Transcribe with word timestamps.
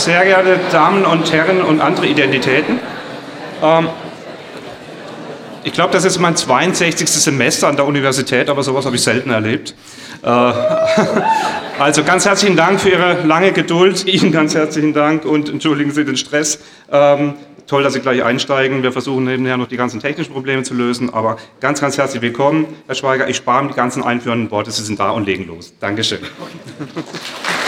sehr 0.00 0.24
geehrte 0.24 0.58
Damen 0.72 1.04
und 1.04 1.30
Herren 1.30 1.60
und 1.60 1.80
andere 1.80 2.06
Identitäten. 2.06 2.80
Ähm, 3.62 3.88
ich 5.62 5.74
glaube, 5.74 5.92
das 5.92 6.06
ist 6.06 6.18
mein 6.18 6.36
62. 6.36 7.06
Semester 7.08 7.68
an 7.68 7.76
der 7.76 7.84
Universität, 7.84 8.48
aber 8.48 8.62
sowas 8.62 8.86
habe 8.86 8.96
ich 8.96 9.02
selten 9.02 9.30
erlebt. 9.30 9.74
Äh, 10.22 10.26
also 11.78 12.02
ganz 12.02 12.24
herzlichen 12.24 12.56
Dank 12.56 12.80
für 12.80 12.88
Ihre 12.88 13.26
lange 13.26 13.52
Geduld. 13.52 14.06
Ihnen 14.06 14.32
ganz 14.32 14.54
herzlichen 14.54 14.94
Dank 14.94 15.26
und 15.26 15.50
entschuldigen 15.50 15.90
Sie 15.90 16.06
den 16.06 16.16
Stress. 16.16 16.60
Ähm, 16.90 17.34
toll, 17.66 17.82
dass 17.82 17.92
Sie 17.92 18.00
gleich 18.00 18.24
einsteigen. 18.24 18.82
Wir 18.82 18.92
versuchen 18.92 19.24
nebenher 19.24 19.58
noch 19.58 19.68
die 19.68 19.76
ganzen 19.76 20.00
technischen 20.00 20.32
Probleme 20.32 20.62
zu 20.62 20.72
lösen. 20.72 21.12
Aber 21.12 21.36
ganz, 21.60 21.82
ganz 21.82 21.98
herzlich 21.98 22.22
willkommen, 22.22 22.66
Herr 22.86 22.94
Schweiger. 22.94 23.28
Ich 23.28 23.36
spare 23.36 23.68
die 23.68 23.74
ganzen 23.74 24.02
einführenden 24.02 24.50
Worte. 24.50 24.70
Sie 24.70 24.82
sind 24.82 24.98
da 24.98 25.10
und 25.10 25.26
legen 25.26 25.46
los. 25.46 25.74
Dankeschön. 25.78 26.20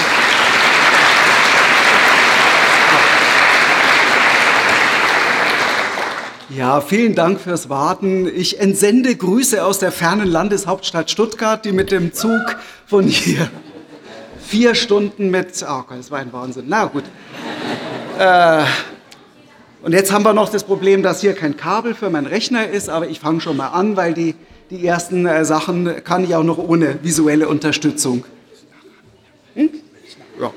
Ja, 6.56 6.82
vielen 6.82 7.14
Dank 7.14 7.40
fürs 7.40 7.70
Warten. 7.70 8.26
Ich 8.26 8.60
entsende 8.60 9.16
Grüße 9.16 9.64
aus 9.64 9.78
der 9.78 9.90
fernen 9.90 10.28
Landeshauptstadt 10.28 11.10
Stuttgart, 11.10 11.64
die 11.64 11.72
mit 11.72 11.90
dem 11.90 12.12
Zug 12.12 12.56
von 12.86 13.04
hier 13.04 13.48
vier 14.38 14.74
Stunden 14.74 15.30
mit. 15.30 15.64
Oh 15.66 15.82
Gott, 15.88 15.98
das 15.98 16.10
war 16.10 16.18
ein 16.18 16.30
Wahnsinn. 16.32 16.64
Na 16.68 16.84
gut. 16.84 17.04
Äh, 18.18 18.64
und 19.82 19.92
jetzt 19.92 20.12
haben 20.12 20.26
wir 20.26 20.34
noch 20.34 20.50
das 20.50 20.64
Problem, 20.64 21.02
dass 21.02 21.22
hier 21.22 21.32
kein 21.32 21.56
Kabel 21.56 21.94
für 21.94 22.10
meinen 22.10 22.26
Rechner 22.26 22.68
ist, 22.68 22.90
aber 22.90 23.08
ich 23.08 23.18
fange 23.18 23.40
schon 23.40 23.56
mal 23.56 23.68
an, 23.68 23.96
weil 23.96 24.12
die, 24.12 24.34
die 24.68 24.86
ersten 24.86 25.24
äh, 25.24 25.46
Sachen 25.46 26.04
kann 26.04 26.22
ich 26.22 26.34
auch 26.34 26.44
noch 26.44 26.58
ohne 26.58 27.02
visuelle 27.02 27.48
Unterstützung. 27.48 28.26
Hm? 29.54 29.70
Ja, 30.38 30.52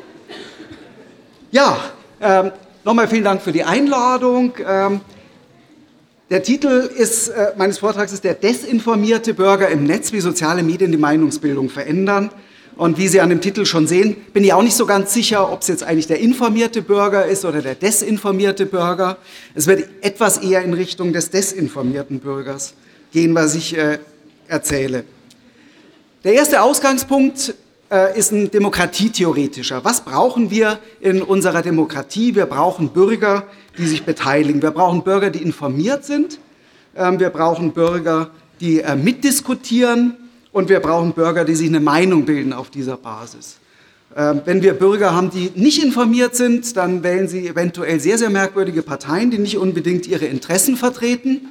ja 1.51 1.77
ähm, 2.19 2.51
nochmal 2.83 3.07
vielen 3.07 3.23
Dank 3.23 3.41
für 3.41 3.53
die 3.53 3.63
Einladung. 3.63 4.51
Ähm, 4.67 4.99
der 6.31 6.41
Titel 6.41 6.89
ist, 6.97 7.27
äh, 7.27 7.53
meines 7.55 7.77
Vortrags 7.77 8.11
ist 8.11 8.23
der 8.23 8.33
Desinformierte 8.33 9.35
Bürger 9.35 9.69
im 9.69 9.83
Netz, 9.83 10.11
wie 10.11 10.21
soziale 10.21 10.63
Medien 10.63 10.91
die 10.91 10.97
Meinungsbildung 10.97 11.69
verändern. 11.69 12.31
Und 12.77 12.97
wie 12.97 13.07
Sie 13.07 13.21
an 13.21 13.29
dem 13.29 13.41
Titel 13.41 13.65
schon 13.65 13.87
sehen, 13.87 14.17
bin 14.33 14.43
ich 14.43 14.51
auch 14.51 14.63
nicht 14.63 14.75
so 14.75 14.85
ganz 14.85 15.13
sicher, 15.13 15.51
ob 15.51 15.61
es 15.61 15.67
jetzt 15.67 15.83
eigentlich 15.83 16.07
der 16.07 16.19
informierte 16.19 16.81
Bürger 16.81 17.25
ist 17.25 17.45
oder 17.45 17.61
der 17.61 17.75
desinformierte 17.75 18.65
Bürger. 18.65 19.17
Es 19.53 19.67
wird 19.67 19.87
etwas 20.01 20.39
eher 20.39 20.63
in 20.63 20.73
Richtung 20.73 21.13
des 21.13 21.29
desinformierten 21.29 22.19
Bürgers 22.19 22.73
gehen, 23.13 23.33
was 23.35 23.55
ich 23.55 23.77
äh, 23.77 23.99
erzähle. 24.47 25.05
Der 26.25 26.33
erste 26.33 26.61
Ausgangspunkt 26.61 27.53
äh, 27.91 28.17
ist 28.17 28.31
ein 28.31 28.49
demokratietheoretischer. 28.51 29.85
Was 29.85 30.01
brauchen 30.01 30.49
wir 30.49 30.79
in 30.99 31.21
unserer 31.21 31.61
Demokratie? 31.61 32.35
Wir 32.35 32.47
brauchen 32.47 32.89
Bürger, 32.89 33.43
die 33.77 33.87
sich 33.87 34.03
beteiligen. 34.03 34.61
Wir 34.61 34.71
brauchen 34.71 35.03
Bürger, 35.03 35.29
die 35.29 35.41
informiert 35.41 36.05
sind. 36.05 36.39
Ähm, 36.95 37.19
wir 37.19 37.29
brauchen 37.29 37.71
Bürger, 37.73 38.31
die 38.59 38.81
äh, 38.81 38.95
mitdiskutieren. 38.95 40.15
Und 40.51 40.69
wir 40.69 40.79
brauchen 40.79 41.13
Bürger, 41.13 41.43
die 41.43 41.55
sich 41.55 41.67
eine 41.67 41.81
Meinung 41.81 42.25
bilden 42.25 42.53
auf 42.53 42.69
dieser 42.69 42.95
Basis. 42.95 43.57
Ähm, 44.15 44.41
wenn 44.45 44.63
wir 44.63 44.73
Bürger 44.73 45.13
haben, 45.13 45.29
die 45.29 45.51
nicht 45.55 45.83
informiert 45.83 46.35
sind, 46.35 46.77
dann 46.77 47.03
wählen 47.03 47.27
sie 47.27 47.47
eventuell 47.47 47.99
sehr, 47.99 48.17
sehr 48.17 48.29
merkwürdige 48.29 48.81
Parteien, 48.81 49.29
die 49.29 49.37
nicht 49.37 49.57
unbedingt 49.57 50.07
ihre 50.07 50.25
Interessen 50.25 50.77
vertreten. 50.77 51.49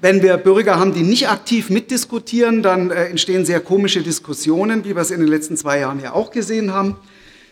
Wenn 0.00 0.22
wir 0.22 0.36
Bürger 0.36 0.80
haben, 0.80 0.94
die 0.94 1.02
nicht 1.02 1.28
aktiv 1.28 1.70
mitdiskutieren, 1.70 2.62
dann 2.62 2.90
äh, 2.90 3.04
entstehen 3.04 3.44
sehr 3.44 3.60
komische 3.60 4.02
Diskussionen, 4.02 4.84
wie 4.84 4.96
wir 4.96 5.02
es 5.02 5.12
in 5.12 5.20
den 5.20 5.28
letzten 5.28 5.56
zwei 5.56 5.78
Jahren 5.78 6.00
ja 6.00 6.12
auch 6.12 6.32
gesehen 6.32 6.72
haben. 6.72 6.96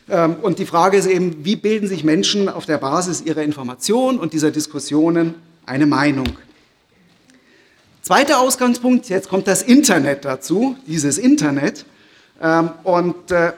Ähm, 0.08 0.36
und 0.42 0.58
die 0.58 0.66
Frage 0.66 0.96
ist 0.96 1.06
eben, 1.06 1.44
wie 1.44 1.56
bilden 1.56 1.88
sich 1.88 2.04
Menschen 2.04 2.48
auf 2.48 2.66
der 2.66 2.78
Basis 2.78 3.22
ihrer 3.22 3.42
Informationen 3.42 4.18
und 4.18 4.32
dieser 4.32 4.50
Diskussionen 4.50 5.34
eine 5.64 5.86
Meinung? 5.86 6.28
Zweiter 8.02 8.38
Ausgangspunkt, 8.38 9.08
jetzt 9.08 9.28
kommt 9.28 9.48
das 9.48 9.62
Internet 9.62 10.24
dazu, 10.24 10.76
dieses 10.86 11.18
Internet. 11.18 11.86
Ähm, 12.40 12.70
und 12.84 13.32
äh, 13.32 13.52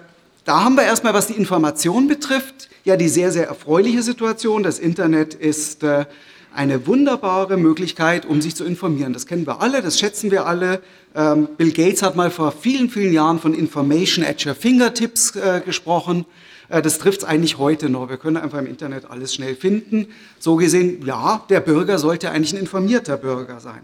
da 0.45 0.65
haben 0.65 0.77
wir 0.77 0.85
erstmal, 0.85 1.13
was 1.13 1.27
die 1.27 1.35
Information 1.35 2.09
betrifft, 2.09 2.71
ja 2.85 2.97
die 2.97 3.09
sehr, 3.09 3.31
sehr 3.31 3.49
erfreuliche 3.49 4.03
Situation. 4.03 4.63
Das 4.63 4.79
Internet 4.79 5.35
ist 5.35 5.83
äh, 5.83 6.07
eine 6.55 6.87
wunderbare 6.87 7.59
Möglichkeit, 7.59 8.25
um 8.25 8.41
sich 8.41 8.57
zu 8.57 8.65
informieren. 8.65 9.13
Das 9.13 9.27
kennen 9.27 9.47
wir 9.47 9.61
alle, 9.61 9.83
das 9.83 9.99
schätzen 9.99 10.31
wir 10.31 10.47
alle. 10.47 10.81
Ähm, 11.15 11.49
Bill 11.57 11.73
Gates 11.73 12.03
hat 12.03 12.17
mal 12.17 12.31
vor 12.31 12.53
vielen, 12.53 12.89
vielen 12.89 13.13
Jahren 13.13 13.39
von 13.39 13.53
Information 13.53 14.25
at 14.25 14.45
your 14.47 14.55
fingertips 14.55 15.37
äh, 15.37 15.61
gesprochen. 15.65 16.25
Äh, 16.69 16.83
das 16.83 16.99
trifft 16.99 17.19
es 17.19 17.25
eigentlich 17.25 17.59
heute 17.59 17.89
noch. 17.89 18.09
Wir 18.09 18.17
können 18.17 18.37
einfach 18.37 18.59
im 18.59 18.67
Internet 18.67 19.11
alles 19.11 19.35
schnell 19.35 19.57
finden. 19.57 20.07
So 20.39 20.55
gesehen, 20.57 21.05
ja, 21.05 21.45
der 21.49 21.61
Bürger 21.61 21.99
sollte 21.99 22.31
eigentlich 22.31 22.53
ein 22.53 22.61
informierter 22.61 23.17
Bürger 23.17 23.59
sein. 23.61 23.81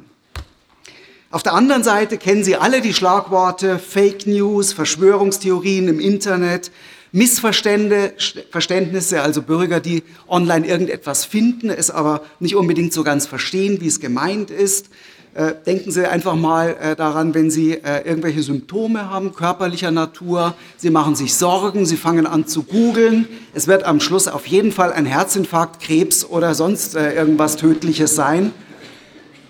Auf 1.30 1.42
der 1.42 1.54
anderen 1.54 1.82
Seite 1.82 2.16
kennen 2.16 2.44
Sie 2.44 2.56
alle 2.56 2.80
die 2.80 2.94
Schlagworte 2.94 3.80
Fake 3.80 4.26
News, 4.26 4.72
Verschwörungstheorien 4.72 5.88
im 5.88 5.98
Internet, 5.98 6.70
Missverständnisse, 7.10 9.20
also 9.20 9.42
Bürger, 9.42 9.80
die 9.80 10.04
online 10.28 10.66
irgendetwas 10.66 11.24
finden, 11.24 11.70
es 11.70 11.90
aber 11.90 12.22
nicht 12.38 12.56
unbedingt 12.56 12.92
so 12.92 13.02
ganz 13.04 13.26
verstehen, 13.26 13.80
wie 13.80 13.88
es 13.88 14.00
gemeint 14.00 14.50
ist. 14.50 14.90
Äh, 15.34 15.54
denken 15.66 15.90
Sie 15.90 16.08
einfach 16.08 16.36
mal 16.36 16.76
äh, 16.80 16.94
daran, 16.94 17.34
wenn 17.34 17.50
Sie 17.50 17.72
äh, 17.72 18.06
irgendwelche 18.06 18.40
Symptome 18.40 19.10
haben, 19.10 19.34
körperlicher 19.34 19.90
Natur, 19.90 20.54
Sie 20.76 20.90
machen 20.90 21.16
sich 21.16 21.34
Sorgen, 21.34 21.86
Sie 21.86 21.96
fangen 21.96 22.24
an 22.24 22.46
zu 22.46 22.62
googeln. 22.62 23.26
Es 23.52 23.66
wird 23.66 23.82
am 23.82 23.98
Schluss 23.98 24.28
auf 24.28 24.46
jeden 24.46 24.70
Fall 24.70 24.92
ein 24.92 25.06
Herzinfarkt, 25.06 25.82
Krebs 25.82 26.24
oder 26.24 26.54
sonst 26.54 26.94
irgendwas 26.94 27.56
Tödliches 27.56 28.14
sein. 28.14 28.52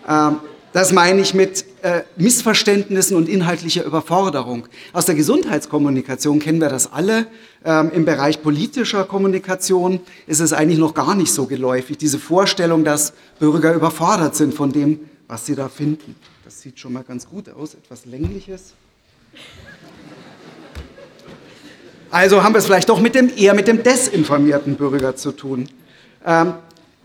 Ähm, 0.08 0.36
das 0.72 0.90
meine 0.92 1.20
ich 1.20 1.34
mit 1.34 1.66
Missverständnissen 2.16 3.14
und 3.14 3.28
inhaltlicher 3.28 3.84
Überforderung. 3.84 4.66
Aus 4.94 5.04
der 5.04 5.14
Gesundheitskommunikation 5.14 6.38
kennen 6.40 6.60
wir 6.60 6.70
das 6.70 6.90
alle. 6.90 7.26
Ähm, 7.62 7.92
Im 7.94 8.06
Bereich 8.06 8.42
politischer 8.42 9.04
Kommunikation 9.04 10.00
ist 10.26 10.40
es 10.40 10.54
eigentlich 10.54 10.78
noch 10.78 10.94
gar 10.94 11.14
nicht 11.14 11.32
so 11.32 11.44
geläufig. 11.44 11.98
Diese 11.98 12.18
Vorstellung, 12.18 12.84
dass 12.84 13.12
Bürger 13.38 13.74
überfordert 13.74 14.34
sind 14.34 14.54
von 14.54 14.72
dem, 14.72 14.98
was 15.28 15.46
Sie 15.46 15.54
da 15.54 15.68
finden. 15.68 16.16
Das 16.44 16.60
sieht 16.60 16.78
schon 16.78 16.92
mal 16.92 17.02
ganz 17.02 17.28
gut 17.28 17.48
aus, 17.48 17.74
etwas 17.74 18.04
längliches. 18.04 18.74
Also 22.10 22.42
haben 22.42 22.54
wir 22.54 22.58
es 22.58 22.66
vielleicht 22.66 22.88
doch 22.88 23.00
mit 23.00 23.14
dem, 23.14 23.30
eher 23.36 23.54
mit 23.54 23.66
dem 23.66 23.82
desinformierten 23.82 24.76
Bürger 24.76 25.16
zu 25.16 25.32
tun. 25.32 25.68
Ähm, 26.24 26.54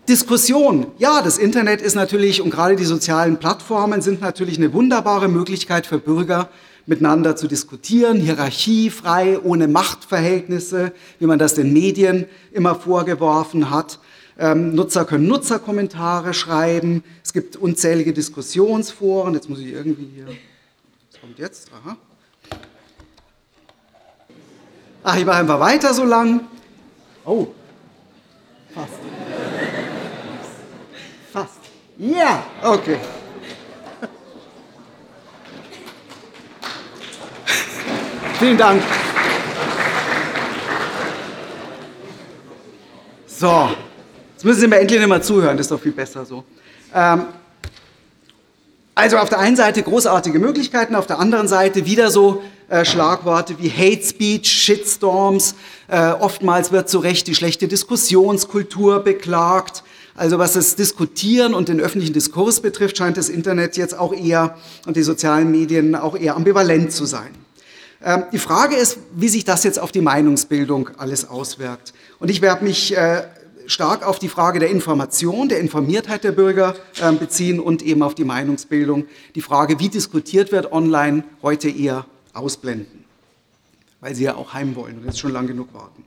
Diskussion. 0.08 0.86
Ja, 0.98 1.22
das 1.22 1.38
Internet 1.38 1.80
ist 1.80 1.94
natürlich 1.94 2.42
und 2.42 2.50
gerade 2.50 2.76
die 2.76 2.84
sozialen 2.84 3.38
Plattformen 3.38 4.02
sind 4.02 4.20
natürlich 4.20 4.58
eine 4.58 4.72
wunderbare 4.72 5.28
Möglichkeit 5.28 5.86
für 5.86 5.98
Bürger, 5.98 6.48
miteinander 6.86 7.36
zu 7.36 7.46
diskutieren, 7.46 8.18
hierarchiefrei, 8.18 9.38
ohne 9.40 9.68
Machtverhältnisse, 9.68 10.92
wie 11.18 11.26
man 11.26 11.38
das 11.38 11.54
den 11.54 11.72
Medien 11.72 12.26
immer 12.52 12.74
vorgeworfen 12.74 13.70
hat. 13.70 14.00
Ähm, 14.40 14.74
Nutzer 14.74 15.04
können 15.04 15.28
Nutzerkommentare 15.28 16.32
schreiben. 16.32 17.04
Es 17.22 17.34
gibt 17.34 17.56
unzählige 17.56 18.14
Diskussionsforen. 18.14 19.34
Jetzt 19.34 19.50
muss 19.50 19.58
ich 19.58 19.66
irgendwie 19.66 20.10
hier. 20.14 20.28
Was 20.28 21.20
kommt 21.20 21.38
jetzt? 21.38 21.70
Aha. 21.72 21.98
Ach, 25.04 25.16
ich 25.18 25.26
mache 25.26 25.36
einfach 25.36 25.60
weiter 25.60 25.92
so 25.92 26.04
lang. 26.04 26.46
Oh. 27.26 27.48
Fast. 28.74 28.94
Fast. 31.30 31.58
Ja, 31.98 32.42
okay. 32.62 32.96
Vielen 38.38 38.56
Dank. 38.56 38.82
So, 43.26 43.68
Jetzt 44.40 44.46
müssen 44.46 44.60
Sie 44.60 44.68
mir 44.68 44.78
endlich 44.78 45.06
mal 45.06 45.22
zuhören, 45.22 45.58
das 45.58 45.66
ist 45.66 45.70
doch 45.70 45.82
viel 45.82 45.92
besser 45.92 46.24
so. 46.24 46.44
Ähm, 46.94 47.26
also 48.94 49.18
auf 49.18 49.28
der 49.28 49.38
einen 49.38 49.54
Seite 49.54 49.82
großartige 49.82 50.38
Möglichkeiten, 50.38 50.94
auf 50.94 51.06
der 51.06 51.18
anderen 51.18 51.46
Seite 51.46 51.84
wieder 51.84 52.10
so 52.10 52.42
äh, 52.70 52.86
Schlagworte 52.86 53.58
wie 53.58 53.68
Hate 53.68 54.02
Speech, 54.02 54.50
Shitstorms. 54.50 55.56
Äh, 55.88 56.12
oftmals 56.12 56.72
wird 56.72 56.88
zu 56.88 57.00
Recht 57.00 57.26
die 57.26 57.34
schlechte 57.34 57.68
Diskussionskultur 57.68 59.00
beklagt. 59.00 59.82
Also 60.14 60.38
was 60.38 60.54
das 60.54 60.74
Diskutieren 60.74 61.52
und 61.52 61.68
den 61.68 61.78
öffentlichen 61.78 62.14
Diskurs 62.14 62.60
betrifft, 62.60 62.96
scheint 62.96 63.18
das 63.18 63.28
Internet 63.28 63.76
jetzt 63.76 63.98
auch 63.98 64.14
eher 64.14 64.56
und 64.86 64.96
die 64.96 65.02
sozialen 65.02 65.50
Medien 65.50 65.94
auch 65.94 66.16
eher 66.16 66.34
ambivalent 66.34 66.92
zu 66.92 67.04
sein. 67.04 67.28
Ähm, 68.02 68.22
die 68.32 68.38
Frage 68.38 68.76
ist, 68.76 68.96
wie 69.12 69.28
sich 69.28 69.44
das 69.44 69.64
jetzt 69.64 69.78
auf 69.78 69.92
die 69.92 70.00
Meinungsbildung 70.00 70.88
alles 70.96 71.28
auswirkt. 71.28 71.92
Und 72.18 72.30
ich 72.30 72.40
werde 72.40 72.64
mich 72.64 72.96
äh, 72.96 73.24
stark 73.70 74.06
auf 74.06 74.18
die 74.18 74.28
Frage 74.28 74.58
der 74.58 74.70
Information, 74.70 75.48
der 75.48 75.60
Informiertheit 75.60 76.24
der 76.24 76.32
Bürger 76.32 76.74
äh, 77.00 77.12
beziehen 77.12 77.60
und 77.60 77.82
eben 77.82 78.02
auf 78.02 78.14
die 78.14 78.24
Meinungsbildung. 78.24 79.06
Die 79.34 79.42
Frage, 79.42 79.78
wie 79.78 79.88
diskutiert 79.88 80.52
wird 80.52 80.72
online, 80.72 81.24
heute 81.42 81.68
eher 81.68 82.06
ausblenden, 82.32 83.04
weil 84.00 84.14
sie 84.14 84.24
ja 84.24 84.34
auch 84.34 84.54
heim 84.54 84.74
wollen 84.74 84.98
und 84.98 85.04
jetzt 85.06 85.20
schon 85.20 85.32
lang 85.32 85.46
genug 85.46 85.72
warten. 85.72 86.04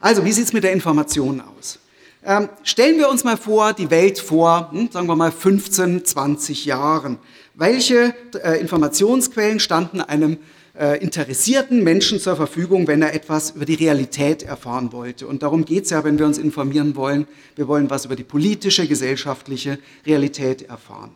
Also, 0.00 0.24
wie 0.24 0.32
sieht 0.32 0.46
es 0.46 0.52
mit 0.52 0.64
der 0.64 0.72
Information 0.72 1.40
aus? 1.40 1.78
Ähm, 2.26 2.48
stellen 2.62 2.98
wir 2.98 3.08
uns 3.08 3.22
mal 3.22 3.36
vor, 3.36 3.72
die 3.72 3.90
Welt 3.90 4.18
vor, 4.18 4.70
hm, 4.72 4.90
sagen 4.90 5.06
wir 5.06 5.16
mal 5.16 5.30
15, 5.30 6.04
20 6.04 6.64
Jahren. 6.64 7.18
Welche 7.54 8.14
äh, 8.42 8.58
Informationsquellen 8.60 9.60
standen 9.60 10.00
einem 10.00 10.38
äh, 10.78 11.02
interessierten 11.02 11.82
Menschen 11.84 12.18
zur 12.18 12.36
Verfügung, 12.36 12.86
wenn 12.86 13.02
er 13.02 13.14
etwas 13.14 13.52
über 13.52 13.64
die 13.64 13.74
Realität 13.74 14.42
erfahren 14.42 14.92
wollte? 14.92 15.26
Und 15.26 15.42
darum 15.42 15.64
geht 15.64 15.84
es 15.84 15.90
ja, 15.90 16.04
wenn 16.04 16.18
wir 16.18 16.26
uns 16.26 16.38
informieren 16.38 16.96
wollen. 16.96 17.26
Wir 17.56 17.68
wollen 17.68 17.90
was 17.90 18.04
über 18.04 18.16
die 18.16 18.24
politische, 18.24 18.86
gesellschaftliche 18.86 19.78
Realität 20.06 20.62
erfahren. 20.62 21.10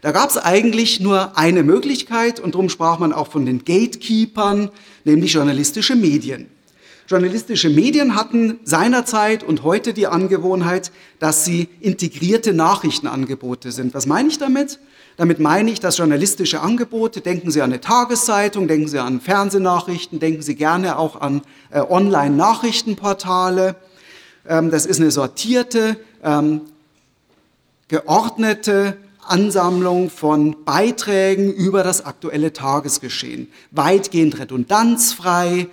Da 0.00 0.12
gab 0.12 0.30
es 0.30 0.36
eigentlich 0.36 1.00
nur 1.00 1.36
eine 1.36 1.62
Möglichkeit 1.62 2.38
und 2.38 2.54
darum 2.54 2.68
sprach 2.68 2.98
man 2.98 3.12
auch 3.12 3.28
von 3.28 3.46
den 3.46 3.64
Gatekeepern, 3.64 4.70
nämlich 5.04 5.32
journalistische 5.32 5.96
Medien. 5.96 6.48
Journalistische 7.08 7.70
Medien 7.70 8.14
hatten 8.14 8.60
seinerzeit 8.64 9.42
und 9.42 9.62
heute 9.62 9.94
die 9.94 10.06
Angewohnheit, 10.06 10.92
dass 11.18 11.42
sie 11.42 11.70
integrierte 11.80 12.52
Nachrichtenangebote 12.52 13.72
sind. 13.72 13.94
Was 13.94 14.04
meine 14.04 14.28
ich 14.28 14.36
damit? 14.36 14.78
Damit 15.16 15.40
meine 15.40 15.70
ich, 15.70 15.80
dass 15.80 15.96
journalistische 15.96 16.60
Angebote, 16.60 17.22
denken 17.22 17.50
Sie 17.50 17.62
an 17.62 17.72
eine 17.72 17.80
Tageszeitung, 17.80 18.68
denken 18.68 18.88
Sie 18.88 18.98
an 18.98 19.22
Fernsehnachrichten, 19.22 20.20
denken 20.20 20.42
Sie 20.42 20.54
gerne 20.54 20.98
auch 20.98 21.18
an 21.18 21.40
äh, 21.70 21.80
Online-Nachrichtenportale. 21.80 23.76
Ähm, 24.46 24.70
das 24.70 24.84
ist 24.84 25.00
eine 25.00 25.10
sortierte, 25.10 25.96
ähm, 26.22 26.60
geordnete 27.88 28.98
Ansammlung 29.28 30.10
von 30.10 30.64
Beiträgen 30.64 31.52
über 31.52 31.82
das 31.82 32.04
aktuelle 32.04 32.52
Tagesgeschehen. 32.52 33.48
Weitgehend 33.70 34.38
redundanzfrei, 34.38 35.68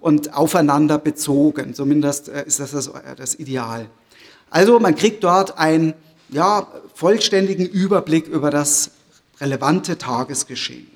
und 0.00 0.34
aufeinander 0.34 0.98
bezogen. 0.98 1.74
Zumindest 1.74 2.28
äh, 2.28 2.44
ist 2.46 2.60
das, 2.60 2.72
das 2.72 2.88
äh, 2.88 3.16
das 3.16 3.34
Ideal. 3.34 3.86
Also 4.50 4.78
man 4.80 4.94
kriegt 4.94 5.24
dort 5.24 5.58
einen 5.58 5.94
ja, 6.30 6.66
vollständigen 6.94 7.66
Überblick 7.66 8.26
über 8.26 8.50
das 8.50 8.90
relevante 9.40 9.98
Tagesgeschehen. 9.98 10.90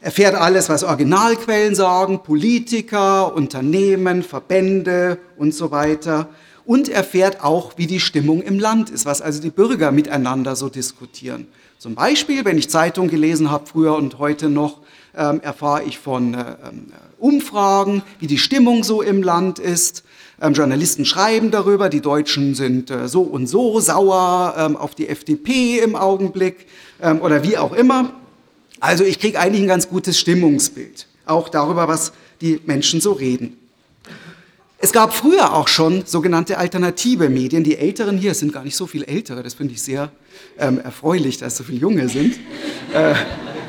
Erfährt 0.00 0.34
alles, 0.34 0.68
was 0.68 0.84
Originalquellen 0.84 1.74
sagen, 1.74 2.22
Politiker, 2.22 3.34
Unternehmen, 3.34 4.22
Verbände 4.22 5.18
und 5.36 5.54
so 5.54 5.70
weiter. 5.70 6.28
Und 6.64 6.88
erfährt 6.88 7.42
auch, 7.42 7.72
wie 7.76 7.86
die 7.86 8.00
Stimmung 8.00 8.42
im 8.42 8.58
Land 8.58 8.90
ist, 8.90 9.06
was 9.06 9.22
also 9.22 9.40
die 9.40 9.50
Bürger 9.50 9.92
miteinander 9.92 10.56
so 10.56 10.68
diskutieren. 10.68 11.46
Zum 11.78 11.94
Beispiel, 11.94 12.44
wenn 12.44 12.58
ich 12.58 12.70
Zeitung 12.70 13.08
gelesen 13.08 13.50
habe, 13.50 13.66
früher 13.66 13.94
und 13.94 14.18
heute 14.18 14.48
noch, 14.48 14.78
ähm, 15.16 15.40
erfahre 15.40 15.84
ich 15.84 15.98
von 15.98 16.34
äh, 16.34 16.56
ähm, 16.68 16.92
Umfragen, 17.18 18.02
wie 18.20 18.26
die 18.26 18.38
Stimmung 18.38 18.84
so 18.84 19.02
im 19.02 19.22
Land 19.22 19.58
ist. 19.58 20.04
Ähm, 20.40 20.52
Journalisten 20.52 21.04
schreiben 21.04 21.50
darüber, 21.50 21.88
die 21.88 22.00
Deutschen 22.00 22.54
sind 22.54 22.90
äh, 22.90 23.08
so 23.08 23.22
und 23.22 23.46
so 23.46 23.80
sauer 23.80 24.54
ähm, 24.58 24.76
auf 24.76 24.94
die 24.94 25.08
FDP 25.08 25.78
im 25.78 25.96
Augenblick 25.96 26.66
ähm, 27.00 27.20
oder 27.22 27.42
wie 27.42 27.56
auch 27.56 27.72
immer. 27.72 28.12
Also 28.80 29.04
ich 29.04 29.18
kriege 29.18 29.40
eigentlich 29.40 29.62
ein 29.62 29.68
ganz 29.68 29.88
gutes 29.88 30.18
Stimmungsbild, 30.18 31.06
auch 31.24 31.48
darüber, 31.48 31.88
was 31.88 32.12
die 32.42 32.60
Menschen 32.66 33.00
so 33.00 33.12
reden. 33.12 33.56
Es 34.78 34.92
gab 34.92 35.14
früher 35.14 35.54
auch 35.54 35.68
schon 35.68 36.04
sogenannte 36.04 36.58
alternative 36.58 37.30
Medien. 37.30 37.64
Die 37.64 37.78
Älteren 37.78 38.18
hier 38.18 38.34
sind 38.34 38.52
gar 38.52 38.62
nicht 38.62 38.76
so 38.76 38.86
viel 38.86 39.04
ältere, 39.04 39.42
das 39.42 39.54
finde 39.54 39.72
ich 39.72 39.80
sehr 39.80 40.12
ähm, 40.58 40.78
erfreulich, 40.78 41.38
dass 41.38 41.56
so 41.56 41.64
viele 41.64 41.78
Junge 41.78 42.10
sind. 42.10 42.38
Äh, 42.92 43.14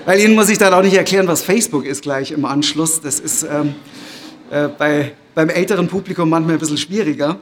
weil 0.07 0.21
Ihnen 0.21 0.36
muss 0.36 0.48
ich 0.48 0.57
dann 0.57 0.74
auch 0.74 0.81
nicht 0.81 0.95
erklären, 0.95 1.27
was 1.27 1.42
Facebook 1.42 1.86
ist 1.86 2.01
gleich 2.01 2.31
im 2.31 2.45
Anschluss. 2.45 3.01
Das 3.01 3.19
ist 3.19 3.44
ähm, 3.44 3.75
äh, 4.50 4.69
bei, 4.69 5.12
beim 5.36 5.50
älteren 5.50 5.89
Publikum 5.89 6.30
manchmal 6.30 6.56
ein 6.56 6.59
bisschen 6.59 6.77
schwieriger. 6.77 7.42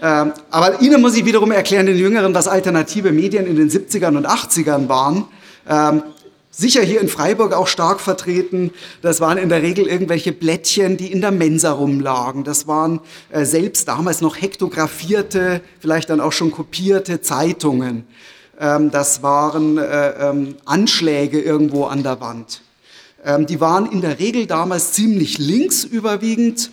Ähm, 0.00 0.32
aber 0.50 0.80
Ihnen 0.80 1.02
muss 1.02 1.14
ich 1.14 1.26
wiederum 1.26 1.52
erklären, 1.52 1.84
den 1.84 1.98
Jüngeren, 1.98 2.32
was 2.32 2.48
alternative 2.48 3.12
Medien 3.12 3.46
in 3.46 3.56
den 3.56 3.68
70ern 3.68 4.16
und 4.16 4.26
80ern 4.26 4.88
waren. 4.88 5.26
Ähm, 5.68 6.04
sicher 6.50 6.80
hier 6.80 7.02
in 7.02 7.08
Freiburg 7.08 7.52
auch 7.52 7.66
stark 7.66 8.00
vertreten. 8.00 8.70
Das 9.02 9.20
waren 9.20 9.36
in 9.36 9.50
der 9.50 9.60
Regel 9.60 9.86
irgendwelche 9.86 10.32
Blättchen, 10.32 10.96
die 10.96 11.12
in 11.12 11.20
der 11.20 11.32
Mensa 11.32 11.72
rumlagen. 11.72 12.44
Das 12.44 12.66
waren 12.66 13.00
äh, 13.28 13.44
selbst 13.44 13.88
damals 13.88 14.22
noch 14.22 14.40
hektografierte, 14.40 15.60
vielleicht 15.80 16.08
dann 16.08 16.22
auch 16.22 16.32
schon 16.32 16.50
kopierte 16.50 17.20
Zeitungen. 17.20 18.06
Ähm, 18.58 18.90
das 18.90 19.22
waren 19.22 19.78
äh, 19.78 20.10
ähm, 20.10 20.56
Anschläge 20.64 21.40
irgendwo 21.40 21.84
an 21.84 22.02
der 22.02 22.20
Wand. 22.20 22.62
Ähm, 23.24 23.46
die 23.46 23.60
waren 23.60 23.90
in 23.90 24.00
der 24.00 24.18
Regel 24.18 24.46
damals 24.46 24.92
ziemlich 24.92 25.38
links 25.38 25.84
überwiegend, 25.84 26.70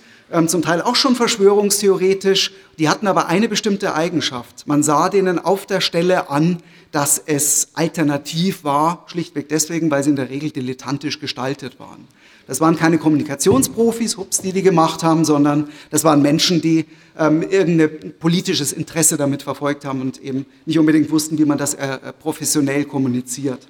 zum 0.48 0.64
Teil 0.64 0.82
auch 0.82 0.96
schon 0.96 1.16
verschwörungstheoretisch. 1.16 2.54
Die 2.80 2.90
hatten 2.90 3.06
aber 3.06 3.28
eine 3.28 3.48
bestimmte 3.48 3.94
Eigenschaft. 3.94 4.66
Man 4.66 4.82
sah 4.82 5.10
denen 5.10 5.38
auf 5.38 5.68
der 5.68 5.80
Stelle 5.80 6.32
an, 6.32 6.64
dass 6.92 7.22
es 7.24 7.68
alternativ 7.76 8.64
war, 8.64 9.04
schlichtweg 9.06 9.48
deswegen, 9.50 9.92
weil 9.92 10.04
sie 10.04 10.10
in 10.10 10.16
der 10.16 10.32
Regel 10.32 10.50
dilettantisch 10.50 11.20
gestaltet 11.20 11.80
waren. 11.80 12.08
Das 12.48 12.60
waren 12.60 12.76
keine 12.76 12.98
Kommunikationsprofis, 12.98 14.18
hups, 14.18 14.42
die 14.42 14.52
die 14.52 14.62
gemacht 14.62 15.04
haben, 15.04 15.24
sondern 15.24 15.70
das 15.90 16.04
waren 16.04 16.22
Menschen, 16.22 16.62
die 16.62 16.86
ähm, 17.18 17.42
irgendein 17.42 18.14
politisches 18.20 18.74
Interesse 18.74 19.18
damit 19.18 19.44
verfolgt 19.44 19.86
haben 19.86 20.02
und 20.02 20.22
eben 20.22 20.46
nicht 20.66 20.78
unbedingt 20.78 21.10
wussten, 21.10 21.38
wie 21.38 21.46
man 21.46 21.58
das 21.58 21.74
äh, 21.74 21.86
äh, 21.86 22.14
professionell 22.14 22.86
kommuniziert. 22.86 23.68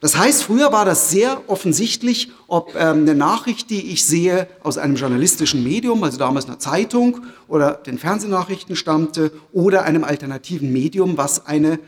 Das 0.00 0.16
heißt, 0.16 0.44
früher 0.44 0.70
war 0.70 0.84
das 0.84 1.10
sehr 1.10 1.42
offensichtlich, 1.48 2.30
ob 2.46 2.76
ähm, 2.76 2.98
eine 2.98 3.16
Nachricht, 3.16 3.68
die 3.70 3.90
ich 3.90 4.04
sehe, 4.04 4.46
aus 4.62 4.78
einem 4.78 4.94
journalistischen 4.94 5.64
Medium, 5.64 6.04
also 6.04 6.18
damals 6.18 6.46
einer 6.46 6.60
Zeitung 6.60 7.22
oder 7.48 7.72
den 7.72 7.98
Fernsehnachrichten 7.98 8.76
stammte, 8.76 9.32
oder 9.52 9.82
einem 9.82 10.04
alternativen 10.04 10.72
Medium, 10.72 11.16
was 11.16 11.46
eine 11.46 11.80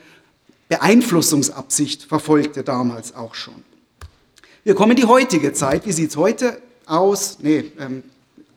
Beeinflussungsabsicht 0.68 2.04
verfolgte 2.04 2.64
damals 2.64 3.14
auch 3.14 3.36
schon. 3.36 3.69
Wir 4.62 4.74
kommen 4.74 4.90
in 4.90 4.98
die 4.98 5.06
heutige 5.06 5.54
Zeit. 5.54 5.86
Wie 5.86 5.92
sieht 5.92 6.10
es 6.10 6.18
heute 6.18 6.60
aus? 6.84 7.38
Nee, 7.40 7.72
ähm, 7.78 8.02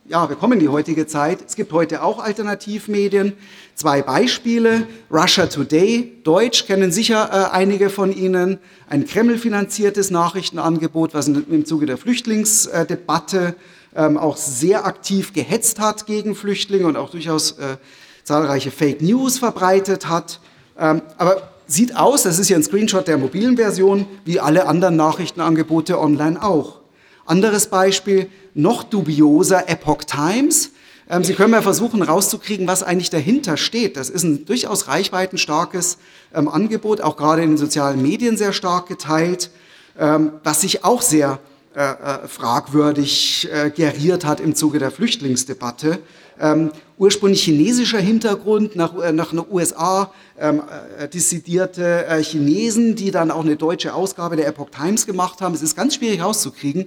ja, 0.04 0.28
wir 0.28 0.36
kommen 0.36 0.52
in 0.52 0.58
die 0.58 0.68
heutige 0.68 1.06
Zeit. 1.06 1.38
Es 1.46 1.56
gibt 1.56 1.72
heute 1.72 2.02
auch 2.02 2.18
Alternativmedien. 2.18 3.32
Zwei 3.74 4.02
Beispiele. 4.02 4.86
Russia 5.10 5.46
Today, 5.46 6.12
Deutsch, 6.22 6.66
kennen 6.66 6.92
sicher 6.92 7.30
äh, 7.32 7.56
einige 7.56 7.88
von 7.88 8.14
Ihnen. 8.14 8.58
Ein 8.86 9.06
Kreml-finanziertes 9.06 10.10
Nachrichtenangebot, 10.10 11.14
was 11.14 11.28
im 11.28 11.64
Zuge 11.64 11.86
der 11.86 11.96
Flüchtlingsdebatte 11.96 13.56
ähm, 13.96 14.18
auch 14.18 14.36
sehr 14.36 14.84
aktiv 14.84 15.32
gehetzt 15.32 15.80
hat 15.80 16.04
gegen 16.04 16.34
Flüchtlinge 16.34 16.86
und 16.86 16.98
auch 16.98 17.08
durchaus 17.08 17.52
äh, 17.52 17.78
zahlreiche 18.24 18.70
Fake 18.70 19.00
News 19.00 19.38
verbreitet 19.38 20.06
hat. 20.06 20.40
Ähm, 20.78 21.00
aber 21.16 21.53
sieht 21.66 21.96
aus, 21.96 22.22
das 22.22 22.38
ist 22.38 22.48
hier 22.48 22.56
ein 22.56 22.62
Screenshot 22.62 23.08
der 23.08 23.18
mobilen 23.18 23.56
Version, 23.56 24.06
wie 24.24 24.40
alle 24.40 24.66
anderen 24.66 24.96
Nachrichtenangebote 24.96 25.98
online 25.98 26.42
auch. 26.42 26.80
Anderes 27.26 27.68
Beispiel, 27.68 28.28
noch 28.54 28.82
dubioser, 28.82 29.68
Epoch 29.68 30.04
Times. 30.04 30.70
Ähm, 31.08 31.24
Sie 31.24 31.34
können 31.34 31.50
mal 31.50 31.62
versuchen 31.62 32.02
rauszukriegen, 32.02 32.66
was 32.66 32.82
eigentlich 32.82 33.10
dahinter 33.10 33.56
steht. 33.56 33.96
Das 33.96 34.10
ist 34.10 34.22
ein 34.24 34.44
durchaus 34.44 34.88
reichweitenstarkes 34.88 35.98
ähm, 36.34 36.48
Angebot, 36.48 37.00
auch 37.00 37.16
gerade 37.16 37.42
in 37.42 37.50
den 37.50 37.58
sozialen 37.58 38.00
Medien 38.02 38.36
sehr 38.36 38.52
stark 38.52 38.86
geteilt, 38.88 39.50
ähm, 39.98 40.32
was 40.42 40.60
sich 40.60 40.84
auch 40.84 41.02
sehr 41.02 41.40
äh, 41.76 41.80
äh, 41.80 42.28
fragwürdig 42.28 43.48
äh, 43.52 43.68
geriert 43.70 44.24
hat 44.24 44.38
im 44.38 44.54
Zuge 44.54 44.78
der 44.78 44.92
Flüchtlingsdebatte. 44.92 45.98
Ähm, 46.40 46.72
ursprünglich 46.98 47.42
chinesischer 47.42 47.98
Hintergrund, 47.98 48.76
nach, 48.76 48.96
äh, 49.00 49.12
nach 49.12 49.32
einer 49.32 49.50
USA 49.50 50.12
ähm, 50.38 50.62
äh, 50.98 51.08
diszidierte 51.08 52.06
äh, 52.06 52.22
Chinesen, 52.22 52.96
die 52.96 53.10
dann 53.10 53.30
auch 53.30 53.44
eine 53.44 53.56
deutsche 53.56 53.94
Ausgabe 53.94 54.36
der 54.36 54.48
Epoch 54.48 54.70
Times 54.70 55.06
gemacht 55.06 55.40
haben. 55.40 55.54
Es 55.54 55.62
ist 55.62 55.76
ganz 55.76 55.94
schwierig 55.94 56.22
rauszukriegen. 56.22 56.86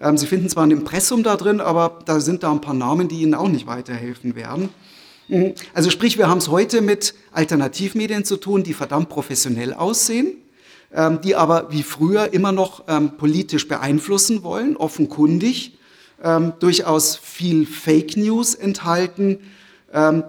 Ähm, 0.00 0.18
Sie 0.18 0.26
finden 0.26 0.48
zwar 0.48 0.64
ein 0.64 0.70
Impressum 0.70 1.22
da 1.22 1.36
drin, 1.36 1.60
aber 1.60 2.00
da 2.04 2.20
sind 2.20 2.42
da 2.42 2.50
ein 2.50 2.60
paar 2.60 2.74
Namen, 2.74 3.08
die 3.08 3.22
Ihnen 3.22 3.34
auch 3.34 3.48
nicht 3.48 3.66
weiterhelfen 3.66 4.36
werden. 4.36 4.70
Mhm. 5.28 5.54
Also 5.72 5.90
sprich, 5.90 6.18
wir 6.18 6.28
haben 6.28 6.38
es 6.38 6.48
heute 6.48 6.80
mit 6.80 7.14
Alternativmedien 7.32 8.24
zu 8.24 8.36
tun, 8.36 8.62
die 8.62 8.74
verdammt 8.74 9.08
professionell 9.08 9.72
aussehen, 9.72 10.34
ähm, 10.92 11.20
die 11.22 11.34
aber 11.34 11.70
wie 11.70 11.82
früher 11.82 12.32
immer 12.32 12.52
noch 12.52 12.84
ähm, 12.88 13.16
politisch 13.16 13.68
beeinflussen 13.68 14.42
wollen, 14.42 14.76
offenkundig, 14.76 15.78
ähm, 16.24 16.54
durchaus 16.58 17.14
viel 17.16 17.66
Fake 17.66 18.16
News 18.16 18.54
enthalten, 18.54 19.38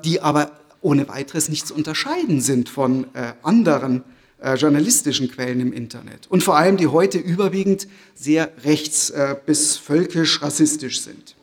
die 0.04 0.22
aber 0.22 0.52
ohne 0.82 1.08
weiteres 1.08 1.50
nicht 1.50 1.66
zu 1.66 1.74
unterscheiden 1.74 2.40
sind 2.40 2.70
von 2.70 3.06
äh, 3.16 3.34
anderen 3.42 4.04
äh, 4.40 4.54
journalistischen 4.54 5.32
Quellen 5.32 5.60
im 5.60 5.74
Internet. 5.74 6.28
Und 6.30 6.44
vor 6.44 6.56
allem 6.56 6.78
die 6.78 6.86
heute 6.86 7.18
überwiegend 7.18 7.88
sehr 8.14 8.52
rechts- 8.64 9.12
bis 9.48 9.78
völkisch 9.78 10.44
rassistisch 10.44 11.02
sind. 11.02 11.36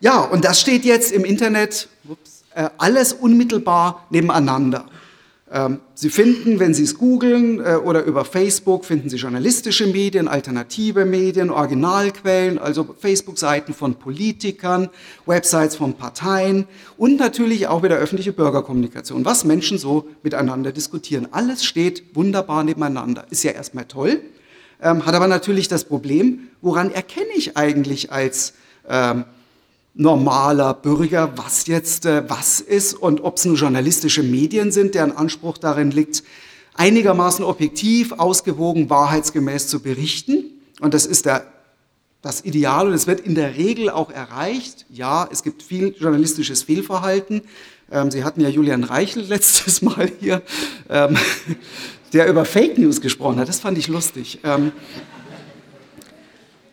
Ja, 0.00 0.20
und 0.20 0.46
das 0.46 0.58
steht 0.58 0.86
jetzt 0.86 1.12
im 1.12 1.26
Internet 1.26 1.88
ups, 2.08 2.44
alles 2.78 3.12
unmittelbar 3.12 4.06
nebeneinander. 4.08 4.88
Ähm, 5.48 5.78
Sie 5.94 6.10
finden, 6.10 6.58
wenn 6.58 6.74
Sie 6.74 6.82
es 6.82 6.98
googeln 6.98 7.60
äh, 7.64 7.76
oder 7.76 8.02
über 8.02 8.24
Facebook, 8.24 8.84
finden 8.84 9.08
Sie 9.08 9.16
journalistische 9.16 9.86
Medien, 9.86 10.26
alternative 10.26 11.04
Medien, 11.04 11.50
Originalquellen, 11.50 12.58
also 12.58 12.96
Facebook-Seiten 12.98 13.72
von 13.72 13.94
Politikern, 13.94 14.88
Websites 15.24 15.76
von 15.76 15.94
Parteien 15.94 16.66
und 16.96 17.20
natürlich 17.20 17.68
auch 17.68 17.84
wieder 17.84 17.96
öffentliche 17.96 18.32
Bürgerkommunikation, 18.32 19.24
was 19.24 19.44
Menschen 19.44 19.78
so 19.78 20.08
miteinander 20.24 20.72
diskutieren. 20.72 21.28
Alles 21.30 21.64
steht 21.64 22.16
wunderbar 22.16 22.64
nebeneinander. 22.64 23.26
Ist 23.30 23.44
ja 23.44 23.52
erstmal 23.52 23.84
toll, 23.84 24.20
ähm, 24.82 25.06
hat 25.06 25.14
aber 25.14 25.28
natürlich 25.28 25.68
das 25.68 25.84
Problem, 25.84 26.48
woran 26.60 26.90
erkenne 26.90 27.30
ich 27.36 27.56
eigentlich 27.56 28.10
als 28.10 28.54
ähm, 28.88 29.24
normaler 29.96 30.74
Bürger, 30.74 31.32
was 31.36 31.66
jetzt 31.66 32.04
äh, 32.04 32.28
was 32.28 32.60
ist 32.60 32.94
und 32.94 33.22
ob 33.22 33.38
es 33.38 33.46
nur 33.46 33.56
journalistische 33.56 34.22
Medien 34.22 34.70
sind, 34.70 34.94
deren 34.94 35.12
Anspruch 35.12 35.56
darin 35.56 35.90
liegt, 35.90 36.22
einigermaßen 36.74 37.44
objektiv, 37.44 38.12
ausgewogen, 38.12 38.90
wahrheitsgemäß 38.90 39.68
zu 39.68 39.80
berichten. 39.80 40.44
Und 40.80 40.92
das 40.92 41.06
ist 41.06 41.24
der, 41.24 41.46
das 42.20 42.44
Ideal 42.44 42.88
und 42.88 42.92
es 42.92 43.06
wird 43.06 43.20
in 43.20 43.34
der 43.34 43.56
Regel 43.56 43.88
auch 43.88 44.10
erreicht. 44.10 44.84
Ja, 44.90 45.26
es 45.32 45.42
gibt 45.42 45.62
viel 45.62 45.94
journalistisches 45.98 46.64
Fehlverhalten. 46.64 47.40
Ähm, 47.90 48.10
Sie 48.10 48.22
hatten 48.22 48.42
ja 48.42 48.50
Julian 48.50 48.84
Reichel 48.84 49.22
letztes 49.28 49.80
Mal 49.80 50.10
hier, 50.20 50.42
ähm, 50.90 51.16
der 52.12 52.28
über 52.28 52.44
Fake 52.44 52.76
News 52.76 53.00
gesprochen 53.00 53.38
hat. 53.38 53.48
Das 53.48 53.60
fand 53.60 53.78
ich 53.78 53.88
lustig. 53.88 54.40
Ähm, 54.44 54.72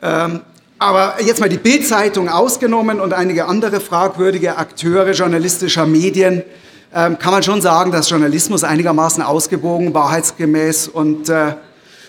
ähm 0.01 0.41
aber 0.79 1.15
jetzt 1.21 1.39
mal 1.39 1.49
die 1.49 1.57
Bildzeitung 1.57 2.29
ausgenommen 2.29 2.99
und 2.99 3.13
einige 3.13 3.45
andere 3.45 3.79
fragwürdige 3.79 4.57
Akteure 4.57 5.11
journalistischer 5.11 5.85
Medien, 5.85 6.43
ähm, 6.93 7.17
kann 7.17 7.31
man 7.31 7.43
schon 7.43 7.61
sagen, 7.61 7.91
dass 7.91 8.09
Journalismus 8.09 8.63
einigermaßen 8.63 9.23
ausgewogen, 9.23 9.93
wahrheitsgemäß 9.93 10.87
und 10.87 11.29
äh, 11.29 11.55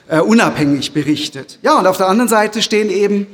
äh, 0.08 0.20
unabhängig 0.20 0.92
berichtet. 0.92 1.58
Ja, 1.62 1.78
und 1.78 1.86
auf 1.86 1.96
der 1.96 2.08
anderen 2.08 2.28
Seite 2.28 2.60
stehen 2.60 2.90
eben 2.90 3.26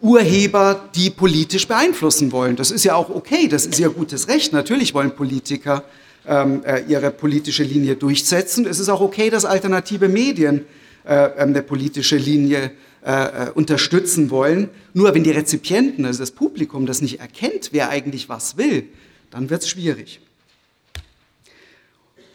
Urheber, 0.00 0.88
die 0.94 1.10
politisch 1.10 1.68
beeinflussen 1.68 2.32
wollen. 2.32 2.56
Das 2.56 2.70
ist 2.70 2.84
ja 2.84 2.94
auch 2.94 3.08
okay, 3.08 3.48
das 3.48 3.66
ist 3.66 3.78
ja 3.78 3.88
gutes 3.88 4.28
Recht. 4.28 4.52
Natürlich 4.52 4.94
wollen 4.94 5.12
Politiker 5.12 5.84
ähm, 6.26 6.62
äh, 6.64 6.82
ihre 6.88 7.10
politische 7.10 7.62
Linie 7.62 7.96
durchsetzen. 7.96 8.66
Es 8.66 8.78
ist 8.78 8.88
auch 8.88 9.00
okay, 9.00 9.30
dass 9.30 9.44
alternative 9.44 10.08
Medien 10.08 10.66
äh, 11.06 11.26
ähm, 11.26 11.50
eine 11.50 11.62
politische 11.62 12.16
Linie 12.16 12.72
äh, 13.06 13.46
äh, 13.46 13.50
unterstützen 13.50 14.30
wollen. 14.30 14.68
Nur 14.92 15.14
wenn 15.14 15.22
die 15.22 15.30
Rezipienten, 15.30 16.04
also 16.04 16.18
das 16.18 16.32
Publikum, 16.32 16.86
das 16.86 17.00
nicht 17.00 17.20
erkennt, 17.20 17.68
wer 17.70 17.88
eigentlich 17.88 18.28
was 18.28 18.56
will, 18.56 18.88
dann 19.30 19.48
wird 19.48 19.62
es 19.62 19.68
schwierig. 19.68 20.18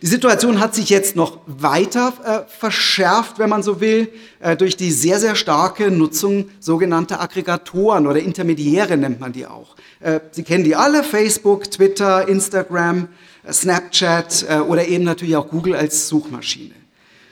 Die 0.01 0.07
Situation 0.07 0.61
hat 0.61 0.73
sich 0.73 0.89
jetzt 0.89 1.17
noch 1.17 1.39
weiter 1.45 2.13
äh, 2.47 2.49
verschärft, 2.49 3.37
wenn 3.37 3.49
man 3.49 3.63
so 3.63 3.81
will, 3.81 4.13
äh, 4.39 4.55
durch 4.55 4.77
die 4.77 4.91
sehr, 4.91 5.19
sehr 5.19 5.35
starke 5.35 5.91
Nutzung 5.91 6.49
sogenannter 6.61 7.19
Aggregatoren 7.19 8.07
oder 8.07 8.21
Intermediäre 8.21 8.95
nennt 8.95 9.19
man 9.19 9.33
die 9.33 9.47
auch. 9.47 9.75
Äh, 9.99 10.21
Sie 10.31 10.43
kennen 10.43 10.63
die 10.63 10.77
alle, 10.77 11.03
Facebook, 11.03 11.69
Twitter, 11.69 12.29
Instagram, 12.29 13.09
äh, 13.43 13.51
Snapchat 13.51 14.45
oder 14.69 14.87
eben 14.87 15.03
natürlich 15.03 15.35
auch 15.35 15.49
Google 15.49 15.75
als 15.75 16.07
Suchmaschine. 16.07 16.75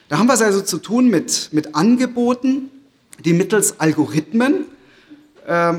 Da 0.09 0.17
haben 0.17 0.27
wir 0.27 0.33
es 0.33 0.41
also 0.41 0.59
zu 0.59 0.79
tun 0.79 1.07
mit, 1.07 1.49
mit 1.53 1.73
Angeboten, 1.73 2.69
die 3.25 3.33
mittels 3.33 3.79
Algorithmen 3.79 4.65
äh, 5.47 5.73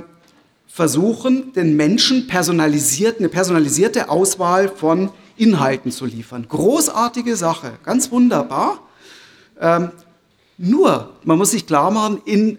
versuchen, 0.66 1.52
den 1.52 1.76
Menschen 1.76 2.26
personalisiert, 2.26 3.18
eine 3.18 3.28
personalisierte 3.28 4.08
Auswahl 4.08 4.68
von 4.68 5.10
Inhalten 5.36 5.90
zu 5.90 6.06
liefern. 6.06 6.46
Großartige 6.48 7.34
Sache, 7.36 7.72
ganz 7.82 8.10
wunderbar. 8.10 8.80
Ähm, 9.60 9.90
nur, 10.58 11.14
man 11.24 11.38
muss 11.38 11.52
sich 11.52 11.66
klar 11.66 11.90
machen, 11.90 12.20
in 12.24 12.58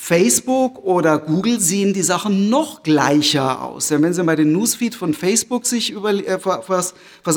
Facebook 0.00 0.78
oder 0.84 1.18
Google 1.18 1.60
sehen 1.60 1.92
die 1.92 2.02
Sachen 2.02 2.48
noch 2.48 2.82
gleicher 2.82 3.62
aus. 3.62 3.88
Denn 3.88 4.00
wenn 4.00 4.14
Sie 4.14 4.22
mal 4.22 4.36
den 4.36 4.52
Newsfeed 4.52 4.94
von 4.94 5.12
Facebook 5.12 5.66
sich 5.66 5.90
über, 5.90 6.14
äh, 6.14 6.38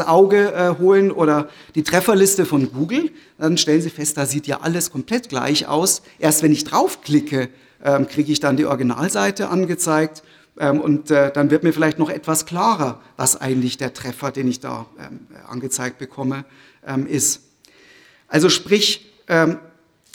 Auge 0.06 0.54
äh, 0.54 0.80
holen 0.80 1.12
oder 1.12 1.50
die 1.76 1.84
Trefferliste 1.84 2.46
von 2.46 2.72
Google, 2.72 3.12
dann 3.38 3.58
stellen 3.58 3.82
Sie 3.82 3.90
fest, 3.90 4.16
da 4.16 4.26
sieht 4.26 4.48
ja 4.48 4.62
alles 4.62 4.92
komplett 4.92 5.28
gleich 5.28 5.68
aus. 5.68 6.02
Erst 6.18 6.44
wenn 6.44 6.54
ich 6.54 6.64
draufklicke, 6.64 7.50
ähm, 7.84 8.08
kriege 8.08 8.32
ich 8.32 8.40
dann 8.40 8.56
die 8.56 8.66
Originalseite 8.66 9.50
angezeigt 9.50 10.24
ähm, 10.58 10.80
und 10.80 11.12
äh, 11.12 11.34
dann 11.34 11.50
wird 11.50 11.64
mir 11.64 11.74
vielleicht 11.74 12.00
noch 12.00 12.12
etwas 12.12 12.46
klarer, 12.46 13.02
was 13.18 13.42
eigentlich 13.42 13.78
der 13.78 13.94
Treffer, 13.94 14.32
den 14.32 14.48
ich 14.48 14.62
da 14.62 14.86
ähm, 14.98 15.28
angezeigt 15.50 15.98
bekomme, 15.98 16.46
ähm, 16.88 17.06
ist. 17.08 17.42
Also 18.28 18.50
sprich, 18.50 19.12
ähm, 19.28 19.58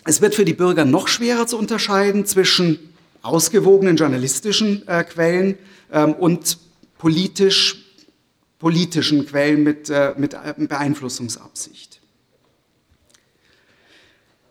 es 0.06 0.20
wird 0.20 0.34
für 0.34 0.44
die 0.44 0.54
Bürger 0.54 0.84
noch 0.84 1.08
schwerer 1.08 1.46
zu 1.46 1.58
unterscheiden 1.58 2.24
zwischen 2.26 2.78
ausgewogenen 3.22 3.96
journalistischen 3.96 4.86
äh, 4.86 5.02
Quellen 5.04 5.58
ähm, 5.92 6.14
und 6.14 6.58
politisch, 6.96 7.84
politischen 8.58 9.26
Quellen 9.26 9.64
mit, 9.64 9.90
äh, 9.90 10.14
mit 10.16 10.34
äh, 10.34 10.54
Beeinflussungsabsicht. 10.56 12.00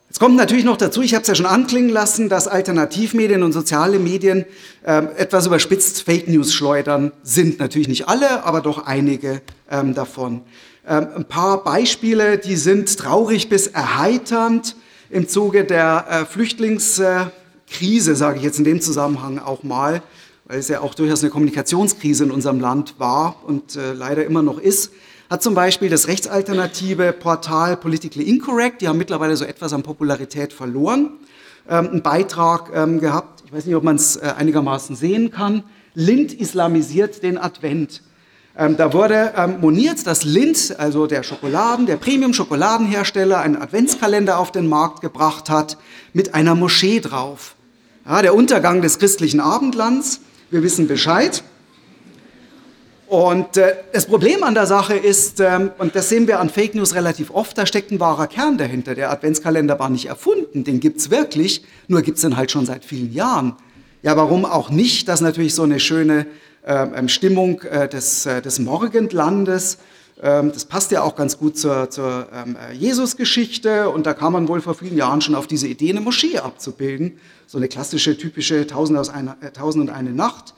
Es 0.10 0.20
kommt 0.20 0.36
natürlich 0.36 0.64
noch 0.64 0.78
dazu, 0.78 1.02
ich 1.02 1.14
habe 1.14 1.24
es 1.24 1.28
ja 1.28 1.36
schon 1.36 1.46
anklingen 1.46 1.90
lassen, 1.90 2.30
dass 2.30 2.48
Alternativmedien 2.48 3.44
und 3.44 3.52
soziale 3.52 4.00
Medien 4.00 4.46
äh, 4.84 5.04
etwas 5.18 5.46
überspitzt 5.46 6.04
Fake 6.04 6.28
News 6.28 6.54
schleudern 6.54 7.12
sind. 7.24 7.60
Natürlich 7.60 7.88
nicht 7.88 8.08
alle, 8.08 8.44
aber 8.44 8.62
doch 8.62 8.86
einige 8.86 9.42
ähm, 9.72 9.94
davon. 9.94 10.42
Ähm, 10.88 11.08
ein 11.16 11.26
paar 11.26 11.64
Beispiele, 11.64 12.38
die 12.38 12.56
sind 12.56 12.98
traurig 12.98 13.50
bis 13.50 13.68
erheiternd 13.68 14.76
im 15.16 15.30
Zuge 15.30 15.64
der 15.64 16.06
äh, 16.10 16.26
Flüchtlingskrise, 16.26 18.16
sage 18.16 18.38
ich 18.38 18.44
jetzt 18.44 18.58
in 18.58 18.66
dem 18.66 18.82
Zusammenhang 18.82 19.40
auch 19.40 19.64
mal, 19.64 20.04
weil 20.44 20.60
es 20.60 20.68
ja 20.68 20.82
auch 20.82 20.94
durchaus 20.94 21.22
eine 21.24 21.30
Kommunikationskrise 21.30 22.26
in 22.26 22.32
unserem 22.32 22.60
Land 22.60 22.96
war 23.00 23.38
und 23.48 23.78
äh, 23.78 23.94
leider 23.94 24.26
immer 24.26 24.44
noch 24.44 24.60
ist, 24.60 24.92
hat 25.30 25.42
zum 25.42 25.56
Beispiel 25.56 25.90
das 25.90 26.10
rechtsalternative 26.10 27.14
Portal 27.14 27.78
Politically 27.78 28.26
Incorrect, 28.26 28.82
die 28.82 28.90
haben 28.90 28.98
mittlerweile 28.98 29.38
so 29.38 29.46
etwas 29.46 29.72
an 29.72 29.84
Popularität 29.84 30.52
verloren, 30.52 31.12
ähm, 31.70 31.88
einen 31.88 32.02
Beitrag 32.02 32.72
ähm, 32.76 33.00
gehabt, 33.00 33.44
ich 33.46 33.54
weiß 33.54 33.66
nicht, 33.68 33.76
ob 33.76 33.84
man 33.84 33.96
es 33.96 34.18
äh, 34.18 34.34
einigermaßen 34.36 34.98
sehen 34.98 35.32
kann, 35.32 35.64
Lind 35.94 36.34
islamisiert 36.34 37.24
den 37.24 37.38
Advent. 37.38 38.02
Ähm, 38.58 38.78
da 38.78 38.94
wurde 38.94 39.34
ähm, 39.36 39.60
moniert, 39.60 40.08
dass 40.08 40.24
Lindt, 40.24 40.76
also 40.78 41.08
der 41.08 41.24
Schokoladen, 41.24 41.86
der 41.86 41.98
Premium-Schokoladenhersteller, 41.98 43.40
einen 43.40 43.58
Adventskalender 43.58 44.40
auf 44.40 44.52
den 44.52 44.68
Markt 44.68 45.02
gebracht 45.02 45.50
hat 45.50 45.78
mit 46.14 46.34
einer 46.34 46.56
Moschee 46.56 47.02
drauf. 47.02 47.56
Ja, 48.06 48.22
der 48.22 48.34
Untergang 48.34 48.82
des 48.82 48.98
christlichen 48.98 49.42
Abendlands, 49.42 50.22
wir 50.52 50.64
wissen 50.64 50.88
Bescheid. 50.88 51.44
Und 53.08 53.58
äh, 53.58 53.76
das 53.92 54.06
Problem 54.06 54.44
an 54.44 54.54
der 54.54 54.68
Sache 54.68 54.96
ist, 54.96 55.42
ähm, 55.42 55.72
und 55.78 55.96
das 55.96 56.08
sehen 56.08 56.28
wir 56.28 56.40
an 56.40 56.50
Fake 56.50 56.76
News 56.76 56.96
relativ 56.96 57.32
oft, 57.32 57.58
da 57.58 57.66
steckt 57.66 57.92
ein 57.92 58.00
wahrer 58.00 58.28
Kern 58.28 58.58
dahinter. 58.58 58.96
Der 58.96 59.12
Adventskalender 59.12 59.78
war 59.80 59.90
nicht 59.90 60.06
erfunden, 60.06 60.64
den 60.64 60.80
gibt 60.80 61.00
es 61.00 61.12
wirklich, 61.12 61.66
nur 61.90 62.02
gibt 62.04 62.18
es 62.18 62.22
den 62.22 62.38
halt 62.38 62.52
schon 62.52 62.66
seit 62.66 62.86
vielen 62.86 63.12
Jahren. 63.12 63.58
Ja, 64.02 64.16
warum 64.16 64.46
auch 64.46 64.70
nicht, 64.70 65.08
dass 65.10 65.20
natürlich 65.20 65.56
so 65.56 65.64
eine 65.64 65.80
schöne 65.80 66.26
Stimmung 67.08 67.62
äh, 67.62 67.88
des, 67.88 68.26
äh, 68.26 68.42
des 68.42 68.60
Morgenlandes. 68.60 69.78
Ähm, 70.22 70.52
das 70.54 70.66
passt 70.66 70.92
ja 70.92 71.04
auch 71.04 71.16
ganz 71.16 71.38
gut 71.38 71.58
zur, 71.58 71.90
zur 71.90 72.28
äh, 72.32 72.74
Jesusgeschichte 72.74 73.90
und 73.90 74.06
da 74.06 74.14
kam 74.14 74.34
man 74.34 74.48
wohl 74.48 74.62
vor 74.62 74.74
vielen 74.74 74.98
Jahren 74.98 75.22
schon 75.22 75.36
auf 75.36 75.48
diese 75.48 75.68
Idee, 75.68 75.92
eine 75.92 76.02
Moschee 76.02 76.40
abzubilden. 76.40 77.20
So 77.48 77.58
eine 77.58 77.68
klassische, 77.68 78.18
typische 78.18 78.66
Tausend, 78.66 78.98
aus 78.98 79.10
einer, 79.10 79.38
Tausend 79.54 79.90
und 79.90 79.96
eine 79.96 80.12
Nacht. 80.12 80.54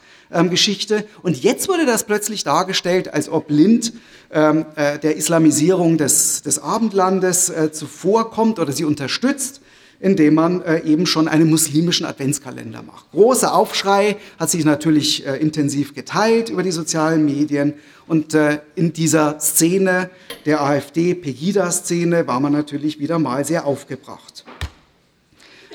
Geschichte. 0.50 1.08
Und 1.24 1.42
jetzt 1.42 1.70
wurde 1.70 1.86
das 1.86 2.04
plötzlich 2.04 2.44
dargestellt, 2.44 3.14
als 3.14 3.30
ob 3.30 3.50
Lind 3.50 3.94
ähm, 4.30 4.66
äh, 4.76 5.00
der 5.00 5.16
Islamisierung 5.16 5.98
des, 5.98 6.42
des 6.42 6.60
Abendlandes 6.60 7.50
äh, 7.50 7.72
zuvorkommt 7.72 8.60
oder 8.60 8.74
sie 8.74 8.84
unterstützt 8.84 9.62
indem 10.00 10.36
man 10.36 10.62
äh, 10.62 10.84
eben 10.84 11.06
schon 11.06 11.28
einen 11.28 11.50
muslimischen 11.50 12.06
Adventskalender 12.06 12.84
macht. 12.84 13.12
Großer 13.12 13.54
Aufschrei 13.54 14.18
hat 14.40 14.50
sich 14.50 14.64
natürlich 14.64 15.26
äh, 15.26 15.38
intensiv 15.38 15.96
geteilt 15.96 16.50
über 16.50 16.64
die 16.64 16.72
sozialen 16.72 17.26
Medien 17.26 17.74
und 18.08 18.34
äh, 18.34 18.60
in 18.76 18.94
dieser 18.94 19.40
Szene 19.40 20.10
der 20.46 20.62
AfD-Pegida-Szene 20.62 22.28
war 22.28 22.40
man 22.40 22.54
natürlich 22.54 23.00
wieder 23.00 23.20
mal 23.20 23.44
sehr 23.44 23.66
aufgebracht. 23.66 24.46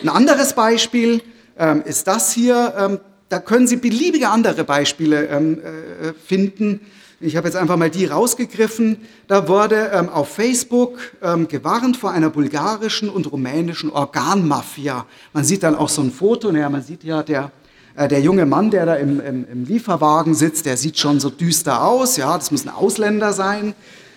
Ein 0.01 0.09
anderes 0.09 0.55
Beispiel 0.55 1.21
ähm, 1.59 1.83
ist 1.85 2.07
das 2.07 2.33
hier. 2.33 2.75
Ähm, 2.79 3.01
da 3.29 3.39
können 3.39 3.67
Sie 3.67 3.77
beliebige 3.77 4.29
andere 4.29 4.65
Beispiele 4.65 5.27
ähm, 5.27 5.59
äh, 5.61 6.13
finden 6.13 6.81
ich 7.23 7.37
habe 7.37 7.47
jetzt 7.47 7.57
einfach 7.57 7.77
mal 7.77 7.89
die 7.89 8.07
rausgegriffen. 8.07 8.97
Da 9.29 9.47
wurde 9.49 9.91
ähm, 9.95 10.09
auf 10.09 10.29
Facebook 10.29 10.99
ähm, 11.23 11.47
gewarnt 11.47 11.97
vor 11.97 12.11
einer 12.11 12.31
bulgarischen 12.31 13.09
und 13.09 13.31
rumänischen 13.31 13.91
Organmafia. 13.91 15.07
Man 15.33 15.45
sieht 15.45 15.63
dann 15.63 15.77
auch 15.77 15.89
so 15.89 16.03
ein 16.03 16.11
Foto. 16.11 16.51
Naja, 16.51 16.69
man 16.69 16.83
sieht 16.83 17.05
ja, 17.05 17.23
der, 17.23 17.53
äh, 17.95 18.09
der 18.09 18.21
junge 18.21 18.45
Mann, 18.45 18.71
der 18.71 18.87
da 18.87 18.95
im, 18.97 19.21
im, 19.21 19.47
im, 19.51 19.65
Lieferwagen 19.65 20.35
sitzt, 20.35 20.67
der 20.67 20.77
sieht 20.77 20.99
schon 20.99 21.21
so 21.21 21.31
düster 21.31 21.85
aus. 21.85 22.17
Ja, 22.17 22.37
das 22.37 22.51
muss 22.51 22.67
ein 22.67 22.71
Ausländer 22.71 23.33
sein. 23.33 23.75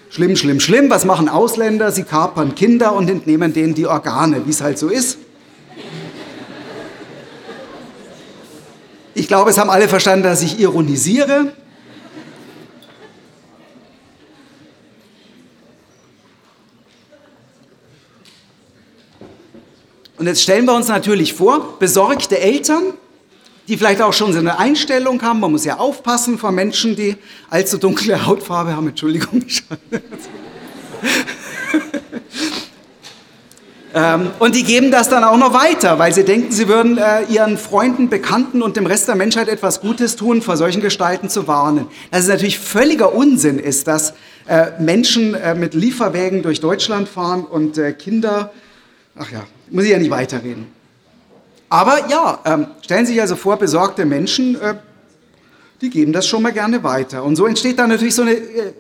Schlimm, 0.10 0.36
schlimm, 0.36 0.60
schlimm. 0.60 0.90
Was 0.90 1.06
machen 1.06 1.30
Ausländer? 1.30 1.92
Sie 1.92 2.04
kapern 2.04 2.56
Kinder 2.56 2.96
und 2.96 3.10
entnehmen 3.10 3.54
denen 3.54 3.76
die 3.76 3.86
Organe, 3.86 4.46
wie 4.48 4.52
es 4.52 4.62
halt 4.62 4.80
so 4.80 4.90
ist. 4.90 5.20
Ich 9.14 9.28
glaube, 9.28 9.52
es 9.52 9.58
haben 9.58 9.70
alle 9.70 9.88
verstanden, 9.88 10.24
dass 10.24 10.42
ich 10.42 10.60
ironisiere. 10.60 11.54
Und 20.18 20.28
jetzt 20.28 20.42
stellen 20.42 20.66
wir 20.66 20.74
uns 20.74 20.88
natürlich 20.88 21.34
vor, 21.34 21.78
besorgte 21.78 22.40
Eltern, 22.40 22.94
die 23.68 23.78
vielleicht 23.78 24.02
auch 24.02 24.14
schon 24.14 24.32
so 24.32 24.40
eine 24.40 24.60
Einstellung 24.60 25.22
haben, 25.22 25.42
man 25.42 25.52
muss 25.52 25.66
ja 25.66 25.78
aufpassen 25.78 26.38
vor 26.38 26.52
Menschen, 26.52 26.96
die 26.96 27.18
allzu 27.50 27.78
dunkle 27.78 28.26
Hautfarbe 28.26 28.76
haben, 28.76 28.88
Entschuldigung. 28.88 29.44
ähm, 33.94 34.32
und 34.40 34.56
die 34.56 34.64
geben 34.64 34.92
das 34.92 35.10
dann 35.10 35.26
auch 35.26 35.38
noch 35.38 35.54
weiter, 35.54 36.00
weil 36.00 36.14
sie 36.14 36.24
denken, 36.24 36.52
sie 36.52 36.70
würden 36.70 36.98
äh, 36.98 37.24
ihren 37.24 37.58
Freunden, 37.58 38.08
Bekannten 38.08 38.62
und 38.62 38.78
dem 38.78 38.86
Rest 38.86 39.10
der 39.10 39.16
Menschheit 39.16 39.50
etwas 39.50 39.82
Gutes 39.82 40.16
tun, 40.16 40.42
vor 40.42 40.56
solchen 40.56 40.82
Gestalten 40.82 41.28
zu 41.28 41.48
warnen. 41.48 41.88
Dass 42.12 42.22
es 42.22 42.28
natürlich 42.30 42.60
völliger 42.60 43.14
Unsinn 43.14 43.60
ist, 43.60 43.88
dass 43.88 44.14
äh, 44.48 44.80
Menschen 44.80 45.34
äh, 45.34 45.56
mit 45.56 45.74
Lieferwägen 45.74 46.42
durch 46.42 46.62
Deutschland 46.62 47.10
fahren 47.10 47.44
und 47.44 47.82
Kinder, 47.98 48.54
ach 49.18 49.32
ja, 49.32 49.46
muss 49.70 49.86
ich 49.86 49.92
ja 49.92 49.98
nicht 49.98 50.12
weiterreden. 50.12 50.68
Aber 51.70 52.10
ja, 52.10 52.40
ähm, 52.46 52.68
stellen 52.82 53.06
Sie 53.06 53.14
sich 53.14 53.22
also 53.22 53.36
vor, 53.36 53.58
besorgte 53.58 54.06
Menschen, 54.06 54.60
äh, 54.60 54.76
die 55.82 55.90
geben 55.90 56.14
das 56.14 56.28
schon 56.28 56.42
mal 56.42 56.54
gerne 56.54 56.84
weiter. 56.84 57.24
Und 57.24 57.36
so 57.36 57.46
entsteht 57.46 57.80
dann 57.80 57.90
natürlich 57.90 58.16
so 58.16 58.22
eine 58.22 58.34
äh, 58.34 58.74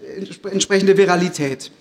entsprechende 0.51 0.95
Viralität. 0.97 1.71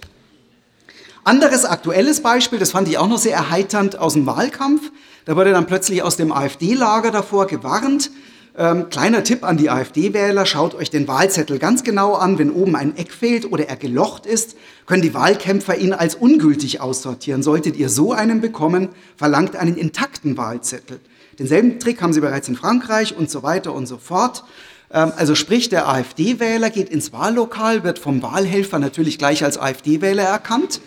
Anderes 1.22 1.64
aktuelles 1.64 2.20
Beispiel, 2.20 2.58
das 2.58 2.72
fand 2.72 2.88
ich 2.88 2.98
auch 2.98 3.08
noch 3.08 3.18
sehr 3.18 3.34
erheiternd 3.34 3.98
aus 3.98 4.14
dem 4.14 4.26
Wahlkampf. 4.26 4.90
Da 5.24 5.36
wurde 5.36 5.52
dann 5.52 5.66
plötzlich 5.66 6.02
aus 6.02 6.16
dem 6.16 6.32
AfD-Lager 6.32 7.10
davor 7.10 7.46
gewarnt, 7.46 8.10
ähm, 8.56 8.88
kleiner 8.88 9.24
Tipp 9.24 9.42
an 9.42 9.56
die 9.56 9.68
AfD-Wähler, 9.68 10.46
schaut 10.46 10.76
euch 10.76 10.88
den 10.88 11.08
Wahlzettel 11.08 11.58
ganz 11.58 11.82
genau 11.82 12.14
an. 12.14 12.38
Wenn 12.38 12.52
oben 12.52 12.76
ein 12.76 12.96
Eck 12.96 13.12
fehlt 13.12 13.50
oder 13.50 13.68
er 13.68 13.74
gelocht 13.74 14.26
ist, 14.26 14.56
können 14.86 15.02
die 15.02 15.12
Wahlkämpfer 15.12 15.76
ihn 15.76 15.92
als 15.92 16.14
ungültig 16.14 16.80
aussortieren. 16.80 17.42
Solltet 17.42 17.76
ihr 17.76 17.88
so 17.88 18.12
einen 18.12 18.40
bekommen, 18.40 18.90
verlangt 19.16 19.56
einen 19.56 19.76
intakten 19.76 20.36
Wahlzettel. 20.36 21.00
Denselben 21.40 21.80
Trick 21.80 22.00
haben 22.00 22.12
sie 22.12 22.20
bereits 22.20 22.46
in 22.46 22.54
Frankreich 22.54 23.16
und 23.16 23.28
so 23.28 23.42
weiter 23.42 23.74
und 23.74 23.86
so 23.86 23.98
fort. 23.98 24.44
Ähm, 24.92 25.10
also 25.16 25.34
sprich, 25.34 25.68
der 25.68 25.88
AfD-Wähler 25.88 26.70
geht 26.70 26.90
ins 26.90 27.12
Wahllokal, 27.12 27.82
wird 27.82 27.98
vom 27.98 28.22
Wahlhelfer 28.22 28.78
natürlich 28.78 29.18
gleich 29.18 29.42
als 29.42 29.58
AfD-Wähler 29.58 30.22
erkannt. 30.22 30.80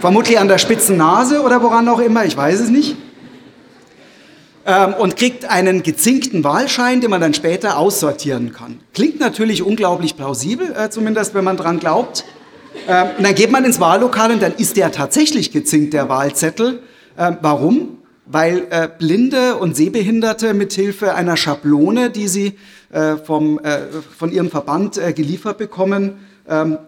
Vermutlich 0.00 0.38
an 0.38 0.46
der 0.46 0.58
spitzen 0.58 0.98
Nase 0.98 1.42
oder 1.42 1.62
woran 1.64 1.88
auch 1.88 2.00
immer, 2.00 2.24
ich 2.24 2.36
weiß 2.36 2.60
es 2.60 2.70
nicht 2.70 2.96
ähm, 4.64 4.94
und 4.94 5.16
kriegt 5.16 5.44
einen 5.50 5.82
gezinkten 5.82 6.44
Wahlschein, 6.44 7.00
den 7.00 7.10
man 7.10 7.20
dann 7.20 7.34
später 7.34 7.78
aussortieren 7.78 8.52
kann. 8.52 8.78
Klingt 8.94 9.18
natürlich 9.18 9.62
unglaublich 9.62 10.16
plausibel, 10.16 10.72
äh, 10.76 10.88
zumindest 10.88 11.34
wenn 11.34 11.42
man 11.44 11.56
dran 11.56 11.80
glaubt. 11.80 12.24
Ähm, 12.86 13.08
und 13.18 13.24
dann 13.24 13.34
geht 13.34 13.50
man 13.50 13.64
ins 13.64 13.80
Wahllokal 13.80 14.30
und 14.30 14.40
dann 14.40 14.54
ist 14.54 14.76
der 14.76 14.92
tatsächlich 14.92 15.50
gezinkt, 15.50 15.94
der 15.94 16.08
Wahlzettel. 16.08 16.80
Ähm, 17.18 17.38
warum? 17.40 17.98
Weil 18.26 18.68
äh, 18.70 18.88
Blinde 18.96 19.56
und 19.56 19.76
Sehbehinderte 19.76 20.54
mithilfe 20.54 21.14
einer 21.14 21.36
Schablone, 21.36 22.10
die 22.10 22.28
sie 22.28 22.58
äh, 22.92 23.16
vom, 23.16 23.60
von 24.16 24.30
ihrem 24.32 24.50
Verband 24.50 25.00
geliefert 25.14 25.58
bekommen, 25.58 26.26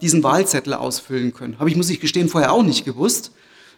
diesen 0.03 0.23
Wahlzettel 0.23 0.75
ausfüllen 0.75 1.33
können. 1.33 1.59
Habe 1.61 1.71
ich, 1.71 1.77
muss 1.77 1.89
ich 1.89 2.01
gestehen, 2.01 2.29
vorher 2.29 2.53
auch 2.53 2.65
nicht 2.65 2.85
gewusst. 2.85 3.31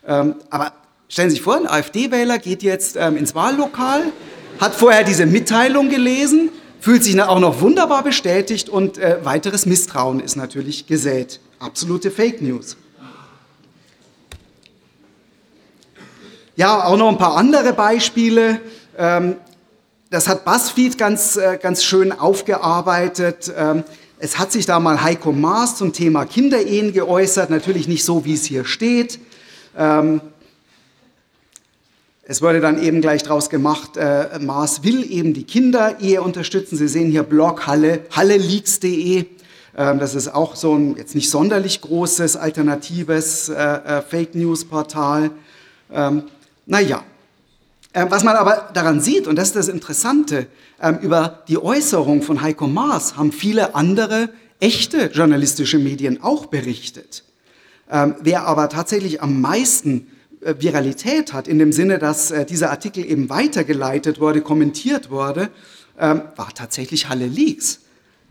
Aber 0.02 0.72
Stellen 1.08 1.30
Sie 1.30 1.36
sich 1.36 1.42
vor, 1.42 1.56
ein 1.56 1.68
AfD-Wähler 1.68 2.38
geht 2.38 2.62
jetzt 2.62 2.96
ähm, 2.96 3.16
ins 3.16 3.34
Wahllokal, 3.34 4.12
hat 4.58 4.74
vorher 4.74 5.04
diese 5.04 5.24
Mitteilung 5.24 5.88
gelesen, 5.88 6.50
fühlt 6.80 7.04
sich 7.04 7.20
auch 7.22 7.38
noch 7.38 7.60
wunderbar 7.60 8.02
bestätigt 8.02 8.68
und 8.68 8.98
äh, 8.98 9.24
weiteres 9.24 9.66
Misstrauen 9.66 10.18
ist 10.18 10.34
natürlich 10.36 10.86
gesät. 10.86 11.40
Absolute 11.60 12.10
Fake 12.10 12.42
News. 12.42 12.76
Ja, 16.56 16.84
auch 16.84 16.96
noch 16.96 17.08
ein 17.08 17.18
paar 17.18 17.36
andere 17.36 17.72
Beispiele. 17.72 18.60
Ähm, 18.98 19.36
das 20.10 20.26
hat 20.26 20.44
BuzzFeed 20.44 20.98
ganz, 20.98 21.36
äh, 21.36 21.58
ganz 21.60 21.84
schön 21.84 22.10
aufgearbeitet. 22.10 23.52
Ähm, 23.56 23.84
es 24.18 24.38
hat 24.38 24.50
sich 24.50 24.66
da 24.66 24.80
mal 24.80 25.02
Heiko 25.02 25.30
Maas 25.32 25.76
zum 25.76 25.92
Thema 25.92 26.24
Kinderehen 26.24 26.92
geäußert, 26.92 27.50
natürlich 27.50 27.86
nicht 27.86 28.04
so, 28.04 28.24
wie 28.24 28.34
es 28.34 28.44
hier 28.44 28.64
steht. 28.64 29.20
Ähm, 29.76 30.20
es 32.28 32.42
wurde 32.42 32.60
dann 32.60 32.82
eben 32.82 33.00
gleich 33.00 33.22
daraus 33.22 33.50
gemacht, 33.50 33.96
äh, 33.96 34.40
Mars 34.40 34.82
will 34.82 35.08
eben 35.10 35.32
die 35.32 35.44
Kinder-Ehe 35.44 36.20
unterstützen. 36.20 36.76
Sie 36.76 36.88
sehen 36.88 37.08
hier 37.08 37.22
Blog 37.22 37.68
Halle, 37.68 38.00
halleleaks.de. 38.10 39.26
Ähm, 39.76 39.98
das 40.00 40.16
ist 40.16 40.34
auch 40.34 40.56
so 40.56 40.74
ein 40.74 40.96
jetzt 40.96 41.14
nicht 41.14 41.30
sonderlich 41.30 41.80
großes, 41.82 42.36
alternatives 42.36 43.48
äh, 43.48 43.54
äh, 43.54 44.02
Fake 44.02 44.34
News-Portal. 44.34 45.30
Ähm, 45.92 46.24
naja, 46.66 47.04
äh, 47.92 48.06
was 48.08 48.24
man 48.24 48.34
aber 48.34 48.70
daran 48.74 49.00
sieht, 49.00 49.28
und 49.28 49.36
das 49.36 49.48
ist 49.48 49.56
das 49.56 49.68
Interessante, 49.68 50.48
ähm, 50.82 50.98
über 51.02 51.44
die 51.46 51.58
Äußerung 51.58 52.22
von 52.22 52.42
Heiko 52.42 52.66
Maas 52.66 53.16
haben 53.16 53.30
viele 53.30 53.76
andere 53.76 54.30
echte 54.58 55.12
journalistische 55.12 55.78
Medien 55.78 56.20
auch 56.24 56.46
berichtet. 56.46 57.22
Ähm, 57.88 58.16
wer 58.20 58.48
aber 58.48 58.68
tatsächlich 58.68 59.22
am 59.22 59.40
meisten 59.40 60.08
Viralität 60.40 61.32
hat, 61.32 61.48
in 61.48 61.58
dem 61.58 61.72
Sinne, 61.72 61.98
dass 61.98 62.30
äh, 62.30 62.44
dieser 62.44 62.70
Artikel 62.70 63.04
eben 63.04 63.28
weitergeleitet 63.28 64.20
wurde, 64.20 64.40
kommentiert 64.40 65.10
wurde, 65.10 65.50
ähm, 65.98 66.22
war 66.36 66.52
tatsächlich 66.54 67.08
Halle 67.08 67.26
Leaks. 67.26 67.80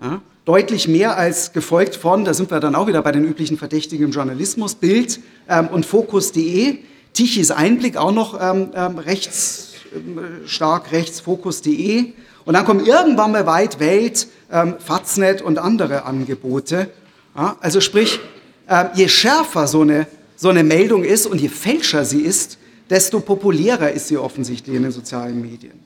Ja? 0.02 0.22
Deutlich 0.46 0.88
mehr 0.88 1.18
als 1.18 1.54
gefolgt 1.54 1.96
von, 1.96 2.24
da 2.24 2.34
sind 2.34 2.52
wir 2.52 2.60
dann 2.60 2.76
auch 2.76 2.88
wieder 2.88 3.02
bei 3.02 3.12
den 3.12 3.26
üblichen 3.26 3.58
Verdächtigen 3.58 4.06
im 4.06 4.12
Journalismus, 4.12 4.76
Bild 4.76 5.20
ähm, 5.50 5.68
und 5.68 5.86
Fokus.de, 5.86 6.78
Tichys 7.14 7.52
Einblick 7.52 7.98
auch 7.98 8.12
noch 8.12 8.40
ähm, 8.40 8.70
rechts, 9.00 9.74
äh, 9.94 10.48
stark 10.48 10.92
rechts, 10.92 11.20
Fokus.de. 11.22 12.14
Und 12.46 12.54
dann 12.54 12.66
kommen 12.66 12.86
irgendwann 12.86 13.32
mal 13.32 13.48
weit 13.48 13.80
Welt, 13.80 14.28
ähm, 14.52 14.76
Faznet 14.78 15.42
und 15.42 15.58
andere 15.58 16.06
Angebote. 16.06 16.92
Ja? 17.36 17.58
Also 17.62 17.82
sprich, 17.82 18.20
äh, 18.68 18.86
je 18.94 19.08
schärfer 19.08 19.68
so 19.68 19.82
eine 19.82 20.08
so 20.36 20.50
eine 20.50 20.64
Meldung 20.64 21.04
ist 21.04 21.26
und 21.26 21.40
je 21.40 21.50
fälscher 21.50 22.06
sie 22.06 22.22
ist, 22.22 22.58
desto 22.90 23.20
populärer 23.20 23.92
ist 23.92 24.08
sie 24.08 24.18
offensichtlich 24.18 24.76
in 24.76 24.84
den 24.84 24.92
sozialen 24.92 25.42
Medien. 25.42 25.86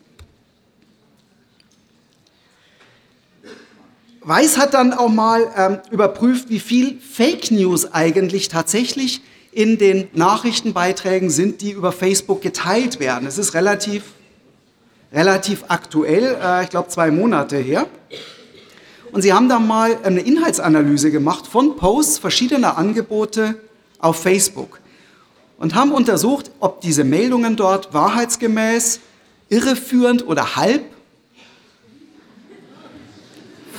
Weiß 4.21 4.57
hat 4.57 4.73
dann 4.73 4.93
auch 4.93 5.09
mal 5.09 5.47
ähm, 5.55 5.77
überprüft, 5.91 6.49
wie 6.49 6.59
viel 6.59 6.99
Fake 6.99 7.51
News 7.51 7.93
eigentlich 7.93 8.49
tatsächlich 8.49 9.21
in 9.51 9.77
den 9.77 10.07
Nachrichtenbeiträgen 10.13 11.29
sind, 11.29 11.62
die 11.62 11.71
über 11.71 11.91
Facebook 11.91 12.41
geteilt 12.41 12.99
werden. 12.99 13.27
Es 13.27 13.38
ist 13.38 13.53
relativ, 13.53 14.03
relativ 15.12 15.63
aktuell, 15.69 16.38
äh, 16.43 16.63
ich 16.63 16.69
glaube 16.69 16.89
zwei 16.89 17.12
Monate 17.12 17.57
her. 17.57 17.88
Und 19.12 19.23
sie 19.23 19.33
haben 19.33 19.49
da 19.49 19.57
mal 19.57 19.97
eine 20.03 20.19
Inhaltsanalyse 20.19 21.09
gemacht 21.09 21.47
von 21.47 21.77
Posts 21.77 22.19
verschiedener 22.19 22.77
Angebote 22.77 23.55
auf 23.99 24.21
Facebook 24.21 24.79
und 25.57 25.75
haben 25.75 25.91
untersucht, 25.91 26.51
ob 26.59 26.81
diese 26.81 27.03
Meldungen 27.03 27.55
dort 27.55 27.93
wahrheitsgemäß, 27.93 29.01
irreführend 29.49 30.25
oder 30.25 30.55
halb 30.55 30.83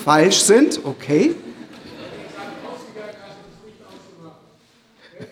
falsch 0.04 0.40
sind. 0.40 0.80
Okay. 0.84 1.34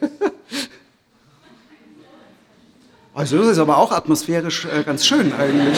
Also 3.14 3.36
das 3.38 3.48
ist 3.48 3.58
aber 3.58 3.78
auch 3.78 3.90
atmosphärisch 3.90 4.64
äh, 4.66 4.84
ganz 4.84 5.04
schön 5.04 5.32
eigentlich. 5.32 5.76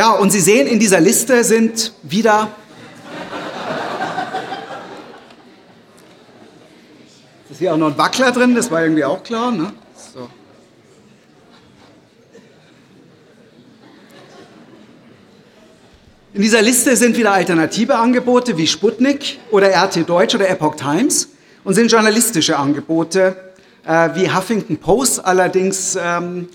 Ja, 0.00 0.12
und 0.12 0.30
Sie 0.30 0.40
sehen, 0.40 0.66
in 0.66 0.78
dieser 0.78 0.98
Liste 0.98 1.44
sind 1.44 1.92
wieder 2.02 2.48
ist 7.50 7.58
hier 7.58 7.74
auch 7.74 7.76
noch 7.76 7.88
ein 7.88 7.98
Wackler 7.98 8.32
drin, 8.32 8.54
das 8.54 8.70
war 8.70 8.82
irgendwie 8.82 9.04
auch 9.04 9.22
klar. 9.22 9.52
Ne? 9.52 9.74
So. 10.14 10.30
In 16.32 16.40
dieser 16.40 16.62
Liste 16.62 16.96
sind 16.96 17.18
wieder 17.18 17.32
alternative 17.32 17.96
Angebote 17.96 18.56
wie 18.56 18.66
Sputnik 18.66 19.38
oder 19.50 19.68
RT 19.68 20.08
Deutsch 20.08 20.34
oder 20.34 20.48
Epoch 20.48 20.76
Times 20.76 21.28
und 21.62 21.74
sind 21.74 21.92
journalistische 21.92 22.58
Angebote 22.58 23.36
äh, 23.86 24.08
wie 24.14 24.32
Huffington 24.32 24.78
Post, 24.78 25.22
allerdings 25.22 25.94
ähm, 26.02 26.48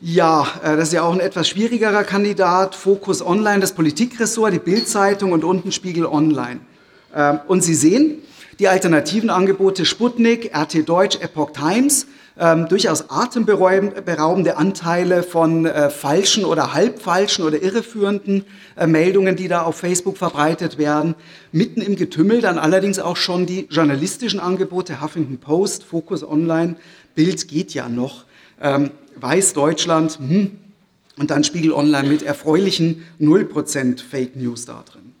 Ja, 0.00 0.46
äh, 0.62 0.76
das 0.76 0.88
ist 0.88 0.92
ja 0.92 1.02
auch 1.02 1.14
ein 1.14 1.20
etwas 1.20 1.48
schwierigerer 1.48 2.04
Kandidat. 2.04 2.74
Fokus 2.74 3.24
Online, 3.24 3.60
das 3.60 3.72
Politikressort, 3.72 4.52
die 4.52 4.58
Bildzeitung 4.58 5.32
und 5.32 5.42
unten 5.42 5.72
Spiegel 5.72 6.04
Online. 6.04 6.60
Ähm, 7.14 7.40
und 7.48 7.62
Sie 7.62 7.74
sehen, 7.74 8.18
die 8.58 8.68
alternativen 8.68 9.30
Angebote 9.30 9.86
Sputnik, 9.86 10.54
RT 10.54 10.86
Deutsch, 10.86 11.18
Epoch 11.22 11.52
Times, 11.52 12.06
ähm, 12.38 12.68
durchaus 12.68 13.08
atemberaubende 13.08 14.58
Anteile 14.58 15.22
von 15.22 15.64
äh, 15.64 15.88
falschen 15.88 16.44
oder 16.44 16.74
halbfalschen 16.74 17.46
oder 17.46 17.62
irreführenden 17.62 18.44
äh, 18.76 18.86
Meldungen, 18.86 19.36
die 19.36 19.48
da 19.48 19.62
auf 19.62 19.76
Facebook 19.76 20.18
verbreitet 20.18 20.76
werden. 20.76 21.14
Mitten 21.52 21.80
im 21.80 21.96
Getümmel 21.96 22.42
dann 22.42 22.58
allerdings 22.58 22.98
auch 22.98 23.16
schon 23.16 23.46
die 23.46 23.66
journalistischen 23.70 24.40
Angebote, 24.40 25.00
Huffington 25.00 25.38
Post, 25.38 25.84
Focus 25.84 26.22
Online, 26.22 26.76
Bild 27.14 27.48
geht 27.48 27.72
ja 27.72 27.88
noch, 27.88 28.26
ähm, 28.60 28.90
Weiß 29.20 29.52
Deutschland 29.52 30.18
hm, 30.18 30.58
und 31.18 31.30
dann 31.30 31.44
Spiegel 31.44 31.72
Online 31.72 32.08
mit 32.08 32.22
erfreulichen 32.22 33.04
0% 33.20 34.02
Fake 34.02 34.36
News 34.36 34.66
da 34.66 34.84
drin. 34.90 35.12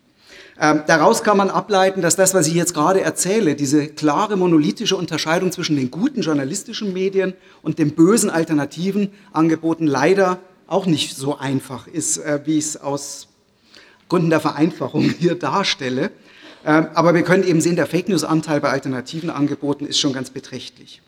Ähm, 0.58 0.82
daraus 0.86 1.22
kann 1.22 1.36
man 1.36 1.50
ableiten, 1.50 2.00
dass 2.00 2.16
das, 2.16 2.32
was 2.32 2.46
ich 2.46 2.54
jetzt 2.54 2.72
gerade 2.72 3.02
erzähle, 3.02 3.56
diese 3.56 3.88
klare 3.88 4.36
monolithische 4.36 4.96
Unterscheidung 4.96 5.52
zwischen 5.52 5.76
den 5.76 5.90
guten 5.90 6.22
journalistischen 6.22 6.94
Medien 6.94 7.34
und 7.62 7.78
den 7.78 7.94
bösen 7.94 8.30
alternativen 8.30 9.10
Angeboten 9.32 9.86
leider 9.86 10.38
auch 10.66 10.86
nicht 10.86 11.14
so 11.14 11.36
einfach 11.38 11.86
ist, 11.86 12.18
äh, 12.18 12.40
wie 12.44 12.58
ich 12.58 12.64
es 12.64 12.76
aus 12.80 13.28
Gründen 14.08 14.30
der 14.30 14.40
Vereinfachung 14.40 15.02
hier 15.18 15.34
darstelle. 15.34 16.10
Ähm, 16.64 16.88
aber 16.94 17.14
wir 17.14 17.22
können 17.22 17.44
eben 17.44 17.60
sehen, 17.60 17.76
der 17.76 17.86
Fake 17.86 18.08
News-Anteil 18.08 18.60
bei 18.60 18.70
alternativen 18.70 19.30
Angeboten 19.30 19.86
ist 19.86 20.00
schon 20.00 20.14
ganz 20.14 20.30
beträchtlich. 20.30 21.02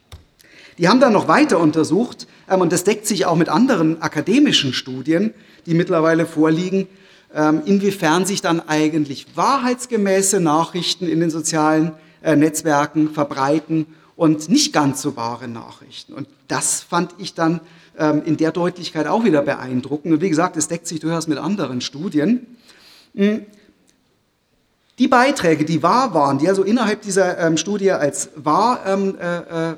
Die 0.79 0.89
haben 0.89 1.01
dann 1.01 1.13
noch 1.13 1.29
weiter 1.29 1.59
untersucht, 1.59 2.27
ähm, 2.49 2.61
und 2.61 2.73
das 2.73 2.85
deckt 2.85 3.07
sich 3.07 3.27
auch 3.27 3.37
mit 3.37 3.49
anderen 3.49 4.01
akademischen 4.01 4.73
Studien, 4.73 5.35
die 5.67 5.75
mittlerweile 5.75 6.25
vorliegen, 6.25 6.87
ähm, 7.35 7.63
inwiefern 7.65 8.25
sich 8.25 8.41
dann 8.41 8.67
eigentlich 8.67 9.27
wahrheitsgemäße 9.35 10.41
Nachrichten 10.41 11.07
in 11.09 11.21
den 11.21 11.31
sozialen 11.31 11.93
äh, 12.23 12.37
Netzwerken 12.37 13.11
verbreiten 13.11 13.87
und 14.17 14.49
nicht 14.49 14.73
ganz 14.73 15.03
so 15.03 15.17
wahre 15.17 15.49
Nachrichten. 15.49 16.13
Und 16.13 16.29
das 16.49 16.81
fand 16.81 17.15
ich 17.19 17.35
dann 17.35 17.61
ähm, 17.99 18.23
in 18.25 18.37
der 18.37 18.53
Deutlichkeit 18.53 19.07
auch 19.07 19.25
wieder 19.25 19.43
beeindruckend. 19.43 20.15
Und 20.15 20.21
wie 20.21 20.31
gesagt, 20.31 20.57
es 20.57 20.69
deckt 20.69 20.87
sich 20.87 21.01
durchaus 21.01 21.27
mit 21.27 21.39
anderen 21.39 21.81
Studien. 21.81 22.47
Hm. 23.15 23.43
Die 24.99 25.07
Beiträge, 25.07 25.65
die 25.65 25.83
wahr 25.83 26.15
waren, 26.15 26.39
die 26.39 26.49
also 26.49 26.65
innerhalb 26.65 27.03
dieser 27.03 27.39
ähm, 27.39 27.57
Studie 27.57 27.93
als 27.93 28.31
wahr 28.37 28.81
ähm, 28.87 29.17
äh, 29.21 29.71
äh 29.71 29.75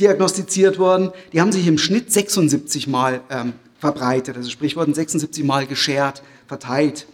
diagnostiziert 0.00 0.78
wurden, 0.78 1.12
die 1.32 1.40
haben 1.40 1.52
sich 1.52 1.66
im 1.66 1.78
Schnitt 1.78 2.12
76 2.12 2.86
Mal 2.86 3.20
ähm, 3.30 3.52
verbreitet, 3.78 4.36
also 4.36 4.50
sprich 4.50 4.76
wurden 4.76 4.94
76 4.94 5.44
Mal 5.44 5.66
geshared 5.66 6.22
verteilt. 6.46 7.06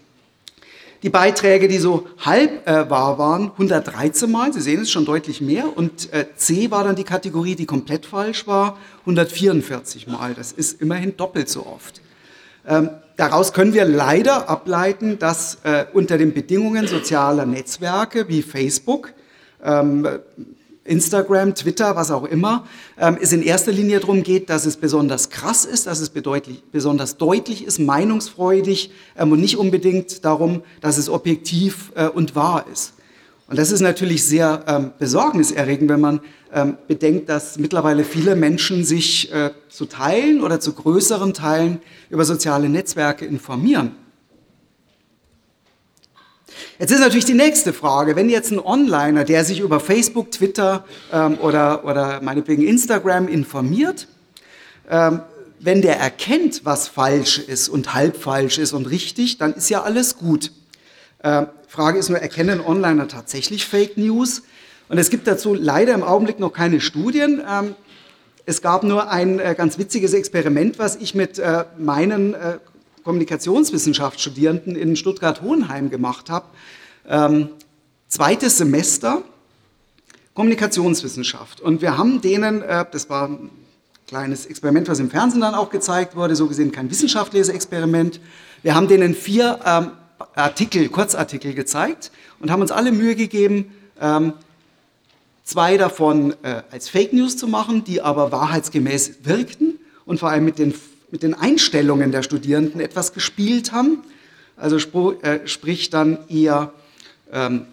Die 1.03 1.11
Beiträge, 1.11 1.69
die 1.69 1.79
so 1.79 2.09
halb 2.19 2.67
äh, 2.67 2.89
wahr 2.89 3.19
waren, 3.19 3.51
113 3.53 4.31
Mal, 4.31 4.53
Sie 4.53 4.61
sehen 4.61 4.81
es 4.81 4.91
schon 4.91 5.05
deutlich 5.05 5.41
mehr. 5.41 5.77
Und 5.77 6.13
äh, 6.13 6.27
C 6.37 6.71
war 6.71 6.85
dann 6.85 6.97
die 6.97 7.05
Kategorie, 7.05 7.55
die 7.55 7.67
komplett 7.67 8.07
falsch 8.07 8.47
war, 8.47 8.79
144 9.01 10.07
Mal. 10.07 10.35
Das 10.35 10.53
ist 10.53 10.81
immerhin 10.81 11.17
doppelt 11.17 11.49
so 11.49 11.67
oft. 11.67 12.01
Ähm, 12.67 12.91
daraus 13.17 13.53
können 13.53 13.75
wir 13.75 13.85
leider 13.85 14.49
ableiten, 14.49 15.19
dass 15.19 15.59
äh, 15.65 15.85
unter 15.93 16.19
den 16.19 16.33
Bedingungen 16.33 16.89
sozialer 16.89 17.47
Netzwerke 17.47 18.29
wie 18.29 18.43
Facebook 18.43 19.13
ähm, 19.63 20.09
Instagram, 20.87 21.55
Twitter, 21.55 21.97
was 21.97 22.11
auch 22.11 22.25
immer, 22.25 22.67
ähm, 22.99 23.19
es 23.21 23.33
in 23.33 23.43
erster 23.43 23.73
Linie 23.73 24.01
darum 24.01 24.23
geht, 24.23 24.51
dass 24.51 24.67
es 24.67 24.77
besonders 24.77 25.31
krass 25.31 25.65
ist, 25.65 25.87
dass 25.87 26.01
es 26.01 26.11
besonders 26.73 27.17
deutlich 27.17 27.65
ist, 27.65 27.79
meinungsfreudig 27.79 28.91
ähm, 29.17 29.33
und 29.33 29.41
nicht 29.41 29.57
unbedingt 29.59 30.25
darum, 30.25 30.63
dass 30.81 30.99
es 30.99 31.09
objektiv 31.09 31.93
äh, 31.95 32.09
und 32.09 32.35
wahr 32.35 32.65
ist. 32.73 32.95
Und 33.49 33.59
das 33.59 33.71
ist 33.71 33.81
natürlich 33.81 34.25
sehr 34.25 34.65
ähm, 34.67 34.93
besorgniserregend, 34.99 35.89
wenn 35.89 36.01
man 36.01 36.21
ähm, 36.53 36.79
bedenkt, 36.89 37.29
dass 37.29 37.59
mittlerweile 37.59 38.03
viele 38.03 38.35
Menschen 38.35 38.85
sich 38.85 39.33
äh, 39.33 39.51
zu 39.69 39.87
Teilen 39.87 40.43
oder 40.43 40.59
zu 40.59 40.73
größeren 40.73 41.33
Teilen 41.33 41.81
über 42.11 42.25
soziale 42.25 42.69
Netzwerke 42.69 43.25
informieren. 43.25 43.93
Jetzt 46.79 46.91
ist 46.91 47.01
natürlich 47.01 47.25
die 47.25 47.35
nächste 47.35 47.73
Frage, 47.73 48.17
wenn 48.17 48.29
jetzt 48.29 48.51
ein 48.51 48.59
Onliner, 48.59 49.25
der 49.25 49.45
sich 49.45 49.61
über 49.61 49.81
Facebook, 49.81 50.31
Twitter 50.31 50.85
ähm, 51.13 51.39
oder, 51.39 51.85
oder 51.85 52.21
meinetwegen 52.23 52.67
Instagram 52.67 53.29
informiert, 53.29 54.09
ähm, 54.91 55.21
wenn 55.59 55.83
der 55.83 55.99
erkennt, 55.99 56.65
was 56.65 56.89
falsch 56.89 57.39
ist 57.39 57.69
und 57.69 57.95
halb 57.95 58.17
falsch 58.17 58.59
ist 58.59 58.73
und 58.73 58.87
richtig, 58.91 59.39
dann 59.39 59.55
ist 59.55 59.71
ja 59.71 59.83
alles 59.83 60.19
gut. 60.19 60.53
Ähm, 61.25 61.47
Frage 61.67 61.99
ist 61.99 62.09
nur, 62.09 62.19
erkennen 62.19 62.61
Onliner 62.61 63.09
tatsächlich 63.09 63.67
Fake 63.67 63.97
News? 63.97 64.43
Und 64.89 64.99
es 64.99 65.11
gibt 65.11 65.27
dazu 65.27 65.55
leider 65.55 65.95
im 65.95 66.03
Augenblick 66.03 66.39
noch 66.39 66.53
keine 66.53 66.81
Studien. 66.81 67.43
Ähm, 67.49 67.75
es 68.45 68.63
gab 68.63 68.85
nur 68.85 69.11
ein 69.11 69.41
äh, 69.41 69.55
ganz 69.57 69.79
witziges 69.79 70.13
Experiment, 70.13 70.79
was 70.79 70.97
ich 70.97 71.15
mit 71.15 71.39
äh, 71.39 71.65
meinen 71.77 72.35
äh, 72.35 72.59
Kommunikationswissenschaftsstudierenden 73.07 74.75
in 74.75 74.97
Stuttgart-Hohenheim 74.97 75.91
gemacht 75.91 76.29
habe. 76.29 76.47
Ähm, 77.09 77.51
zweites 78.09 78.59
Semester 78.59 79.23
Kommunikationswissenschaft. 80.35 81.61
Und 81.61 81.83
wir 81.83 81.97
haben 81.97 82.21
denen, 82.21 82.63
äh, 82.63 82.85
das 82.91 83.09
war 83.09 83.29
ein 83.29 83.51
kleines 84.09 84.47
Experiment, 84.47 84.89
was 84.89 84.99
im 84.99 85.09
Fernsehen 85.09 85.41
dann 85.41 85.55
auch 85.55 85.71
gezeigt 85.71 86.17
wurde, 86.17 86.35
so 86.35 86.49
gesehen 86.49 86.73
kein 86.73 86.91
wissenschaftliches 86.91 87.49
Experiment. 87.49 88.21
Wir 88.65 88.75
haben 88.75 88.89
denen 88.89 89.15
vier 89.15 89.61
ähm, 89.65 89.93
Artikel, 90.35 90.89
Kurzartikel 90.89 91.55
gezeigt 91.55 92.11
und 92.41 92.51
haben 92.51 92.61
uns 92.61 92.73
alle 92.73 92.91
Mühe 92.91 93.15
gegeben, 93.15 93.73
ähm, 94.01 94.33
zwei 95.45 95.77
davon 95.77 96.35
äh, 96.43 96.63
als 96.73 96.89
Fake 96.89 97.13
News 97.13 97.37
zu 97.37 97.47
machen, 97.47 97.85
die 97.85 98.03
aber 98.03 98.33
wahrheitsgemäß 98.33 99.19
wirkten 99.23 99.79
und 100.07 100.19
vor 100.19 100.29
allem 100.29 100.45
mit 100.45 100.59
den 100.59 100.75
mit 101.11 101.23
den 101.23 101.35
Einstellungen 101.35 102.13
der 102.13 102.23
Studierenden 102.23 102.81
etwas 102.81 103.13
gespielt 103.13 103.73
haben. 103.73 104.03
Also 104.57 104.77
äh, 105.23 105.47
sprich 105.47 105.91
dann 105.91 106.19
eher 106.29 106.73
ähm, 107.33 107.67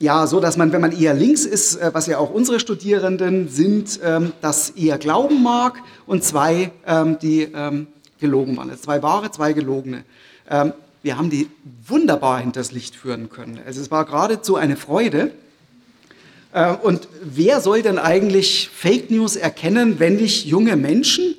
ja, 0.00 0.26
so 0.26 0.40
dass 0.40 0.56
man, 0.56 0.72
wenn 0.72 0.80
man 0.80 0.98
eher 0.98 1.12
links 1.12 1.44
ist, 1.44 1.76
äh, 1.76 1.90
was 1.92 2.06
ja 2.06 2.18
auch 2.18 2.30
unsere 2.30 2.58
Studierenden 2.58 3.48
sind, 3.48 4.00
ähm, 4.02 4.32
das 4.40 4.70
eher 4.70 4.96
glauben 4.96 5.42
mag 5.42 5.78
und 6.06 6.24
zwei, 6.24 6.72
ähm, 6.86 7.18
die 7.20 7.42
ähm, 7.54 7.86
gelogen 8.18 8.56
waren. 8.56 8.70
Also 8.70 8.82
zwei 8.82 9.02
wahre, 9.02 9.30
zwei 9.30 9.52
gelogene. 9.52 10.04
Ähm, 10.48 10.72
wir 11.02 11.18
haben 11.18 11.28
die 11.28 11.48
wunderbar 11.86 12.40
hinters 12.40 12.72
Licht 12.72 12.96
führen 12.96 13.28
können. 13.28 13.60
Also 13.66 13.80
es 13.80 13.90
war 13.90 14.06
geradezu 14.06 14.56
eine 14.56 14.76
Freude. 14.76 15.32
Äh, 16.54 16.74
und 16.76 17.06
wer 17.22 17.60
soll 17.60 17.82
denn 17.82 17.98
eigentlich 17.98 18.70
Fake 18.72 19.10
News 19.10 19.36
erkennen, 19.36 19.98
wenn 19.98 20.16
nicht 20.16 20.46
junge 20.46 20.76
Menschen, 20.76 21.34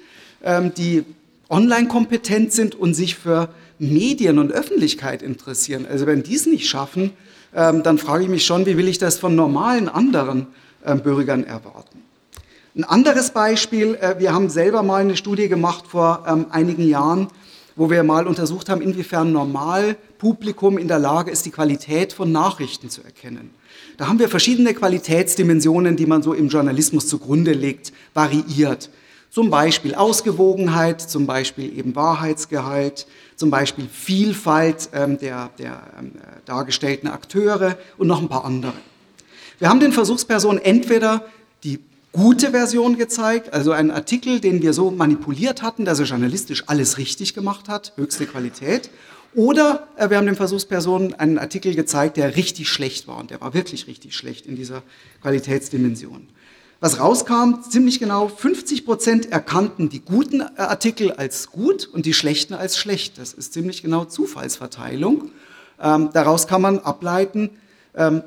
die 0.77 1.03
online 1.49 1.87
kompetent 1.87 2.51
sind 2.53 2.75
und 2.75 2.93
sich 2.93 3.15
für 3.15 3.49
Medien 3.77 4.39
und 4.39 4.51
Öffentlichkeit 4.51 5.21
interessieren. 5.21 5.85
Also 5.89 6.05
wenn 6.05 6.23
die 6.23 6.35
es 6.35 6.45
nicht 6.45 6.69
schaffen, 6.69 7.11
ähm, 7.53 7.83
dann 7.83 7.97
frage 7.97 8.23
ich 8.23 8.29
mich 8.29 8.45
schon, 8.45 8.65
wie 8.65 8.77
will 8.77 8.87
ich 8.87 8.97
das 8.97 9.19
von 9.19 9.35
normalen 9.35 9.89
anderen 9.89 10.47
ähm, 10.85 11.01
Bürgern 11.01 11.43
erwarten. 11.43 11.99
Ein 12.75 12.85
anderes 12.85 13.31
Beispiel, 13.31 13.95
äh, 13.95 14.19
wir 14.19 14.33
haben 14.33 14.49
selber 14.49 14.83
mal 14.83 15.01
eine 15.01 15.17
Studie 15.17 15.49
gemacht 15.49 15.85
vor 15.87 16.25
einigen 16.51 16.87
Jahren, 16.87 17.27
wo 17.75 17.89
wir 17.89 18.03
mal 18.03 18.27
untersucht 18.27 18.69
haben, 18.69 18.81
inwiefern 18.81 19.31
normal 19.31 19.97
Publikum 20.17 20.77
in 20.77 20.87
der 20.87 20.99
Lage 20.99 21.31
ist, 21.31 21.45
die 21.45 21.51
Qualität 21.51 22.13
von 22.13 22.31
Nachrichten 22.31 22.89
zu 22.89 23.01
erkennen. 23.01 23.49
Da 23.97 24.07
haben 24.07 24.19
wir 24.19 24.29
verschiedene 24.29 24.73
Qualitätsdimensionen, 24.73 25.95
die 25.95 26.05
man 26.05 26.21
so 26.21 26.33
im 26.33 26.47
Journalismus 26.49 27.07
zugrunde 27.07 27.53
legt, 27.53 27.91
variiert. 28.13 28.89
Zum 29.31 29.49
Beispiel 29.49 29.95
Ausgewogenheit, 29.95 30.99
zum 30.99 31.25
Beispiel 31.25 31.77
eben 31.77 31.95
Wahrheitsgehalt, 31.95 33.07
zum 33.37 33.49
Beispiel 33.49 33.87
Vielfalt 33.87 34.89
ähm, 34.91 35.17
der, 35.19 35.51
der 35.57 35.81
ähm, 35.97 36.11
dargestellten 36.43 37.07
Akteure 37.07 37.77
und 37.97 38.07
noch 38.07 38.21
ein 38.21 38.27
paar 38.27 38.43
andere. 38.43 38.73
Wir 39.57 39.69
haben 39.69 39.79
den 39.79 39.93
Versuchspersonen 39.93 40.61
entweder 40.61 41.25
die 41.63 41.79
gute 42.11 42.51
Version 42.51 42.97
gezeigt, 42.97 43.53
also 43.53 43.71
einen 43.71 43.91
Artikel, 43.91 44.41
den 44.41 44.61
wir 44.61 44.73
so 44.73 44.91
manipuliert 44.91 45.61
hatten, 45.61 45.85
dass 45.85 45.99
er 45.99 46.07
journalistisch 46.07 46.65
alles 46.67 46.97
richtig 46.97 47.33
gemacht 47.33 47.69
hat, 47.69 47.93
höchste 47.95 48.25
Qualität, 48.25 48.89
oder 49.33 49.87
äh, 49.95 50.09
wir 50.09 50.17
haben 50.17 50.25
den 50.25 50.35
Versuchspersonen 50.35 51.13
einen 51.13 51.39
Artikel 51.39 51.73
gezeigt, 51.73 52.17
der 52.17 52.35
richtig 52.35 52.67
schlecht 52.67 53.07
war 53.07 53.17
und 53.17 53.31
der 53.31 53.39
war 53.39 53.53
wirklich 53.53 53.87
richtig 53.87 54.13
schlecht 54.13 54.45
in 54.45 54.57
dieser 54.57 54.83
Qualitätsdimension. 55.21 56.27
Was 56.83 56.99
rauskam, 56.99 57.61
ziemlich 57.69 57.99
genau 57.99 58.27
50 58.27 58.85
Prozent 58.85 59.31
erkannten 59.31 59.89
die 59.89 59.99
guten 59.99 60.41
Artikel 60.41 61.11
als 61.11 61.51
gut 61.51 61.85
und 61.85 62.07
die 62.07 62.13
schlechten 62.15 62.55
als 62.55 62.75
schlecht. 62.75 63.19
Das 63.19 63.33
ist 63.33 63.53
ziemlich 63.53 63.83
genau 63.83 64.05
Zufallsverteilung. 64.05 65.29
Ähm, 65.79 66.09
daraus 66.11 66.47
kann 66.47 66.63
man 66.63 66.79
ableiten, 66.79 67.51
ähm, 67.95 68.23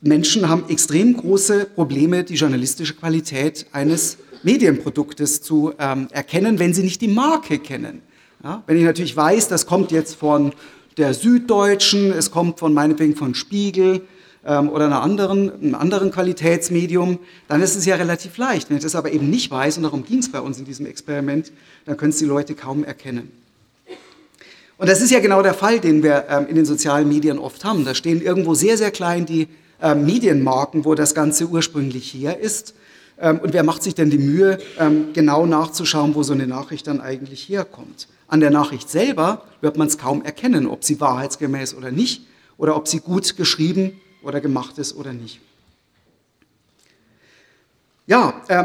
Menschen 0.00 0.48
haben 0.48 0.68
extrem 0.68 1.16
große 1.16 1.64
Probleme, 1.64 2.22
die 2.22 2.34
journalistische 2.34 2.94
Qualität 2.94 3.66
eines 3.72 4.18
Medienproduktes 4.44 5.42
zu 5.42 5.72
ähm, 5.80 6.06
erkennen, 6.12 6.60
wenn 6.60 6.74
sie 6.74 6.84
nicht 6.84 7.00
die 7.00 7.08
Marke 7.08 7.58
kennen. 7.58 8.02
Ja? 8.44 8.62
Wenn 8.68 8.76
ich 8.76 8.84
natürlich 8.84 9.16
weiß, 9.16 9.48
das 9.48 9.66
kommt 9.66 9.90
jetzt 9.90 10.14
von 10.14 10.52
der 10.96 11.12
Süddeutschen, 11.12 12.12
es 12.12 12.30
kommt 12.30 12.60
von 12.60 12.72
meinetwegen 12.72 13.16
von 13.16 13.34
Spiegel 13.34 14.02
ähm, 14.46 14.68
oder 14.68 14.86
einer 14.86 15.02
anderen, 15.02 15.50
einem 15.50 15.74
anderen 15.74 16.10
Qualitätsmedium, 16.10 17.18
dann 17.48 17.62
ist 17.62 17.76
es 17.76 17.86
ja 17.86 17.96
relativ 17.96 18.36
leicht. 18.36 18.70
Wenn 18.70 18.76
ich 18.76 18.82
das 18.82 18.94
aber 18.94 19.12
eben 19.12 19.30
nicht 19.30 19.50
weiß, 19.50 19.76
und 19.78 19.84
darum 19.84 20.04
ging 20.04 20.18
es 20.18 20.30
bei 20.30 20.40
uns 20.40 20.58
in 20.58 20.64
diesem 20.64 20.86
Experiment, 20.86 21.52
dann 21.86 21.96
können 21.96 22.10
es 22.10 22.18
die 22.18 22.24
Leute 22.24 22.54
kaum 22.54 22.84
erkennen. 22.84 23.30
Und 24.76 24.88
das 24.88 25.00
ist 25.00 25.10
ja 25.10 25.20
genau 25.20 25.40
der 25.42 25.54
Fall, 25.54 25.80
den 25.80 26.02
wir 26.02 26.24
ähm, 26.28 26.46
in 26.48 26.56
den 26.56 26.64
sozialen 26.64 27.08
Medien 27.08 27.38
oft 27.38 27.64
haben. 27.64 27.84
Da 27.84 27.94
stehen 27.94 28.20
irgendwo 28.20 28.54
sehr, 28.54 28.76
sehr 28.76 28.90
klein 28.90 29.24
die 29.24 29.48
ähm, 29.80 30.04
Medienmarken, 30.04 30.84
wo 30.84 30.94
das 30.94 31.14
Ganze 31.14 31.46
ursprünglich 31.46 32.12
her 32.12 32.40
ist. 32.40 32.74
Ähm, 33.18 33.38
und 33.38 33.52
wer 33.52 33.62
macht 33.62 33.82
sich 33.82 33.94
denn 33.94 34.10
die 34.10 34.18
Mühe, 34.18 34.58
ähm, 34.78 35.12
genau 35.14 35.46
nachzuschauen, 35.46 36.14
wo 36.14 36.22
so 36.22 36.32
eine 36.32 36.46
Nachricht 36.46 36.86
dann 36.88 37.00
eigentlich 37.00 37.48
herkommt? 37.48 38.08
An 38.26 38.40
der 38.40 38.50
Nachricht 38.50 38.90
selber 38.90 39.44
wird 39.60 39.76
man 39.76 39.86
es 39.86 39.96
kaum 39.96 40.22
erkennen, 40.22 40.66
ob 40.66 40.82
sie 40.82 41.00
wahrheitsgemäß 41.00 41.74
oder 41.74 41.92
nicht, 41.92 42.26
oder 42.56 42.76
ob 42.76 42.88
sie 42.88 43.00
gut 43.00 43.36
geschrieben 43.36 44.00
oder 44.24 44.40
gemacht 44.40 44.78
ist 44.78 44.96
oder 44.96 45.12
nicht. 45.12 45.40
Ja, 48.06 48.42
äh, 48.48 48.64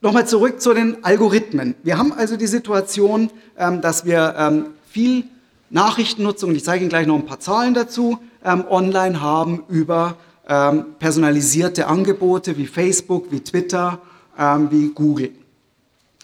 nochmal 0.00 0.26
zurück 0.26 0.60
zu 0.60 0.72
den 0.72 1.04
Algorithmen. 1.04 1.74
Wir 1.82 1.98
haben 1.98 2.12
also 2.12 2.36
die 2.36 2.46
Situation, 2.46 3.30
ähm, 3.58 3.80
dass 3.80 4.04
wir 4.04 4.34
ähm, 4.38 4.66
viel 4.88 5.24
Nachrichtennutzung, 5.70 6.54
ich 6.54 6.64
zeige 6.64 6.84
Ihnen 6.84 6.90
gleich 6.90 7.06
noch 7.06 7.16
ein 7.16 7.26
paar 7.26 7.40
Zahlen 7.40 7.74
dazu, 7.74 8.18
ähm, 8.44 8.64
online 8.68 9.20
haben 9.20 9.64
über 9.68 10.16
ähm, 10.48 10.94
personalisierte 10.98 11.88
Angebote 11.88 12.56
wie 12.56 12.66
Facebook, 12.66 13.32
wie 13.32 13.40
Twitter, 13.40 14.00
ähm, 14.38 14.70
wie 14.70 14.90
Google. 14.90 15.32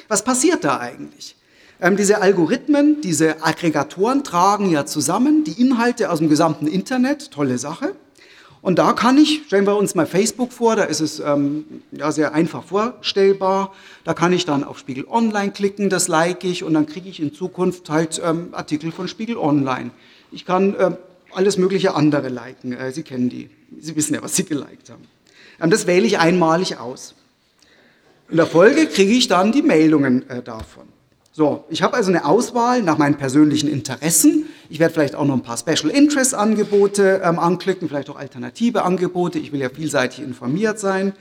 Was 0.06 0.22
passiert 0.22 0.62
da 0.62 0.78
eigentlich? 0.78 1.34
Ähm, 1.80 1.96
diese 1.96 2.22
Algorithmen, 2.22 3.00
diese 3.00 3.42
Aggregatoren 3.42 4.22
tragen 4.22 4.70
ja 4.70 4.86
zusammen 4.86 5.42
die 5.42 5.60
Inhalte 5.60 6.10
aus 6.10 6.20
dem 6.20 6.28
gesamten 6.28 6.68
Internet, 6.68 7.32
tolle 7.32 7.58
Sache. 7.58 7.96
Und 8.62 8.78
da 8.78 8.92
kann 8.92 9.18
ich, 9.18 9.42
stellen 9.46 9.66
wir 9.66 9.76
uns 9.76 9.96
mal 9.96 10.06
Facebook 10.06 10.52
vor, 10.52 10.76
da 10.76 10.84
ist 10.84 11.00
es 11.00 11.18
ähm, 11.18 11.64
ja, 11.90 12.12
sehr 12.12 12.32
einfach 12.32 12.62
vorstellbar. 12.62 13.74
Da 14.04 14.14
kann 14.14 14.32
ich 14.32 14.44
dann 14.44 14.62
auf 14.62 14.78
Spiegel 14.78 15.04
Online 15.08 15.50
klicken, 15.50 15.90
das 15.90 16.06
like 16.06 16.44
ich 16.44 16.62
und 16.62 16.72
dann 16.74 16.86
kriege 16.86 17.08
ich 17.08 17.18
in 17.18 17.34
Zukunft 17.34 17.90
halt 17.90 18.22
ähm, 18.24 18.50
Artikel 18.52 18.92
von 18.92 19.08
Spiegel 19.08 19.36
Online. 19.36 19.90
Ich 20.30 20.46
kann 20.46 20.74
äh, 20.76 20.92
alles 21.32 21.58
mögliche 21.58 21.94
andere 21.94 22.28
liken. 22.28 22.72
Äh, 22.72 22.92
Sie 22.92 23.02
kennen 23.02 23.28
die. 23.28 23.50
Sie 23.80 23.96
wissen 23.96 24.14
ja, 24.14 24.22
was 24.22 24.36
Sie 24.36 24.44
geliked 24.44 24.90
haben. 24.90 25.08
Ähm, 25.60 25.70
das 25.70 25.88
wähle 25.88 26.06
ich 26.06 26.20
einmalig 26.20 26.78
aus. 26.78 27.16
In 28.28 28.36
der 28.36 28.46
Folge 28.46 28.86
kriege 28.86 29.12
ich 29.12 29.26
dann 29.26 29.50
die 29.50 29.62
Meldungen 29.62 30.28
äh, 30.30 30.40
davon. 30.40 30.84
So, 31.34 31.64
ich 31.70 31.82
habe 31.82 31.94
also 31.94 32.10
eine 32.10 32.26
Auswahl 32.26 32.82
nach 32.82 32.98
meinen 32.98 33.14
persönlichen 33.14 33.66
Interessen. 33.66 34.44
Ich 34.68 34.78
werde 34.78 34.92
vielleicht 34.92 35.14
auch 35.14 35.24
noch 35.24 35.32
ein 35.32 35.42
paar 35.42 35.56
Special 35.56 35.88
Interest 35.88 36.34
Angebote 36.34 37.22
ähm, 37.24 37.38
anklicken, 37.38 37.88
vielleicht 37.88 38.10
auch 38.10 38.16
alternative 38.16 38.82
Angebote. 38.82 39.38
Ich 39.38 39.50
will 39.50 39.60
ja 39.60 39.70
vielseitig 39.70 40.22
informiert 40.22 40.78
sein. 40.78 41.14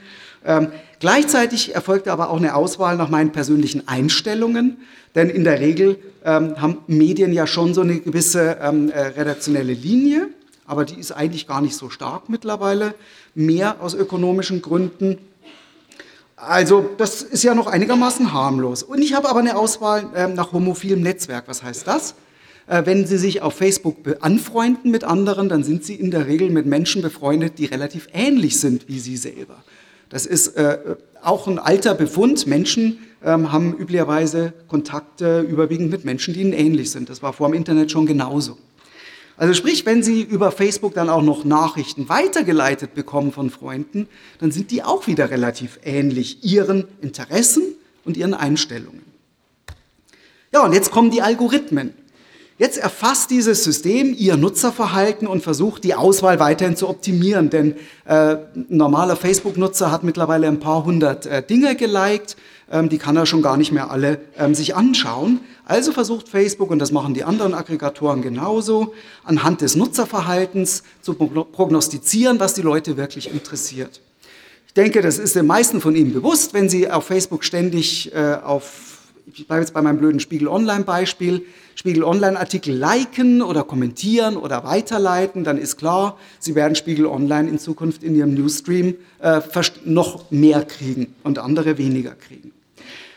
Ähm, 0.44 0.68
gleichzeitig 1.00 1.74
erfolgt 1.74 2.08
aber 2.08 2.28
auch 2.28 2.36
eine 2.36 2.54
Auswahl 2.54 2.98
nach 2.98 3.08
meinen 3.08 3.32
persönlichen 3.32 3.88
Einstellungen, 3.88 4.76
denn 5.14 5.30
in 5.30 5.44
der 5.44 5.60
Regel 5.60 5.96
ähm, 6.26 6.60
haben 6.60 6.80
Medien 6.88 7.32
ja 7.32 7.46
schon 7.46 7.72
so 7.72 7.80
eine 7.80 7.98
gewisse 7.98 8.58
ähm, 8.60 8.90
äh, 8.90 9.00
redaktionelle 9.00 9.72
Linie, 9.72 10.28
aber 10.66 10.84
die 10.84 11.00
ist 11.00 11.12
eigentlich 11.12 11.46
gar 11.46 11.62
nicht 11.62 11.74
so 11.74 11.88
stark 11.88 12.28
mittlerweile, 12.28 12.94
mehr 13.34 13.76
aus 13.80 13.94
ökonomischen 13.94 14.60
Gründen. 14.60 15.16
Also 16.44 16.90
das 16.98 17.22
ist 17.22 17.44
ja 17.44 17.54
noch 17.54 17.68
einigermaßen 17.68 18.32
harmlos. 18.32 18.82
Und 18.82 19.00
ich 19.00 19.14
habe 19.14 19.28
aber 19.28 19.38
eine 19.38 19.56
Auswahl 19.56 20.06
äh, 20.12 20.26
nach 20.26 20.52
homophilem 20.52 21.00
Netzwerk. 21.00 21.44
Was 21.46 21.62
heißt 21.62 21.86
das? 21.86 22.16
Äh, 22.66 22.82
wenn 22.84 23.06
Sie 23.06 23.16
sich 23.16 23.42
auf 23.42 23.54
Facebook 23.54 23.98
anfreunden 24.20 24.90
mit 24.90 25.04
anderen, 25.04 25.48
dann 25.48 25.62
sind 25.62 25.84
Sie 25.84 25.94
in 25.94 26.10
der 26.10 26.26
Regel 26.26 26.50
mit 26.50 26.66
Menschen 26.66 27.00
befreundet, 27.00 27.58
die 27.58 27.66
relativ 27.66 28.08
ähnlich 28.12 28.58
sind 28.58 28.88
wie 28.88 28.98
Sie 28.98 29.16
selber. 29.16 29.62
Das 30.08 30.26
ist 30.26 30.56
äh, 30.56 30.78
auch 31.22 31.46
ein 31.46 31.60
alter 31.60 31.94
Befund. 31.94 32.48
Menschen 32.48 32.98
ähm, 33.24 33.52
haben 33.52 33.76
üblicherweise 33.78 34.52
Kontakte 34.66 35.42
überwiegend 35.42 35.92
mit 35.92 36.04
Menschen, 36.04 36.34
die 36.34 36.40
ihnen 36.40 36.52
ähnlich 36.52 36.90
sind. 36.90 37.08
Das 37.08 37.22
war 37.22 37.32
vor 37.32 37.48
dem 37.48 37.54
Internet 37.54 37.92
schon 37.92 38.04
genauso. 38.04 38.58
Also 39.42 39.54
sprich, 39.54 39.84
wenn 39.86 40.04
Sie 40.04 40.22
über 40.22 40.52
Facebook 40.52 40.94
dann 40.94 41.10
auch 41.10 41.20
noch 41.20 41.44
Nachrichten 41.44 42.08
weitergeleitet 42.08 42.94
bekommen 42.94 43.32
von 43.32 43.50
Freunden, 43.50 44.06
dann 44.38 44.52
sind 44.52 44.70
die 44.70 44.84
auch 44.84 45.08
wieder 45.08 45.32
relativ 45.32 45.80
ähnlich 45.84 46.44
Ihren 46.44 46.84
Interessen 47.00 47.64
und 48.04 48.16
Ihren 48.16 48.34
Einstellungen. 48.34 49.02
Ja, 50.52 50.64
und 50.64 50.72
jetzt 50.74 50.92
kommen 50.92 51.10
die 51.10 51.22
Algorithmen. 51.22 51.92
Jetzt 52.56 52.78
erfasst 52.78 53.32
dieses 53.32 53.64
System 53.64 54.14
Ihr 54.16 54.36
Nutzerverhalten 54.36 55.26
und 55.26 55.42
versucht, 55.42 55.82
die 55.82 55.96
Auswahl 55.96 56.38
weiterhin 56.38 56.76
zu 56.76 56.88
optimieren. 56.88 57.50
Denn 57.50 57.74
äh, 58.04 58.36
ein 58.54 58.66
normaler 58.68 59.16
Facebook-Nutzer 59.16 59.90
hat 59.90 60.04
mittlerweile 60.04 60.46
ein 60.46 60.60
paar 60.60 60.84
hundert 60.84 61.26
äh, 61.26 61.42
Dinge 61.42 61.74
geliked 61.74 62.36
ähm, 62.70 62.88
die 62.88 62.98
kann 62.98 63.16
er 63.16 63.26
schon 63.26 63.42
gar 63.42 63.56
nicht 63.56 63.72
mehr 63.72 63.90
alle 63.90 64.20
ähm, 64.36 64.54
sich 64.54 64.74
anschauen. 64.74 65.40
Also 65.64 65.92
versucht 65.92 66.28
Facebook, 66.28 66.70
und 66.70 66.78
das 66.78 66.92
machen 66.92 67.14
die 67.14 67.24
anderen 67.24 67.54
Aggregatoren 67.54 68.22
genauso, 68.22 68.94
anhand 69.24 69.60
des 69.60 69.76
Nutzerverhaltens 69.76 70.82
zu 71.00 71.14
prognostizieren, 71.14 72.40
was 72.40 72.54
die 72.54 72.62
Leute 72.62 72.96
wirklich 72.96 73.32
interessiert. 73.32 74.00
Ich 74.66 74.74
denke, 74.74 75.02
das 75.02 75.18
ist 75.18 75.36
den 75.36 75.46
meisten 75.46 75.80
von 75.80 75.94
Ihnen 75.94 76.12
bewusst, 76.12 76.54
wenn 76.54 76.68
Sie 76.68 76.90
auf 76.90 77.04
Facebook 77.04 77.44
ständig 77.44 78.12
äh, 78.14 78.36
auf 78.42 78.92
ich 79.26 79.46
bleibe 79.46 79.60
jetzt 79.60 79.72
bei 79.72 79.82
meinem 79.82 79.98
blöden 79.98 80.20
Spiegel 80.20 80.48
Online-Beispiel, 80.48 81.44
Spiegel 81.74 82.04
Online-Artikel 82.04 82.74
liken 82.74 83.42
oder 83.42 83.62
kommentieren 83.64 84.36
oder 84.36 84.64
weiterleiten, 84.64 85.44
dann 85.44 85.58
ist 85.58 85.76
klar, 85.76 86.18
Sie 86.38 86.54
werden 86.54 86.74
Spiegel 86.74 87.06
Online 87.06 87.48
in 87.48 87.58
Zukunft 87.58 88.02
in 88.02 88.14
Ihrem 88.14 88.34
Newsstream 88.34 88.94
äh, 89.20 89.40
noch 89.84 90.30
mehr 90.30 90.64
kriegen 90.64 91.14
und 91.22 91.38
andere 91.38 91.78
weniger 91.78 92.12
kriegen. 92.12 92.51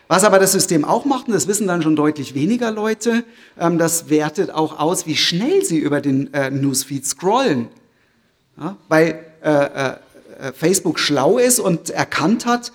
Was 0.07 0.23
aber 0.23 0.37
das 0.37 0.51
System 0.51 0.85
auch 0.85 1.05
macht, 1.05 1.27
und 1.27 1.33
das 1.33 1.47
wissen 1.47 1.67
dann 1.67 1.81
schon 1.81 1.95
deutlich 1.95 2.35
weniger 2.35 2.71
Leute, 2.71 3.23
ähm, 3.59 3.77
das 3.77 4.09
wertet 4.09 4.51
auch 4.51 4.79
aus, 4.79 5.07
wie 5.07 5.15
schnell 5.15 5.63
sie 5.63 5.77
über 5.77 6.01
den 6.01 6.33
äh, 6.33 6.51
Newsfeed 6.51 7.05
scrollen. 7.05 7.69
Ja, 8.57 8.77
weil 8.87 9.19
äh, 9.43 9.51
äh, 9.51 9.95
äh, 10.39 10.53
Facebook 10.53 10.99
schlau 10.99 11.37
ist 11.37 11.59
und 11.59 11.89
erkannt 11.89 12.45
hat, 12.45 12.71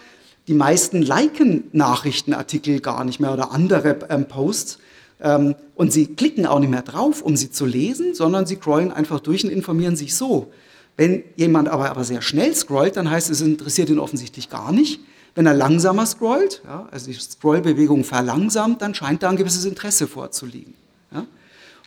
die 0.49 0.55
meisten 0.55 1.01
liken 1.03 1.65
Nachrichtenartikel 1.73 2.81
gar 2.81 3.05
nicht 3.05 3.21
mehr 3.21 3.33
oder 3.33 3.53
andere 3.53 3.99
ähm, 4.09 4.27
Posts. 4.27 4.79
Ähm, 5.23 5.55
und 5.75 5.93
sie 5.93 6.07
klicken 6.07 6.47
auch 6.47 6.59
nicht 6.59 6.71
mehr 6.71 6.83
drauf, 6.83 7.23
um 7.23 7.37
sie 7.37 7.51
zu 7.51 7.67
lesen, 7.67 8.15
sondern 8.15 8.47
sie 8.47 8.57
scrollen 8.57 8.91
einfach 8.91 9.21
durch 9.21 9.45
und 9.45 9.51
informieren 9.51 9.97
sich 9.97 10.15
so. 10.15 10.51
Wenn 10.97 11.23
jemand 11.37 11.69
aber, 11.69 11.91
aber 11.91 12.05
sehr 12.05 12.21
schnell 12.21 12.55
scrollt, 12.55 12.97
dann 12.97 13.11
heißt 13.11 13.31
es, 13.31 13.41
interessiert 13.41 13.89
ihn 13.89 13.99
offensichtlich 13.99 14.51
gar 14.51 14.73
nicht. 14.73 15.01
Wenn 15.35 15.47
er 15.47 15.55
langsamer 15.55 16.07
scrollt, 16.07 16.63
ja, 16.65 16.89
also 16.91 17.07
die 17.07 17.15
Scrollbewegung 17.15 18.05
verlangsamt, 18.05 18.83
dann 18.83 18.95
scheint 18.95 19.23
da 19.23 19.31
ein 19.31 19.37
gewisses 19.37 19.65
Interesse 19.65 20.07
vorzuliegen. 20.09 20.75
Ja. 21.13 21.27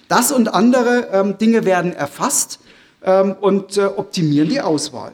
Das 0.07 0.31
und 0.31 0.53
andere 0.53 1.09
ähm, 1.11 1.37
Dinge 1.37 1.65
werden 1.65 1.93
erfasst 1.93 2.59
ähm, 3.03 3.35
und 3.39 3.77
äh, 3.77 3.85
optimieren 3.85 4.49
die 4.49 4.61
Auswahl. 4.61 5.11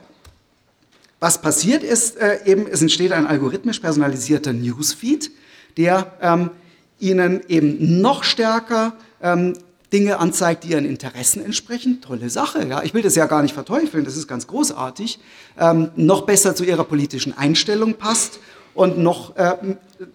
Was 1.20 1.42
passiert 1.42 1.84
ist 1.84 2.18
äh, 2.18 2.40
eben, 2.46 2.66
es 2.68 2.82
entsteht 2.82 3.12
ein 3.12 3.28
algorithmisch 3.28 3.80
personalisierter 3.80 4.54
Newsfeed, 4.54 5.32
der 5.78 6.14
ähm, 6.22 6.52
Ihnen 7.00 7.42
eben 7.48 8.02
noch 8.02 8.24
stärker 8.24 8.94
ähm, 9.22 9.54
Dinge 9.92 10.20
anzeigt, 10.20 10.64
die 10.64 10.70
ihren 10.70 10.86
Interessen 10.86 11.44
entsprechen. 11.44 12.02
Tolle 12.02 12.30
Sache, 12.30 12.66
ja. 12.68 12.84
Ich 12.84 12.94
will 12.94 13.02
das 13.02 13.16
ja 13.16 13.26
gar 13.26 13.42
nicht 13.42 13.54
verteufeln, 13.54 14.06
das 14.06 14.18
ist 14.18 14.28
ganz 14.28 14.48
großartig. 14.48 15.20
Ähm, 15.60 15.90
noch 15.96 16.22
besser 16.22 16.56
zu 16.56 16.64
ihrer 16.64 16.84
politischen 16.84 17.38
Einstellung 17.38 17.96
passt 17.96 18.40
und 18.76 18.98
noch, 18.98 19.36
äh, 19.36 19.56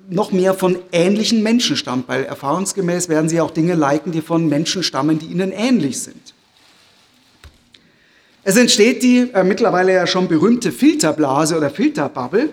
noch 0.09 0.33
mehr 0.33 0.55
von 0.55 0.79
ähnlichen 0.93 1.43
Menschen 1.43 1.77
stammt, 1.77 2.09
weil 2.09 2.25
erfahrungsgemäß 2.25 3.09
werden 3.09 3.29
sie 3.29 3.41
auch 3.41 3.51
Dinge 3.51 3.75
liken, 3.75 4.13
die 4.13 4.23
von 4.23 4.49
Menschen 4.49 4.83
stammen, 4.83 5.19
die 5.19 5.27
ihnen 5.27 5.53
ähnlich 5.53 6.01
sind. 6.01 6.35
Es 8.45 8.57
entsteht 8.57 9.03
die 9.03 9.31
äh, 9.33 9.43
mittlerweile 9.43 9.93
ja 9.93 10.07
schon 10.07 10.29
berühmte 10.29 10.71
Filterblase 10.71 11.57
oder 11.57 11.71
Filterbubble. 11.71 12.51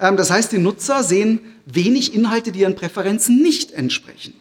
Ähm, 0.00 0.16
das 0.16 0.30
heißt, 0.30 0.52
die 0.52 0.58
Nutzer 0.58 1.02
sehen 1.02 1.40
wenig 1.66 2.14
Inhalte, 2.14 2.52
die 2.52 2.60
ihren 2.60 2.76
Präferenzen 2.76 3.42
nicht 3.42 3.72
entsprechen. 3.72 4.34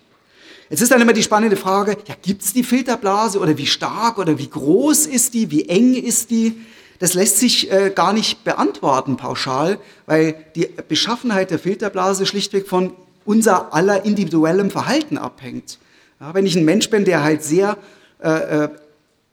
Jetzt 0.69 0.81
ist 0.81 0.91
dann 0.91 1.01
immer 1.01 1.13
die 1.13 1.23
spannende 1.23 1.57
Frage, 1.57 1.95
ja, 2.07 2.15
gibt 2.21 2.41
es 2.41 2.53
die 2.53 2.63
Filterblase 2.63 3.39
oder 3.39 3.57
wie 3.57 3.67
stark 3.67 4.17
oder 4.17 4.39
wie 4.39 4.49
groß 4.49 5.05
ist 5.05 5.33
die, 5.35 5.51
wie 5.51 5.69
eng 5.69 5.93
ist 5.93 6.31
die? 6.31 6.59
Das 6.99 7.13
lässt 7.13 7.37
sich 7.37 7.71
äh, 7.71 7.91
gar 7.93 8.13
nicht 8.13 8.43
beantworten 8.43 9.17
pauschal, 9.17 9.77
weil 10.05 10.35
die 10.55 10.67
Beschaffenheit 10.87 11.51
der 11.51 11.59
Filterblase 11.59 12.25
schlichtweg 12.25 12.67
von 12.67 12.93
unser 13.25 13.73
aller 13.73 14.05
individuellem 14.05 14.71
Verhalten 14.71 15.17
abhängt. 15.17 15.77
Ja, 16.19 16.33
wenn 16.33 16.45
ich 16.45 16.55
ein 16.55 16.65
Mensch 16.65 16.89
bin, 16.89 17.05
der 17.05 17.23
halt 17.23 17.43
sehr 17.43 17.77
äh, 18.23 18.29
äh 18.29 18.69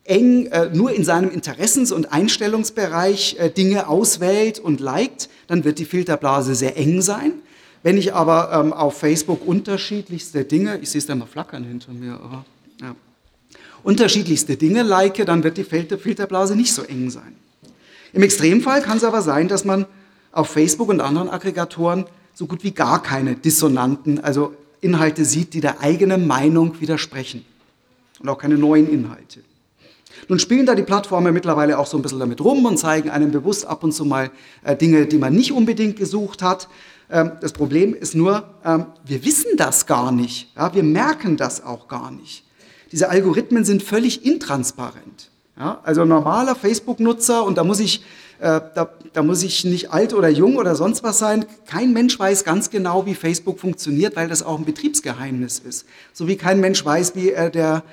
eng 0.04 0.46
äh, 0.46 0.68
nur 0.72 0.90
in 0.90 1.04
seinem 1.04 1.30
Interessens- 1.30 1.92
und 1.92 2.12
Einstellungsbereich 2.12 3.36
äh, 3.38 3.50
Dinge 3.50 3.86
auswählt 3.86 4.58
und 4.58 4.80
liked, 4.80 5.28
dann 5.46 5.62
wird 5.62 5.78
die 5.78 5.84
Filterblase 5.84 6.56
sehr 6.56 6.76
eng 6.76 7.02
sein. 7.02 7.34
Wenn 7.82 7.96
ich 7.96 8.14
aber 8.14 8.52
ähm, 8.52 8.72
auf 8.72 8.98
Facebook 8.98 9.46
unterschiedlichste 9.46 10.44
Dinge, 10.44 10.78
ich 10.78 10.90
sehe 10.90 11.00
es 11.00 11.06
da 11.06 11.14
mal 11.14 11.26
flackern 11.26 11.64
hinter 11.64 11.92
mir, 11.92 12.14
aber, 12.14 12.44
ja, 12.80 12.94
unterschiedlichste 13.82 14.56
Dinge 14.56 14.82
like, 14.82 15.24
dann 15.26 15.42
wird 15.42 15.56
die 15.56 15.64
Filter 15.64 15.98
Filterblase 15.98 16.54
nicht 16.54 16.72
so 16.72 16.82
eng 16.82 17.10
sein. 17.10 17.34
Im 18.12 18.22
Extremfall 18.22 18.82
kann 18.82 18.98
es 18.98 19.04
aber 19.04 19.22
sein, 19.22 19.48
dass 19.48 19.64
man 19.64 19.86
auf 20.30 20.48
Facebook 20.48 20.88
und 20.88 21.00
anderen 21.00 21.28
Aggregatoren 21.28 22.06
so 22.34 22.46
gut 22.46 22.62
wie 22.62 22.72
gar 22.72 23.02
keine 23.02 23.34
dissonanten, 23.34 24.20
also 24.20 24.54
Inhalte 24.80 25.24
sieht, 25.24 25.54
die 25.54 25.60
der 25.60 25.80
eigenen 25.80 26.26
Meinung 26.26 26.80
widersprechen. 26.80 27.44
Und 28.20 28.28
auch 28.28 28.38
keine 28.38 28.56
neuen 28.56 28.88
Inhalte. 28.88 29.40
Nun 30.28 30.38
spielen 30.38 30.66
da 30.66 30.74
die 30.74 30.82
Plattformen 30.82 31.34
mittlerweile 31.34 31.78
auch 31.78 31.86
so 31.86 31.96
ein 31.96 32.02
bisschen 32.02 32.20
damit 32.20 32.40
rum 32.40 32.64
und 32.64 32.78
zeigen 32.78 33.10
einem 33.10 33.32
bewusst 33.32 33.66
ab 33.66 33.82
und 33.82 33.92
zu 33.92 34.04
mal 34.04 34.30
äh, 34.62 34.76
Dinge, 34.76 35.06
die 35.06 35.18
man 35.18 35.34
nicht 35.34 35.52
unbedingt 35.52 35.96
gesucht 35.96 36.42
hat. 36.42 36.68
Ähm, 37.12 37.32
das 37.40 37.52
Problem 37.52 37.94
ist 37.94 38.14
nur, 38.14 38.42
ähm, 38.64 38.86
wir 39.04 39.24
wissen 39.24 39.56
das 39.56 39.86
gar 39.86 40.10
nicht. 40.10 40.48
Wir 40.72 40.82
merken 40.82 41.36
das 41.36 41.62
auch 41.62 41.86
gar 41.86 42.10
nicht. 42.10 42.44
Diese 42.90 43.08
Algorithmen 43.08 43.64
sind 43.64 43.82
völlig 43.82 44.26
intransparent. 44.26 45.30
Also 45.54 46.02
ein 46.02 46.08
normaler 46.08 46.56
Facebook-Nutzer, 46.56 47.44
und 47.44 47.56
da 47.56 47.62
muss 47.62 47.78
ich 47.78 48.02
äh, 48.42 48.60
da, 48.74 48.90
da, 49.12 49.22
muss 49.22 49.44
ich 49.44 49.64
nicht 49.64 49.92
alt 49.92 50.14
oder 50.14 50.28
jung 50.28 50.56
oder 50.56 50.74
sonst 50.74 51.04
was 51.04 51.18
sein. 51.18 51.46
Kein 51.66 51.92
Mensch 51.92 52.18
weiß 52.18 52.42
ganz 52.42 52.70
genau, 52.70 53.06
wie 53.06 53.14
Facebook 53.14 53.60
funktioniert, 53.60 54.16
weil 54.16 54.28
das 54.28 54.42
auch 54.42 54.58
ein 54.58 54.64
Betriebsgeheimnis 54.64 55.60
ist. 55.60 55.86
So 56.12 56.26
wie 56.26 56.36
kein 56.36 56.58
Mensch 56.58 56.84
weiß, 56.84 57.14
wie 57.14 57.30
äh, 57.30 57.52
der, 57.52 57.84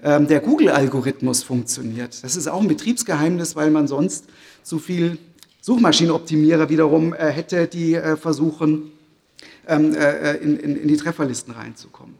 äh, 0.00 0.18
der 0.22 0.40
Google-Algorithmus 0.40 1.42
funktioniert. 1.42 2.24
Das 2.24 2.36
ist 2.36 2.48
auch 2.48 2.62
ein 2.62 2.68
Betriebsgeheimnis, 2.68 3.54
weil 3.54 3.70
man 3.70 3.86
sonst 3.86 4.24
zu 4.62 4.78
viel 4.78 5.18
Suchmaschinenoptimierer 5.60 6.68
wiederum 6.68 7.14
äh, 7.14 7.30
hätte, 7.30 7.66
die 7.66 7.94
äh, 7.94 8.16
versuchen, 8.16 8.92
ähm, 9.66 9.94
äh, 9.94 10.34
in, 10.36 10.58
in, 10.58 10.76
in 10.76 10.88
die 10.88 10.96
Trefferlisten 10.96 11.52
reinzukommen. 11.52 12.14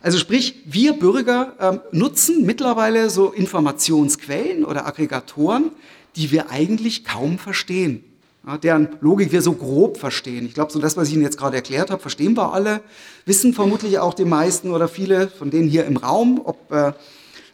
Also 0.00 0.18
sprich, 0.18 0.62
wir 0.66 0.94
Bürger 0.94 1.54
ähm, 1.60 1.80
nutzen 1.92 2.44
mittlerweile 2.44 3.08
so 3.08 3.30
Informationsquellen 3.30 4.64
oder 4.64 4.86
Aggregatoren, 4.86 5.70
die 6.16 6.32
wir 6.32 6.50
eigentlich 6.50 7.04
kaum 7.04 7.38
verstehen. 7.38 8.04
Ja, 8.44 8.58
deren 8.58 8.96
Logik 9.00 9.30
wir 9.30 9.40
so 9.40 9.52
grob 9.52 9.98
verstehen. 9.98 10.44
Ich 10.46 10.54
glaube, 10.54 10.72
so 10.72 10.80
das, 10.80 10.96
was 10.96 11.06
ich 11.06 11.14
Ihnen 11.14 11.22
jetzt 11.22 11.38
gerade 11.38 11.54
erklärt 11.54 11.92
habe, 11.92 12.02
verstehen 12.02 12.36
wir 12.36 12.52
alle, 12.52 12.80
wissen 13.24 13.54
vermutlich 13.54 14.00
auch 14.00 14.14
die 14.14 14.24
meisten 14.24 14.72
oder 14.72 14.88
viele 14.88 15.28
von 15.28 15.50
denen 15.50 15.68
hier 15.68 15.84
im 15.84 15.96
Raum, 15.96 16.40
ob 16.44 16.72
äh, 16.72 16.92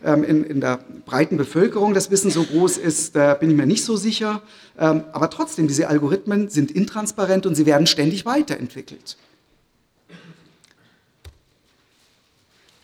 ähm, 0.05 0.25
in, 0.25 0.45
in, 0.45 0.61
der 0.61 0.81
breiten 1.07 1.37
Bevölkerung 1.37 1.95
das 1.95 2.11
Wissen 2.11 2.31
so 2.31 2.45
groß 2.45 2.77
ist, 2.77 3.17
da 3.17 3.35
bin 3.35 3.51
ich 3.51 3.57
mir 3.57 3.67
nicht 3.67 3.85
so 3.85 3.97
sicher. 3.97 4.43
Ähm, 4.79 5.05
aber 5.13 5.31
trotzdem, 5.31 5.69
diese 5.69 5.89
Algorithmen 5.89 6.49
sind 6.49 6.71
intransparent 6.71 7.47
und 7.47 7.55
sie 7.55 7.67
werden 7.67 7.87
ständig 7.87 8.25
weiterentwickelt. 8.25 9.17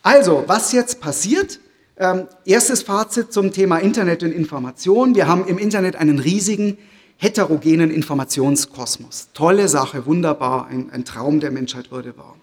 Also, 0.03 0.45
was 0.47 0.73
jetzt 0.73 1.01
passiert? 1.01 1.61
Ähm, 1.97 2.27
erstes 2.45 2.83
Fazit 2.83 3.33
zum 3.33 3.53
Thema 3.53 3.79
Internet 3.79 4.23
und 4.23 4.33
Information. 4.33 5.15
Wir 5.15 5.29
haben 5.29 5.47
im 5.47 5.59
Internet 5.59 5.97
einen 5.97 6.19
riesigen 6.19 6.77
heterogenen 7.17 7.91
Informationskosmos. 7.91 9.29
Tolle 9.33 9.69
Sache, 9.69 10.05
wunderbar, 10.05 10.67
ein, 10.67 10.91
ein 10.91 11.05
Traum 11.05 11.41
der 11.41 11.53
Menschheit 11.53 11.91
würde 11.91 12.17
wahr. 12.17 12.37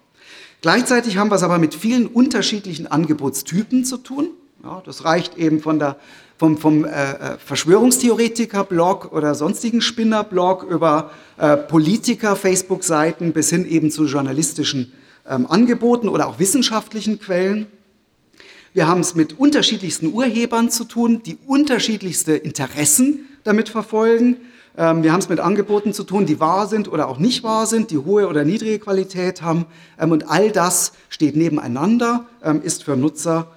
Gleichzeitig 0.62 1.18
haben 1.18 1.30
wir 1.30 1.36
es 1.36 1.42
aber 1.42 1.58
mit 1.58 1.74
vielen 1.74 2.06
unterschiedlichen 2.06 2.86
Angebotstypen 2.86 3.84
zu 3.84 3.98
tun. 3.98 4.30
Ja, 4.64 4.80
das 4.84 5.04
reicht 5.04 5.36
eben 5.38 5.60
von 5.60 5.80
der, 5.80 5.96
vom, 6.38 6.56
vom 6.56 6.84
äh, 6.84 6.90
äh 6.90 7.38
Verschwörungstheoretiker-Blog 7.38 9.10
oder 9.12 9.34
sonstigen 9.34 9.80
Spinner-Blog 9.80 10.62
über 10.62 11.10
äh, 11.36 11.56
Politiker-Facebook-Seiten 11.56 13.32
bis 13.32 13.50
hin 13.50 13.68
eben 13.68 13.90
zu 13.90 14.04
journalistischen 14.04 14.92
ähm, 15.28 15.46
Angeboten 15.50 16.08
oder 16.08 16.28
auch 16.28 16.38
wissenschaftlichen 16.38 17.18
Quellen. 17.18 17.66
Wir 18.72 18.86
haben 18.86 19.00
es 19.00 19.16
mit 19.16 19.36
unterschiedlichsten 19.36 20.12
Urhebern 20.12 20.70
zu 20.70 20.84
tun, 20.84 21.24
die 21.24 21.38
unterschiedlichste 21.44 22.34
Interessen 22.34 23.26
damit 23.42 23.68
verfolgen. 23.68 24.36
Ähm, 24.78 25.02
wir 25.02 25.12
haben 25.12 25.18
es 25.18 25.28
mit 25.28 25.40
Angeboten 25.40 25.92
zu 25.92 26.04
tun, 26.04 26.24
die 26.24 26.38
wahr 26.38 26.68
sind 26.68 26.86
oder 26.86 27.08
auch 27.08 27.18
nicht 27.18 27.42
wahr 27.42 27.66
sind, 27.66 27.90
die 27.90 27.98
hohe 27.98 28.28
oder 28.28 28.44
niedrige 28.44 28.78
Qualität 28.78 29.42
haben. 29.42 29.66
Ähm, 29.98 30.12
und 30.12 30.30
all 30.30 30.52
das 30.52 30.92
steht 31.08 31.34
nebeneinander, 31.34 32.26
ähm, 32.44 32.62
ist 32.62 32.84
für 32.84 32.96
Nutzer 32.96 33.48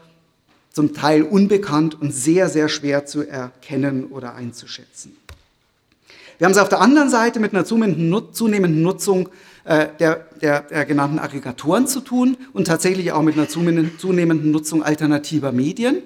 zum 0.76 0.94
Teil 0.94 1.24
unbekannt 1.24 2.00
und 2.02 2.12
sehr, 2.12 2.50
sehr 2.50 2.68
schwer 2.68 3.06
zu 3.06 3.26
erkennen 3.26 4.08
oder 4.08 4.36
einzuschätzen. 4.36 5.16
Wir 6.38 6.44
haben 6.44 6.52
es 6.52 6.58
auf 6.58 6.68
der 6.68 6.82
anderen 6.82 7.10
Seite 7.10 7.40
mit 7.40 7.54
einer 7.54 7.64
zunehmenden 7.64 8.82
Nutzung 8.82 9.30
äh, 9.64 9.88
der, 10.00 10.28
der, 10.42 10.64
der 10.64 10.84
genannten 10.84 11.18
Aggregatoren 11.18 11.88
zu 11.88 12.02
tun 12.02 12.36
und 12.52 12.68
tatsächlich 12.68 13.14
auch 13.14 13.22
mit 13.22 13.38
einer 13.38 13.48
zunehmenden 13.48 14.52
Nutzung 14.52 14.84
alternativer 14.84 15.54
Medien, 15.54 16.00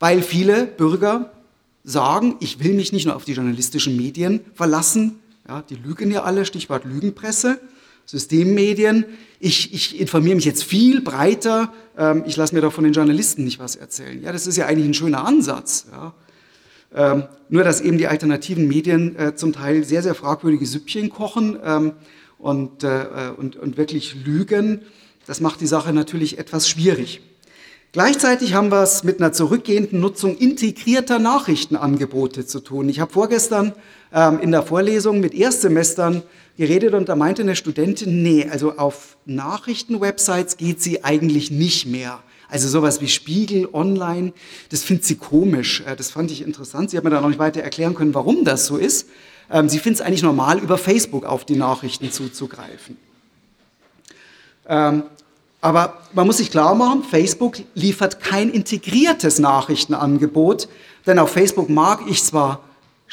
weil 0.00 0.22
viele 0.22 0.64
Bürger 0.64 1.30
sagen, 1.84 2.36
ich 2.40 2.64
will 2.64 2.72
mich 2.72 2.94
nicht 2.94 3.04
nur 3.04 3.16
auf 3.16 3.26
die 3.26 3.34
journalistischen 3.34 3.94
Medien 3.94 4.40
verlassen, 4.54 5.20
ja, 5.46 5.62
die 5.68 5.74
lügen 5.76 6.10
ja 6.10 6.22
alle, 6.22 6.46
Stichwort 6.46 6.86
Lügenpresse, 6.86 7.60
Systemmedien. 8.06 9.04
Ich, 9.40 9.74
ich 9.74 10.00
informiere 10.00 10.36
mich 10.36 10.44
jetzt 10.44 10.64
viel 10.64 11.00
breiter, 11.00 11.72
ähm, 11.96 12.24
ich 12.26 12.36
lasse 12.36 12.54
mir 12.54 12.60
doch 12.60 12.72
von 12.72 12.84
den 12.84 12.92
Journalisten 12.92 13.44
nicht 13.44 13.58
was 13.58 13.76
erzählen. 13.76 14.22
Ja, 14.22 14.32
das 14.32 14.46
ist 14.46 14.56
ja 14.56 14.66
eigentlich 14.66 14.88
ein 14.88 14.94
schöner 14.94 15.24
Ansatz. 15.26 15.86
Ja. 15.90 16.14
Ähm, 16.94 17.24
nur, 17.48 17.64
dass 17.64 17.80
eben 17.80 17.98
die 17.98 18.06
alternativen 18.06 18.68
Medien 18.68 19.16
äh, 19.16 19.34
zum 19.34 19.52
Teil 19.52 19.84
sehr, 19.84 20.02
sehr 20.02 20.14
fragwürdige 20.14 20.64
Süppchen 20.64 21.10
kochen. 21.10 21.58
Ähm, 21.64 21.92
und, 22.38 22.84
äh, 22.84 23.06
und, 23.36 23.56
und 23.56 23.78
wirklich 23.78 24.16
lügen, 24.24 24.82
das 25.26 25.40
macht 25.40 25.62
die 25.62 25.66
Sache 25.66 25.94
natürlich 25.94 26.38
etwas 26.38 26.68
schwierig. 26.68 27.22
Gleichzeitig 27.92 28.54
haben 28.54 28.70
wir 28.70 28.82
es 28.82 29.04
mit 29.04 29.20
einer 29.20 29.32
zurückgehenden 29.32 30.00
Nutzung 30.00 30.36
integrierter 30.36 31.18
Nachrichtenangebote 31.18 32.44
zu 32.44 32.60
tun. 32.60 32.88
Ich 32.88 33.00
habe 33.00 33.12
vorgestern 33.12 33.72
ähm, 34.12 34.40
in 34.40 34.50
der 34.50 34.62
Vorlesung 34.62 35.20
mit 35.20 35.32
Erstsemestern 35.32 36.22
geredet 36.56 36.94
und 36.94 37.08
da 37.08 37.16
meinte 37.16 37.42
eine 37.42 37.56
Studentin, 37.56 38.22
nee, 38.22 38.48
also 38.48 38.76
auf 38.76 39.16
Nachrichtenwebsites 39.26 40.56
geht 40.56 40.82
sie 40.82 41.04
eigentlich 41.04 41.50
nicht 41.50 41.86
mehr. 41.86 42.22
Also 42.48 42.68
sowas 42.68 43.00
wie 43.00 43.08
Spiegel, 43.08 43.68
Online, 43.72 44.32
das 44.68 44.84
findet 44.84 45.04
sie 45.04 45.16
komisch. 45.16 45.82
Äh, 45.86 45.96
das 45.96 46.10
fand 46.10 46.30
ich 46.30 46.42
interessant. 46.42 46.90
Sie 46.90 46.96
hat 46.96 47.04
mir 47.04 47.10
da 47.10 47.20
noch 47.20 47.28
nicht 47.28 47.38
weiter 47.38 47.62
erklären 47.62 47.94
können, 47.94 48.14
warum 48.14 48.44
das 48.44 48.66
so 48.66 48.76
ist. 48.76 49.08
Ähm, 49.50 49.68
sie 49.68 49.78
findet 49.78 50.00
es 50.00 50.06
eigentlich 50.06 50.22
normal, 50.22 50.58
über 50.58 50.78
Facebook 50.78 51.24
auf 51.24 51.44
die 51.44 51.56
Nachrichten 51.56 52.12
zuzugreifen. 52.12 52.96
Ähm, 54.68 55.04
aber 55.60 56.02
man 56.12 56.26
muss 56.26 56.36
sich 56.36 56.50
klar 56.50 56.74
machen, 56.74 57.04
Facebook 57.04 57.56
liefert 57.74 58.20
kein 58.20 58.50
integriertes 58.50 59.38
Nachrichtenangebot, 59.38 60.68
denn 61.06 61.18
auf 61.18 61.30
Facebook 61.30 61.70
mag 61.70 62.00
ich 62.06 62.22
zwar 62.22 62.60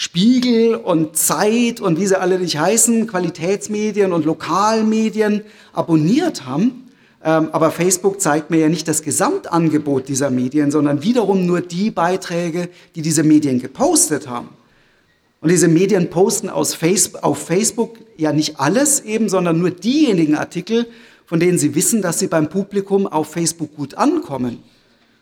Spiegel 0.04 0.74
und 0.74 1.16
Zeit 1.16 1.80
und 1.80 2.00
wie 2.00 2.08
sie 2.08 2.20
alle 2.20 2.40
nicht 2.40 2.58
heißen, 2.58 3.06
Qualitätsmedien 3.06 4.14
und 4.14 4.26
Lokalmedien 4.26 5.44
abonniert 5.74 6.48
haben, 6.48 6.90
ähm, 7.24 7.50
aber 7.52 7.70
Facebook 7.70 8.20
zeigt 8.20 8.50
mir 8.50 8.62
ja 8.62 8.68
nicht 8.68 8.88
das 8.88 9.04
Gesamtangebot 9.04 10.08
dieser 10.08 10.32
Medien, 10.32 10.72
sondern 10.72 11.04
wiederum 11.04 11.46
nur 11.46 11.62
die 11.62 11.92
Beiträge, 11.92 12.70
die 12.96 13.04
diese 13.04 13.22
Medien 13.22 13.60
gepostet 13.62 14.28
haben. 14.28 14.50
Und 15.40 15.52
diese 15.52 15.68
Medien 15.68 16.10
posten 16.10 16.50
auf 16.50 16.74
Facebook 17.38 18.00
ja 18.18 18.34
nicht 18.34 18.60
alles 18.60 19.02
eben, 19.02 19.30
sondern 19.30 19.60
nur 19.60 19.70
diejenigen 19.70 20.34
Artikel, 20.34 20.88
von 21.28 21.40
denen 21.40 21.60
sie 21.60 21.76
wissen, 21.76 22.02
dass 22.02 22.18
sie 22.18 22.28
beim 22.28 22.50
Publikum 22.50 23.06
auf 23.06 23.34
Facebook 23.34 23.76
gut 23.76 23.94
ankommen. 24.00 24.64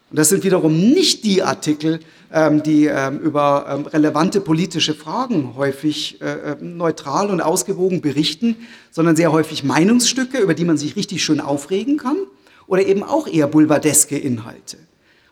Und 0.10 0.18
das 0.18 0.30
sind 0.30 0.44
wiederum 0.44 0.78
nicht 0.78 1.24
die 1.24 1.44
Artikel, 1.44 2.00
ähm, 2.32 2.64
die 2.64 2.86
ähm, 2.86 3.20
über 3.20 3.66
ähm, 3.70 3.86
relevante 3.86 4.42
politische 4.42 4.94
Fragen 4.94 5.56
häufig 5.56 6.20
äh, 6.22 6.56
neutral 6.62 7.30
und 7.30 7.42
ausgewogen 7.42 8.02
berichten, 8.02 8.56
sondern 8.92 9.16
sehr 9.16 9.32
häufig 9.32 9.64
Meinungsstücke, 9.64 10.40
über 10.40 10.54
die 10.54 10.66
man 10.66 10.78
sich 10.78 10.96
richtig 10.96 11.24
schön 11.24 11.40
aufregen 11.40 11.98
kann, 11.98 12.18
oder 12.68 12.86
eben 12.86 13.04
auch 13.04 13.28
eher 13.28 13.48
boulevardeske 13.48 14.18
Inhalte. 14.18 14.78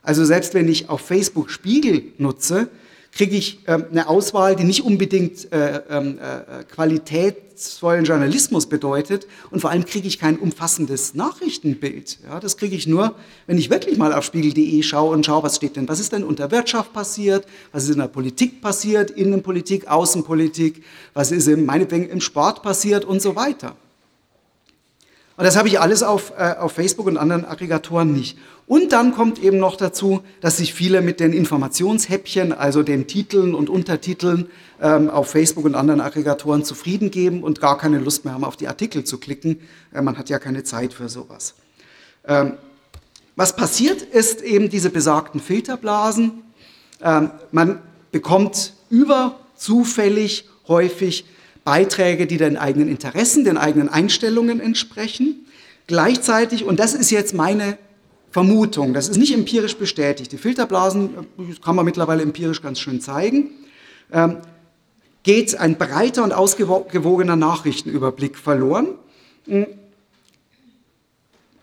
Also 0.01 0.25
selbst 0.25 0.53
wenn 0.53 0.67
ich 0.67 0.89
auf 0.89 1.01
Facebook 1.01 1.51
Spiegel 1.51 2.01
nutze, 2.17 2.67
kriege 3.12 3.35
ich 3.35 3.60
eine 3.67 4.08
Auswahl, 4.08 4.56
die 4.56 4.63
nicht 4.63 4.83
unbedingt 4.83 5.52
äh, 5.52 5.81
qualitätsvollen 7.58 8.05
Journalismus 8.05 8.67
bedeutet 8.67 9.27
und 9.49 9.62
vor 9.62 9.71
allem 9.71 9.85
kriege 9.85 10.08
ich 10.08 10.19
kein 10.19 10.37
umfassendes 10.37 11.15
Nachrichtenbild. 11.15 12.19
Ja, 12.23 12.39
das 12.39 12.58
kriege 12.58 12.75
ich 12.75 12.85
nur, 12.85 13.15
wenn 13.47 13.58
ich 13.58 13.69
wirklich 13.69 13.97
mal 13.97 14.13
auf 14.13 14.25
spiegel.de 14.25 14.83
schaue 14.83 15.13
und 15.15 15.25
schaue, 15.25 15.43
was 15.43 15.55
steht 15.55 15.75
denn, 15.75 15.87
was 15.89 15.99
ist 15.99 16.12
denn 16.12 16.23
unter 16.23 16.51
Wirtschaft 16.51 16.93
passiert, 16.93 17.47
was 17.71 17.85
ist 17.85 17.91
in 17.91 17.99
der 17.99 18.08
Politik 18.08 18.62
passiert, 18.62 19.10
Innenpolitik, 19.10 19.87
Außenpolitik, 19.87 20.83
was 21.13 21.31
ist 21.31 21.47
im, 21.47 21.65
meinetwegen 21.65 22.08
im 22.10 22.21
Sport 22.21 22.62
passiert 22.62 23.05
und 23.05 23.21
so 23.21 23.35
weiter. 23.35 23.75
Und 25.38 25.44
das 25.44 25.56
habe 25.56 25.67
ich 25.67 25.79
alles 25.79 26.02
auf, 26.02 26.33
äh, 26.35 26.56
auf 26.58 26.71
Facebook 26.71 27.06
und 27.06 27.15
anderen 27.15 27.46
Aggregatoren 27.46 28.12
nicht. 28.12 28.40
Und 28.65 28.92
dann 28.92 29.13
kommt 29.13 29.42
eben 29.42 29.60
noch 29.60 29.75
dazu, 29.75 30.21
dass 30.42 30.58
sich 30.58 30.73
viele 30.73 31.02
mit 31.02 31.19
den 31.19 31.31
Informationshäppchen, 31.31 32.52
also 32.52 32.81
den 32.81 33.08
Titeln 33.08 33.54
und 33.54 33.69
Untertiteln 33.69 34.50
ähm, 34.81 35.12
auf 35.12 35.29
Facebook 35.29 35.63
und 35.63 35.75
anderen 35.75 36.02
Aggregatoren 36.02 36.63
zufrieden 36.63 37.12
geben 37.12 37.44
und 37.44 37.62
gar 37.62 37.77
keine 37.77 38.00
Lust 38.00 38.25
mehr 38.25 38.33
haben, 38.33 38.44
auf 38.44 38.58
die 38.58 38.67
Artikel 38.67 39.04
zu 39.04 39.19
klicken. 39.19 39.62
Äh, 39.94 40.02
man 40.02 40.17
hat 40.17 40.29
ja 40.29 40.40
keine 40.40 40.63
Zeit 40.63 40.92
für 40.92 41.08
sowas. 41.08 41.54
Ähm, 42.25 42.54
was 43.35 43.56
passiert, 43.56 44.02
ist 44.02 44.42
eben 44.42 44.69
diese 44.69 44.90
besagten 44.90 45.40
Filterblasen. 45.40 46.42
Ähm, 47.00 47.29
man 47.52 47.79
bekommt 48.12 48.73
überzufällig 48.90 50.50
häufig 50.67 51.25
Beiträge, 51.67 52.27
die 52.27 52.37
den 52.37 52.55
eigenen 52.55 52.87
Interessen, 52.87 53.43
den 53.43 53.57
eigenen 53.57 53.89
Einstellungen 53.89 54.61
entsprechen. 54.61 55.45
Gleichzeitig, 55.85 56.63
und 56.63 56.79
das 56.79 56.93
ist 56.93 57.11
jetzt 57.11 57.33
meine 57.33 57.77
Vermutung, 58.31 58.93
das 58.93 59.09
ist 59.09 59.17
nicht 59.17 59.33
empirisch 59.33 59.75
bestätigt, 59.75 60.31
die 60.31 60.37
Filterblasen 60.37 61.09
das 61.37 61.61
kann 61.61 61.75
man 61.75 61.83
mittlerweile 61.83 62.23
empirisch 62.23 62.61
ganz 62.61 62.79
schön 62.79 63.01
zeigen, 63.01 63.49
ähm, 64.13 64.37
geht 65.23 65.59
ein 65.59 65.77
breiter 65.77 66.23
und 66.23 66.31
ausgewogener 66.31 67.35
Nachrichtenüberblick 67.35 68.37
verloren. 68.37 68.87
Hm. 69.45 69.65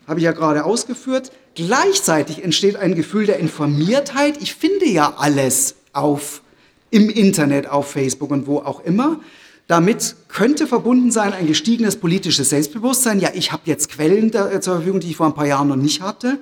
Habe 0.06 0.20
ich 0.20 0.24
ja 0.24 0.32
gerade 0.32 0.66
ausgeführt. 0.66 1.32
Gleichzeitig 1.54 2.44
entsteht 2.44 2.76
ein 2.76 2.94
Gefühl 2.94 3.24
der 3.24 3.38
Informiertheit. 3.38 4.42
Ich 4.42 4.54
finde 4.54 4.84
ja 4.84 5.14
alles 5.16 5.76
auf, 5.94 6.42
im 6.90 7.08
Internet, 7.08 7.68
auf 7.68 7.90
Facebook 7.90 8.30
und 8.32 8.46
wo 8.46 8.58
auch 8.58 8.84
immer. 8.84 9.20
Damit 9.66 10.16
könnte 10.28 10.66
verbunden 10.66 11.10
sein 11.10 11.32
ein 11.32 11.46
gestiegenes 11.46 11.96
politisches 11.96 12.50
Selbstbewusstsein. 12.50 13.18
Ja, 13.20 13.30
ich 13.34 13.52
habe 13.52 13.62
jetzt 13.64 13.90
Quellen 13.90 14.30
da, 14.30 14.50
äh, 14.50 14.60
zur 14.60 14.76
Verfügung, 14.76 15.00
die 15.00 15.10
ich 15.10 15.16
vor 15.16 15.26
ein 15.26 15.34
paar 15.34 15.46
Jahren 15.46 15.68
noch 15.68 15.76
nicht 15.76 16.02
hatte. 16.02 16.38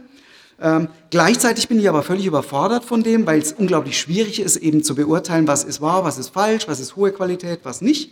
Ähm, 0.61 0.89
gleichzeitig 1.11 1.68
bin 1.68 1.79
ich 1.79 1.89
aber 1.89 2.03
völlig 2.03 2.27
überfordert 2.27 2.85
von 2.85 3.03
dem, 3.03 3.27
weil 3.27 3.41
es 3.41 3.53
unglaublich 3.53 3.99
schwierig 3.99 4.41
ist, 4.41 4.57
eben 4.57 4.83
zu 4.83 4.95
beurteilen, 4.95 5.47
was 5.47 5.64
ist 5.64 5.81
wahr, 5.81 6.05
was 6.05 6.18
ist 6.18 6.29
falsch, 6.29 6.68
was 6.68 6.81
ist 6.81 6.97
hohe 6.97 7.12
Qualität, 7.12 7.61
was 7.64 7.81
nicht. 7.81 8.11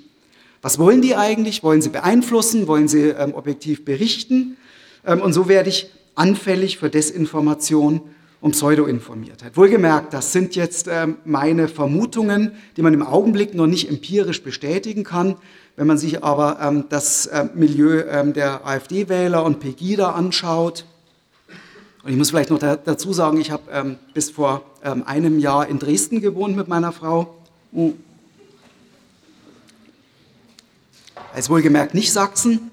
Was 0.63 0.79
wollen 0.79 1.01
die 1.01 1.17
eigentlich? 1.17 1.63
Wollen 1.63 1.81
sie 1.81 1.89
beeinflussen? 1.89 2.67
Wollen 2.67 2.87
sie 2.87 3.09
ähm, 3.09 3.35
objektiv 3.35 3.85
berichten? 3.85 4.57
Ähm, 5.07 5.21
und 5.21 5.33
so 5.33 5.49
werde 5.49 5.71
ich 5.71 5.91
anfällig 6.15 6.79
für 6.79 6.91
Desinformation 6.91 8.03
um 8.41 8.53
Pseudoinformiertheit. 8.53 9.57
Wohlgemerkt, 9.57 10.15
das 10.15 10.33
sind 10.33 10.57
jetzt 10.57 10.89
ähm, 10.91 11.17
meine 11.25 11.69
Vermutungen, 11.69 12.53
die 12.77 12.83
man 12.83 12.95
im 12.95 13.03
Augenblick 13.03 13.55
noch 13.55 13.67
nicht 13.67 13.89
empirisch 13.89 14.43
bestätigen 14.43 15.05
kann. 15.05 15.37
Wenn 15.77 15.87
man 15.87 15.99
sich 15.99 16.25
aber 16.25 16.59
ähm, 16.61 16.85
das 16.89 17.27
äh, 17.27 17.47
Milieu 17.55 18.03
ähm, 18.09 18.33
der 18.33 18.67
AfD-Wähler 18.67 19.45
und 19.45 19.61
Pegida 19.61 20.13
anschaut, 20.13 20.85
und 22.03 22.11
ich 22.13 22.17
muss 22.17 22.31
vielleicht 22.31 22.49
noch 22.49 22.59
da, 22.59 22.77
dazu 22.77 23.13
sagen, 23.13 23.39
ich 23.39 23.51
habe 23.51 23.65
ähm, 23.71 23.97
bis 24.15 24.31
vor 24.31 24.63
ähm, 24.83 25.03
einem 25.07 25.39
Jahr 25.39 25.69
in 25.69 25.79
Dresden 25.79 26.23
gewohnt 26.23 26.57
mit 26.57 26.67
meiner 26.67 26.93
Frau. 26.93 27.37
Als 31.35 31.51
wohlgemerkt 31.51 31.93
nicht 31.93 32.11
Sachsen. 32.11 32.71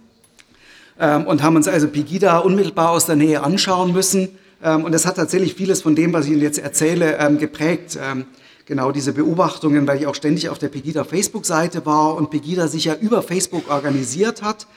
Ähm, 0.97 1.27
und 1.27 1.43
haben 1.43 1.57
uns 1.57 1.67
also 1.67 1.89
Pegida 1.89 2.39
unmittelbar 2.39 2.91
aus 2.91 3.05
der 3.05 3.17
Nähe 3.17 3.43
anschauen 3.43 3.91
müssen. 3.91 4.29
Ähm, 4.63 4.83
und 4.83 4.91
das 4.91 5.05
hat 5.05 5.15
tatsächlich 5.15 5.53
vieles 5.55 5.81
von 5.81 5.95
dem, 5.95 6.13
was 6.13 6.25
ich 6.25 6.31
Ihnen 6.31 6.41
jetzt 6.41 6.59
erzähle, 6.59 7.17
ähm, 7.17 7.37
geprägt. 7.37 7.97
Ähm, 8.01 8.25
genau 8.65 8.91
diese 8.91 9.13
Beobachtungen, 9.13 9.87
weil 9.87 9.99
ich 9.99 10.07
auch 10.07 10.15
ständig 10.15 10.49
auf 10.49 10.59
der 10.59 10.67
Pegida 10.67 11.03
Facebook-Seite 11.03 11.85
war 11.85 12.15
und 12.15 12.29
Pegida 12.29 12.67
sich 12.67 12.85
ja 12.85 12.95
über 12.95 13.23
Facebook 13.23 13.69
organisiert 13.69 14.41
hat 14.41 14.67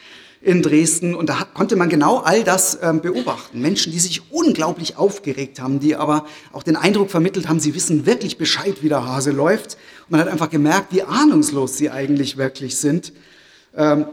in 0.43 0.62
Dresden. 0.62 1.14
Und 1.14 1.28
da 1.28 1.45
konnte 1.55 1.74
man 1.74 1.89
genau 1.89 2.18
all 2.18 2.45
das 2.45 2.78
beobachten. 3.03 3.61
Menschen, 3.61 3.91
die 3.91 3.99
sich 3.99 4.31
unglaublich 4.31 4.97
aufgeregt 4.97 5.61
haben, 5.61 5.81
die 5.81 5.97
aber 5.97 6.24
auch 6.53 6.62
den 6.62 6.76
Eindruck 6.76 7.11
vermittelt 7.11 7.49
haben, 7.49 7.59
sie 7.59 7.74
wissen 7.74 8.07
wirklich 8.07 8.39
Bescheid, 8.39 8.76
wie 8.83 8.89
der 8.89 9.05
Hase 9.05 9.33
läuft. 9.33 9.76
Und 10.05 10.12
man 10.12 10.20
hat 10.20 10.28
einfach 10.28 10.51
gemerkt, 10.51 10.95
wie 10.95 11.03
ahnungslos 11.03 11.76
sie 11.76 11.91
eigentlich 11.91 12.37
wirklich 12.37 12.76
sind 12.76 13.12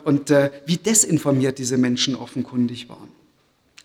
und 0.05 0.31
äh, 0.31 0.49
wie 0.65 0.77
desinformiert 0.77 1.59
diese 1.59 1.77
Menschen 1.77 2.15
offenkundig 2.15 2.89
waren. 2.89 3.16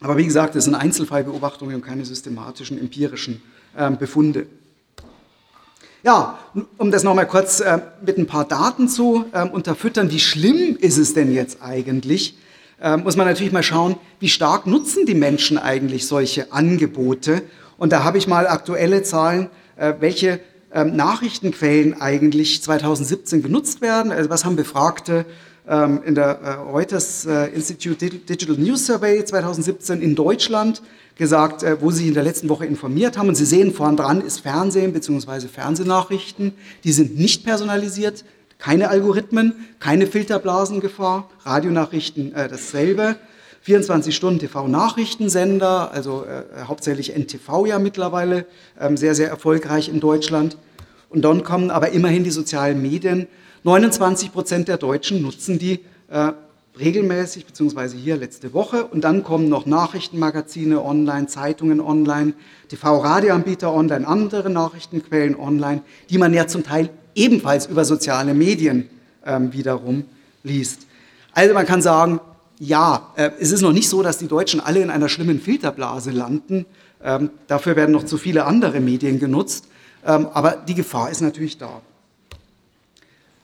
Aber 0.03 0.17
wie 0.17 0.25
gesagt, 0.25 0.57
das 0.57 0.65
sind 0.65 0.75
Einzelfallbeobachtungen 0.75 1.77
und 1.77 1.83
keine 1.83 2.05
systematischen 2.05 2.79
empirischen 2.79 3.41
äh, 3.77 3.91
Befunde. 3.91 4.47
Ja, 6.03 6.39
um 6.79 6.91
das 6.91 7.05
nochmal 7.05 7.29
kurz 7.29 7.61
äh, 7.61 7.79
mit 8.05 8.19
ein 8.19 8.27
paar 8.27 8.45
Daten 8.45 8.89
zu 8.89 9.25
äh, 9.33 9.47
unterfüttern, 9.49 10.11
wie 10.11 10.19
schlimm 10.19 10.77
ist 10.81 10.99
es 10.99 11.15
denn 11.15 11.33
jetzt 11.33 11.63
eigentlich? 11.63 12.37
Ähm, 12.81 13.05
muss 13.05 13.17
man 13.17 13.27
natürlich 13.29 13.53
mal 13.53 13.63
schauen, 13.63 13.95
wie 14.19 14.29
stark 14.29 14.67
nutzen 14.67 15.07
die 15.07 15.15
Menschen 15.15 15.57
eigentlich 15.57 16.09
solche 16.09 16.53
Angebote? 16.53 17.43
Und 17.79 17.93
da 17.93 18.03
habe 18.03 18.19
ich 18.19 18.27
mal 18.27 18.49
aktuelle 18.49 19.05
Zahlen, 19.05 19.49
äh, 19.77 19.95
welche 20.01 20.41
ähm, 20.75 20.97
Nachrichtenquellen 20.97 22.01
eigentlich 22.01 22.61
2017 22.65 23.41
genutzt 23.41 23.81
werden. 23.81 24.11
Also 24.11 24.29
was 24.31 24.45
haben 24.45 24.57
Befragte 24.57 25.21
ähm, 25.21 25.27
in 25.65 26.15
der 26.17 26.41
äh, 26.41 26.53
Reuters 26.55 27.25
äh, 27.25 27.47
Institute 27.55 28.09
Digital 28.09 28.57
News 28.57 28.87
Survey 28.87 29.25
2017 29.25 30.03
in 30.03 30.17
Deutschland 30.17 30.83
gesagt, 31.17 31.63
äh, 31.63 31.81
wo 31.81 31.91
sie 31.91 31.99
sich 31.99 32.09
in 32.09 32.15
der 32.15 32.25
letzten 32.25 32.49
Woche 32.49 32.67
informiert 32.67 33.17
haben. 33.17 33.29
Und 33.29 33.37
Sie 33.37 33.45
sehen, 33.45 33.73
vorn 33.73 33.97
dran 33.97 34.21
ist 34.21 34.41
Fernsehen 34.41 34.93
bzw. 34.93 35.47
Fernsehnachrichten. 35.47 36.53
Die 36.83 36.93
sind 36.93 37.17
nicht 37.17 37.45
personalisiert, 37.45 38.25
keine 38.59 38.89
Algorithmen, 38.89 39.55
keine 39.79 40.07
Filterblasengefahr. 40.07 41.31
Radionachrichten 41.45 42.35
äh, 42.35 42.49
dasselbe. 42.49 43.17
24 43.63 44.17
Stunden 44.17 44.41
TV-Nachrichtensender, 44.41 45.93
also 45.93 46.25
äh, 46.25 46.65
hauptsächlich 46.65 47.15
NTV 47.17 47.67
ja 47.67 47.79
mittlerweile, 47.79 48.47
ähm, 48.81 48.97
sehr, 48.97 49.15
sehr 49.15 49.29
erfolgreich 49.29 49.89
in 49.89 50.01
Deutschland. 50.01 50.57
Und 51.09 51.23
dann 51.23 51.45
kommen 51.45 51.71
aber 51.71 51.91
immerhin 51.91 52.25
die 52.25 52.33
sozialen 52.33 52.83
Medien 52.83 53.29
29 53.65 54.33
Prozent 54.33 54.69
der 54.69 54.77
Deutschen 54.77 55.23
nutzen 55.23 55.59
die 55.59 55.81
äh, 56.11 56.33
regelmäßig, 56.79 57.47
beziehungsweise 57.47 57.97
hier 57.97 58.17
letzte 58.17 58.53
Woche. 58.53 58.87
Und 58.87 59.03
dann 59.03 59.23
kommen 59.23 59.49
noch 59.49 59.67
Nachrichtenmagazine 59.67 60.83
online, 60.83 61.29
Zeitungen 61.29 61.81
online, 61.81 62.33
TV-Radioanbieter 62.69 63.73
online, 63.73 64.07
andere 64.07 64.51
Nachrichtenquellen 64.51 65.37
online, 65.37 65.83
die 66.11 66.19
man 66.19 66.35
ja 66.35 66.47
zum 66.49 66.65
Teil 66.65 66.91
ebenfalls 67.15 67.67
über 67.67 67.85
soziale 67.85 68.35
Medien 68.35 68.89
ähm, 69.25 69.53
wiederum 69.53 70.05
liest. 70.43 70.87
Also 71.33 71.55
man 71.55 71.67
kann 71.67 71.83
sagen, 71.83 72.21
ja, 72.59 73.13
äh, 73.17 73.31
es 73.39 73.53
ist 73.53 73.63
noch 73.63 73.73
nicht 73.73 73.89
so, 73.89 74.03
dass 74.03 74.19
die 74.19 74.29
Deutschen 74.29 74.61
alle 74.61 74.81
in 74.81 74.91
einer 74.91 75.09
schlimmen 75.09 75.41
Filterblase 75.41 76.11
landen. 76.11 76.67
Ähm, 77.03 77.31
dafür 77.47 77.77
werden 77.77 77.93
noch 77.93 78.05
zu 78.05 78.19
viele 78.19 78.45
andere 78.45 78.81
Medien 78.81 79.21
genutzt. 79.21 79.67
Ähm, 80.05 80.27
aber 80.33 80.57
die 80.67 80.75
Gefahr 80.75 81.11
ist 81.11 81.21
natürlich 81.21 81.59
da. 81.59 81.81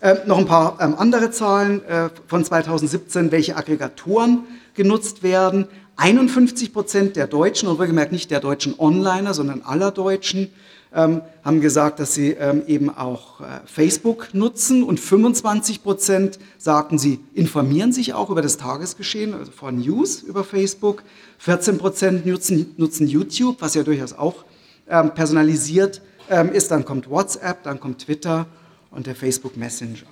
Äh, 0.01 0.16
noch 0.26 0.38
ein 0.38 0.46
paar 0.46 0.78
ähm, 0.80 0.94
andere 0.96 1.32
Zahlen 1.32 1.84
äh, 1.84 2.09
von 2.28 2.44
2017, 2.44 3.32
welche 3.32 3.57
Aggregatoren 3.57 4.44
genutzt 4.74 5.24
werden. 5.24 5.66
51 5.96 6.72
Prozent 6.72 7.16
der 7.16 7.26
Deutschen, 7.26 7.68
und 7.68 7.80
wohlgemerkt 7.80 8.12
nicht 8.12 8.30
der 8.30 8.38
deutschen 8.38 8.78
Onliner, 8.78 9.34
sondern 9.34 9.62
aller 9.62 9.90
Deutschen, 9.90 10.53
ähm, 10.94 11.22
haben 11.44 11.61
gesagt, 11.61 11.99
dass 11.99 12.14
sie 12.14 12.30
ähm, 12.30 12.62
eben 12.68 12.96
auch 12.96 13.40
äh, 13.40 13.44
Facebook 13.66 14.28
nutzen. 14.34 14.84
Und 14.84 15.01
25 15.01 15.82
Prozent 15.82 16.38
sagten, 16.59 16.96
sie 16.96 17.18
informieren 17.34 17.92
sich 17.92 18.14
auch 18.14 18.30
über 18.30 18.40
das 18.40 18.57
Tagesgeschehen, 18.57 19.34
also 19.34 19.51
von 19.51 19.80
News 19.80 20.22
über 20.22 20.44
Facebook. 20.44 21.03
14 21.38 21.76
Prozent 21.76 22.24
nutzen, 22.24 22.72
nutzen 22.76 23.09
YouTube, 23.09 23.57
was 23.59 23.74
ja 23.74 23.82
durchaus 23.82 24.12
auch 24.12 24.44
ähm, 24.88 25.12
personalisiert 25.12 26.03
ähm, 26.30 26.53
ist. 26.53 26.70
Dann 26.70 26.84
kommt 26.84 27.11
WhatsApp, 27.11 27.64
dann 27.64 27.80
kommt 27.80 28.03
Twitter 28.03 28.46
und 28.91 29.07
der 29.07 29.14
Facebook 29.14 29.57
Messenger. 29.57 30.07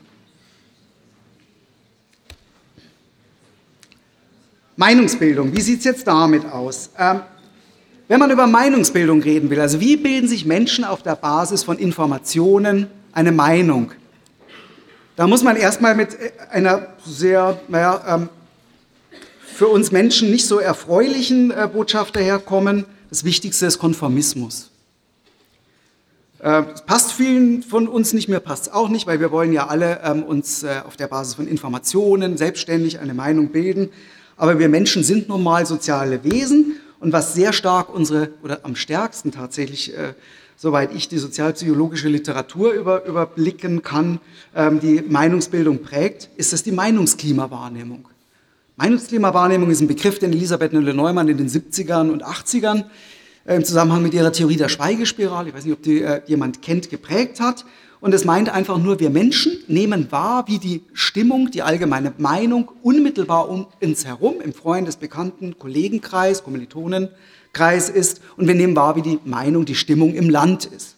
Meinungsbildung, 4.76 5.56
wie 5.56 5.60
sieht 5.62 5.78
es 5.78 5.84
jetzt 5.84 6.06
damit 6.06 6.44
aus? 6.44 6.90
Ähm, 6.98 7.20
wenn 8.08 8.20
man 8.20 8.30
über 8.30 8.46
Meinungsbildung 8.46 9.22
reden 9.22 9.50
will, 9.50 9.60
also 9.60 9.80
wie 9.80 9.96
bilden 9.96 10.28
sich 10.28 10.44
Menschen 10.44 10.84
auf 10.84 11.02
der 11.02 11.16
Basis 11.16 11.64
von 11.64 11.78
Informationen 11.78 12.88
eine 13.12 13.32
Meinung? 13.32 13.92
Da 15.16 15.26
muss 15.26 15.42
man 15.42 15.56
erstmal 15.56 15.94
mit 15.94 16.14
äh, 16.14 16.32
einer 16.50 16.88
sehr, 17.04 17.58
naja, 17.68 18.04
ähm, 18.06 18.28
für 19.40 19.68
uns 19.68 19.90
Menschen 19.90 20.30
nicht 20.30 20.46
so 20.46 20.58
erfreulichen 20.58 21.50
äh, 21.50 21.68
Botschaft 21.72 22.14
daherkommen. 22.14 22.84
Das 23.08 23.24
Wichtigste 23.24 23.64
ist 23.64 23.78
Konformismus. 23.78 24.70
Äh, 26.46 26.62
es 26.72 26.82
passt 26.82 27.12
vielen 27.12 27.64
von 27.64 27.88
uns 27.88 28.12
nicht 28.12 28.28
mehr, 28.28 28.38
passt 28.38 28.68
es 28.68 28.72
auch 28.72 28.88
nicht, 28.88 29.08
weil 29.08 29.18
wir 29.18 29.32
wollen 29.32 29.52
ja 29.52 29.66
alle 29.66 30.00
ähm, 30.04 30.22
uns 30.22 30.62
äh, 30.62 30.76
auf 30.86 30.96
der 30.96 31.08
Basis 31.08 31.34
von 31.34 31.48
Informationen 31.48 32.36
selbstständig 32.36 33.00
eine 33.00 33.14
Meinung 33.14 33.48
bilden. 33.48 33.88
Aber 34.36 34.60
wir 34.60 34.68
Menschen 34.68 35.02
sind 35.02 35.28
nun 35.28 35.42
mal 35.42 35.66
soziale 35.66 36.22
Wesen 36.22 36.76
und 37.00 37.12
was 37.12 37.34
sehr 37.34 37.52
stark 37.52 37.92
unsere, 37.92 38.30
oder 38.44 38.60
am 38.62 38.76
stärksten 38.76 39.32
tatsächlich, 39.32 39.92
äh, 39.96 40.14
soweit 40.56 40.94
ich 40.94 41.08
die 41.08 41.18
sozialpsychologische 41.18 42.08
Literatur 42.08 42.70
über, 42.70 43.04
überblicken 43.06 43.82
kann, 43.82 44.20
ähm, 44.54 44.78
die 44.78 45.02
Meinungsbildung 45.02 45.82
prägt, 45.82 46.30
ist 46.36 46.52
es 46.52 46.62
die 46.62 46.70
Meinungsklimawahrnehmung. 46.70 48.06
Meinungsklimawahrnehmung 48.76 49.70
ist 49.70 49.80
ein 49.80 49.88
Begriff, 49.88 50.20
den 50.20 50.32
Elisabeth 50.32 50.72
Nölle-Neumann 50.72 51.26
in 51.26 51.38
den 51.38 51.48
70ern 51.48 52.10
und 52.10 52.24
80ern 52.24 52.80
äh, 52.80 52.84
im 53.54 53.64
Zusammenhang 53.64 54.02
mit 54.02 54.12
ihrer 54.14 54.32
Theorie 54.32 54.56
der 54.56 54.68
Schweigespirale, 54.68 55.48
ich 55.48 55.54
weiß 55.54 55.64
nicht, 55.64 55.74
ob 55.74 55.82
die 55.82 56.02
äh, 56.02 56.22
jemand 56.26 56.62
kennt, 56.62 56.90
geprägt 56.90 57.40
hat. 57.40 57.64
Und 58.00 58.12
es 58.12 58.24
meint 58.24 58.48
einfach 58.48 58.78
nur, 58.78 59.00
wir 59.00 59.10
Menschen 59.10 59.58
nehmen 59.68 60.10
wahr, 60.12 60.44
wie 60.48 60.58
die 60.58 60.82
Stimmung, 60.92 61.50
die 61.50 61.62
allgemeine 61.62 62.12
Meinung 62.18 62.70
unmittelbar 62.82 63.48
um 63.48 63.66
uns 63.80 64.04
herum, 64.04 64.40
im 64.42 64.52
Freundes-, 64.52 64.96
Bekannten-, 64.96 65.58
Kollegenkreis, 65.58 66.44
Kommilitonenkreis 66.44 67.88
ist. 67.88 68.20
Und 68.36 68.48
wir 68.48 68.54
nehmen 68.54 68.76
wahr, 68.76 68.96
wie 68.96 69.02
die 69.02 69.18
Meinung, 69.24 69.64
die 69.64 69.74
Stimmung 69.74 70.14
im 70.14 70.28
Land 70.28 70.66
ist. 70.66 70.96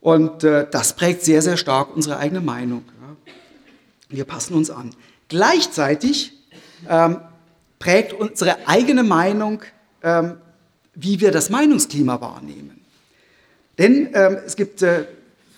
Und 0.00 0.42
äh, 0.42 0.66
das 0.70 0.96
prägt 0.96 1.22
sehr, 1.22 1.42
sehr 1.42 1.56
stark 1.56 1.94
unsere 1.94 2.16
eigene 2.16 2.40
Meinung. 2.40 2.84
Ja. 3.00 4.16
Wir 4.16 4.24
passen 4.24 4.54
uns 4.54 4.70
an. 4.70 4.90
Gleichzeitig 5.28 6.32
ähm, 6.88 7.18
prägt 7.78 8.12
unsere 8.12 8.66
eigene 8.66 9.02
Meinung, 9.02 9.62
ähm, 10.02 10.38
wie 10.94 11.20
wir 11.20 11.30
das 11.30 11.50
Meinungsklima 11.50 12.20
wahrnehmen. 12.20 12.80
Denn 13.78 14.10
ähm, 14.12 14.38
es 14.46 14.56
gibt 14.56 14.82
äh, 14.82 15.04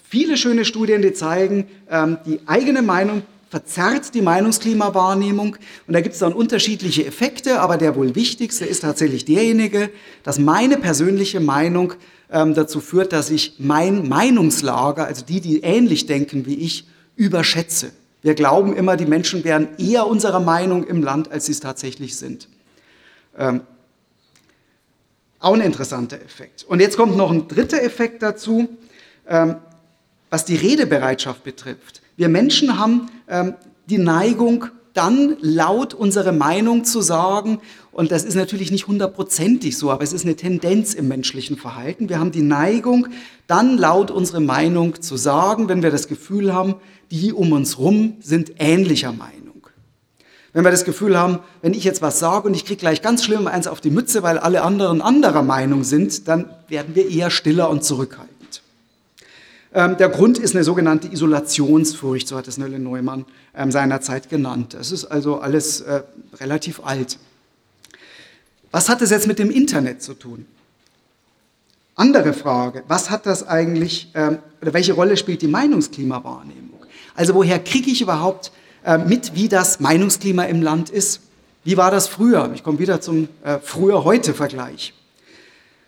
viele 0.09 0.37
schöne 0.37 0.64
Studien, 0.64 1.03
die 1.03 1.12
zeigen, 1.12 1.66
ähm, 1.91 2.18
die 2.24 2.41
eigene 2.47 2.82
Meinung 2.82 3.22
verzerrt 3.51 4.14
die 4.14 4.22
Meinungsklimawahrnehmung. 4.22 5.57
Und 5.87 5.95
da 5.95 6.01
gibt 6.01 6.14
es 6.14 6.20
dann 6.20 6.32
unterschiedliche 6.32 7.07
Effekte, 7.07 7.61
aber 7.61 7.76
der 7.76 7.95
wohl 7.95 8.14
wichtigste 8.14 8.64
ist 8.64 8.80
tatsächlich 8.80 9.24
derjenige, 9.24 9.91
dass 10.24 10.39
meine 10.39 10.76
persönliche 10.76 11.41
Meinung 11.41 11.95
ähm, 12.32 12.55
dazu 12.55 12.80
führt, 12.80 13.12
dass 13.12 13.30
ich 13.30 13.55
mein 13.59 14.09
Meinungslager, 14.09 15.07
also 15.07 15.24
die, 15.24 15.41
die 15.41 15.61
ähnlich 15.61 16.07
denken 16.07 16.47
wie 16.47 16.57
ich, 16.57 16.87
überschätze. 17.16 17.93
Wir 18.22 18.35
glauben 18.35 18.74
immer, 18.74 18.97
die 18.97 19.07
Menschen 19.07 19.45
wären 19.45 19.68
eher 19.78 20.07
unserer 20.07 20.41
Meinung 20.41 20.85
im 20.85 21.03
Land, 21.03 21.30
als 21.30 21.47
sie 21.47 21.53
es 21.53 21.61
tatsächlich 21.61 22.16
sind. 22.16 22.49
Ähm, 23.39 23.61
auch 25.45 25.55
ein 25.55 25.61
interessanter 25.61 26.20
Effekt. 26.20 26.64
Und 26.64 26.80
jetzt 26.80 26.97
kommt 26.97 27.16
noch 27.16 27.30
ein 27.30 27.49
dritter 27.49 27.82
Effekt 27.82 28.22
dazu. 28.22 28.68
Ähm, 29.28 29.57
was 30.34 30.45
die 30.45 30.57
Redebereitschaft 30.57 31.45
betrifft. 31.45 32.03
Wir 32.16 32.28
Menschen 32.28 32.76
haben 32.76 33.09
ähm, 33.28 33.55
die 33.88 33.99
Neigung, 33.99 34.66
dann 34.92 35.36
laut 35.40 35.95
unsere 35.95 36.32
Meinung 36.32 36.82
zu 36.82 37.03
sagen. 37.03 37.61
Und 37.92 38.11
das 38.11 38.24
ist 38.24 38.34
natürlich 38.34 38.72
nicht 38.72 38.88
hundertprozentig 38.88 39.78
so, 39.78 39.92
aber 39.92 40.03
es 40.03 40.12
ist 40.12 40.24
eine 40.24 40.34
Tendenz 40.34 40.92
im 40.92 41.07
menschlichen 41.07 41.57
Verhalten. 41.57 42.09
Wir 42.09 42.18
haben 42.18 42.32
die 42.32 42.42
Neigung, 42.42 43.07
dann 43.47 43.78
laut 43.78 44.11
unsere 44.11 44.40
Meinung 44.40 45.01
zu 45.01 45.16
sagen, 45.16 45.68
wenn 45.68 45.84
wir 45.84 45.92
das 45.92 46.09
Gefühl 46.09 46.53
haben, 46.53 46.74
die 47.12 47.32
um 47.32 47.53
uns 47.53 47.78
rum 47.78 48.14
sind 48.18 48.55
ähnlicher 48.59 49.12
Meinung. 49.12 49.43
Wenn 50.55 50.65
wir 50.65 50.71
das 50.71 50.85
Gefühl 50.85 51.19
haben, 51.19 51.41
wenn 51.63 51.75
ich 51.75 51.83
jetzt 51.83 52.01
was 52.01 52.21
sage 52.21 52.47
und 52.47 52.55
ich 52.55 52.65
kriege 52.65 52.79
gleich 52.79 53.03
ganz 53.03 53.25
schlimm 53.25 53.49
eins 53.49 53.67
auf 53.67 53.81
die 53.81 53.91
Mütze, 53.91 54.23
weil 54.23 54.39
alle 54.39 54.63
anderen 54.63 55.03
anderer 55.03 55.43
Meinung 55.43 55.83
sind, 55.83 56.29
dann 56.29 56.49
werden 56.69 56.95
wir 56.95 57.11
eher 57.11 57.31
stiller 57.31 57.69
und 57.69 57.83
zurückhaltend. 57.83 58.63
Ähm, 59.75 59.97
der 59.97 60.09
Grund 60.09 60.39
ist 60.39 60.55
eine 60.55 60.63
sogenannte 60.63 61.09
Isolationsfurcht, 61.09 62.29
so 62.29 62.37
hat 62.37 62.47
es 62.47 62.57
Nelle 62.57 62.79
Neumann 62.79 63.25
ähm, 63.57 63.73
seinerzeit 63.73 64.29
genannt. 64.29 64.75
Es 64.75 64.93
ist 64.93 65.07
also 65.07 65.41
alles 65.41 65.81
äh, 65.81 66.05
relativ 66.39 66.81
alt. 66.85 67.19
Was 68.71 68.89
hat 68.89 69.03
es 69.03 69.11
jetzt 69.11 69.27
mit 69.27 69.41
dem 69.41 69.51
Internet 69.51 70.03
zu 70.03 70.15
tun? 70.15 70.47
Andere 71.97 72.33
Frage, 72.33 72.85
was 72.87 73.11
hat 73.11 73.27
das 73.27 73.45
eigentlich, 73.45 74.13
ähm, 74.15 74.39
oder 74.63 74.73
welche 74.73 74.93
Rolle 74.93 75.17
spielt 75.17 75.43
die 75.43 75.49
Meinungsklimawahrnehmung? 75.49 76.87
Also 77.17 77.35
woher 77.35 77.59
kriege 77.59 77.91
ich 77.91 78.01
überhaupt 78.01 78.53
äh, 78.85 78.99
mit, 78.99 79.35
wie 79.35 79.49
das 79.49 79.80
Meinungsklima 79.80 80.45
im 80.45 80.62
Land 80.62 80.91
ist? 80.91 81.20
Wie 81.64 81.76
war 81.76 81.91
das 81.91 82.07
früher? 82.07 82.51
Ich 82.55 82.62
komme 82.62 82.78
wieder 82.78 83.01
zum 83.01 83.28
äh, 83.43 83.59
früher-heute-Vergleich. 83.62 84.93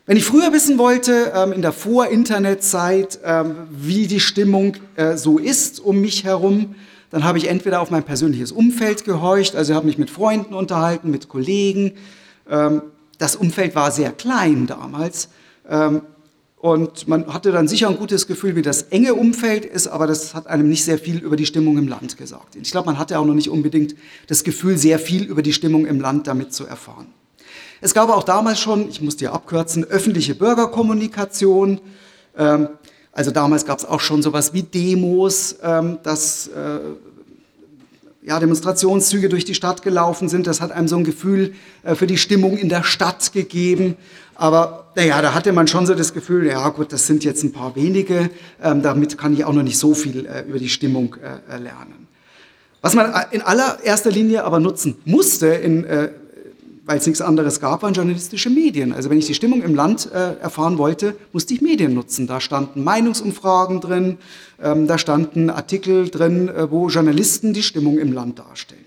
Wenn 0.07 0.17
ich 0.17 0.25
früher 0.25 0.53
wissen 0.53 0.79
wollte, 0.79 1.33
ähm, 1.35 1.53
in 1.53 1.63
der 1.63 1.73
Vor-Internet-Zeit, 1.73 3.19
ähm, 3.25 3.57
wie 3.71 4.07
die 4.07 4.21
Stimmung 4.21 4.77
äh, 4.95 5.17
so 5.17 5.39
ist 5.39 5.81
um 5.81 6.01
mich 6.01 6.25
herum, 6.25 6.77
dann 7.11 7.25
habe 7.25 7.39
ich 7.39 7.49
entweder 7.49 7.81
auf 7.81 7.91
mein 7.91 8.05
persönliches 8.05 8.53
Umfeld 8.53 9.05
gehorcht, 9.05 9.57
also 9.57 9.75
habe 9.75 9.87
mich 9.87 9.99
mit 9.99 10.09
Freunden 10.09 10.55
unterhalten, 10.55 11.11
mit 11.11 11.29
Kollegen. 11.29 11.93
Ähm, 12.49 12.83
das 13.19 13.37
Umfeld 13.37 13.75
war 13.75 13.91
sehr 13.91 14.13
klein 14.13 14.67
damals. 14.67 15.29
Und 16.67 17.07
man 17.07 17.33
hatte 17.33 17.53
dann 17.53 17.69
sicher 17.69 17.89
ein 17.89 17.97
gutes 17.97 18.27
Gefühl, 18.27 18.57
wie 18.57 18.63
das 18.63 18.83
enge 18.83 19.15
Umfeld 19.15 19.65
ist, 19.65 19.87
aber 19.87 20.09
das 20.09 20.35
hat 20.35 20.49
einem 20.49 20.69
nicht 20.69 20.85
sehr 20.85 20.99
viel 20.99 21.19
über 21.19 21.37
die 21.37 21.47
Stimmung 21.47 21.79
im 21.79 21.87
Land 21.87 22.17
gesagt. 22.17 22.57
Ich 22.57 22.73
glaube, 22.73 22.87
man 22.87 22.99
hatte 22.99 23.21
auch 23.21 23.25
noch 23.25 23.35
nicht 23.35 23.51
unbedingt 23.51 23.95
das 24.27 24.43
Gefühl, 24.43 24.77
sehr 24.77 24.99
viel 24.99 25.23
über 25.27 25.43
die 25.43 25.53
Stimmung 25.53 25.87
im 25.87 26.01
Land 26.01 26.27
damit 26.27 26.53
zu 26.53 26.67
erfahren. 26.67 27.07
Es 27.81 27.95
gab 27.95 28.11
auch 28.11 28.25
damals 28.25 28.59
schon, 28.59 28.89
ich 28.89 29.01
muss 29.01 29.15
dir 29.15 29.33
abkürzen, 29.33 29.85
öffentliche 29.85 30.35
Bürgerkommunikation. 30.35 31.81
Ähm, 32.37 32.71
also 33.13 33.31
damals 33.31 33.65
gab 33.65 33.79
es 33.79 33.85
auch 33.85 34.01
schon 34.01 34.21
sowas 34.21 34.53
wie 34.53 34.65
Demos, 34.65 35.59
ähm, 35.63 35.99
dass 36.03 36.49
äh, 36.49 36.81
ja, 38.27 38.41
Demonstrationszüge 38.41 39.29
durch 39.29 39.45
die 39.45 39.55
Stadt 39.55 39.83
gelaufen 39.83 40.29
sind. 40.29 40.49
Das 40.49 40.61
hat 40.61 40.73
einem 40.73 40.89
so 40.89 40.97
ein 40.97 41.05
Gefühl 41.05 41.55
äh, 41.85 41.95
für 41.95 42.09
die 42.09 42.19
Stimmung 42.19 42.57
in 42.57 42.69
der 42.69 42.83
Stadt 42.83 43.33
gegeben. 43.33 43.97
Aber 44.35 44.89
naja, 44.97 45.23
da 45.23 45.33
hatte 45.33 45.53
man 45.53 45.69
schon 45.69 45.87
so 45.87 45.95
das 45.95 46.13
Gefühl, 46.13 46.47
ja 46.47 46.69
gut, 46.71 46.93
das 46.93 47.07
sind 47.07 47.23
jetzt 47.23 47.45
ein 47.45 47.53
paar 47.53 47.77
wenige, 47.77 48.31
ähm, 48.61 48.83
damit 48.83 49.17
kann 49.17 49.33
ich 49.33 49.45
auch 49.45 49.53
noch 49.53 49.63
nicht 49.63 49.79
so 49.79 49.95
viel 49.95 50.27
äh, 50.27 50.43
über 50.43 50.59
die 50.59 50.69
Stimmung 50.69 51.15
äh, 51.23 51.57
lernen. 51.57 52.09
Was 52.83 52.95
man 52.95 53.13
äh, 53.13 53.27
in 53.31 53.43
allererster 53.43 54.11
Linie 54.11 54.43
aber 54.43 54.59
nutzen 54.59 54.97
musste 55.05 55.47
in 55.47 55.85
äh, 55.85 56.09
weil 56.87 56.99
es 56.99 57.07
nichts 57.07 57.21
anderes 57.21 57.61
gab, 57.61 57.83
waren 57.83 57.95
journalistische 57.95 58.49
Medien. 58.49 58.93
Also 58.93 59.11
wenn 59.11 59.19
ich 59.19 59.27
die 59.27 59.35
Stimmung 59.35 59.61
im 59.63 59.75
Land 59.75 60.09
äh, 60.13 60.39
erfahren 60.39 60.79
wollte, 60.79 61.17
musste 61.33 61.53
ich 61.53 61.61
Medien 61.61 61.95
nutzen. 61.95 62.29
Da 62.29 62.41
standen 62.41 62.85
Meinungsumfragen 62.85 63.81
drin, 63.81 64.19
ähm, 64.63 64.87
da 64.87 64.97
standen 64.97 65.51
Artikel 65.51 66.09
drin, 66.09 66.49
äh, 66.49 66.71
wo 66.71 66.89
Journalisten 66.89 67.53
die 67.53 67.65
Stimmung 67.65 67.99
im 67.99 68.13
Land 68.13 68.39
darstellen. 68.39 68.85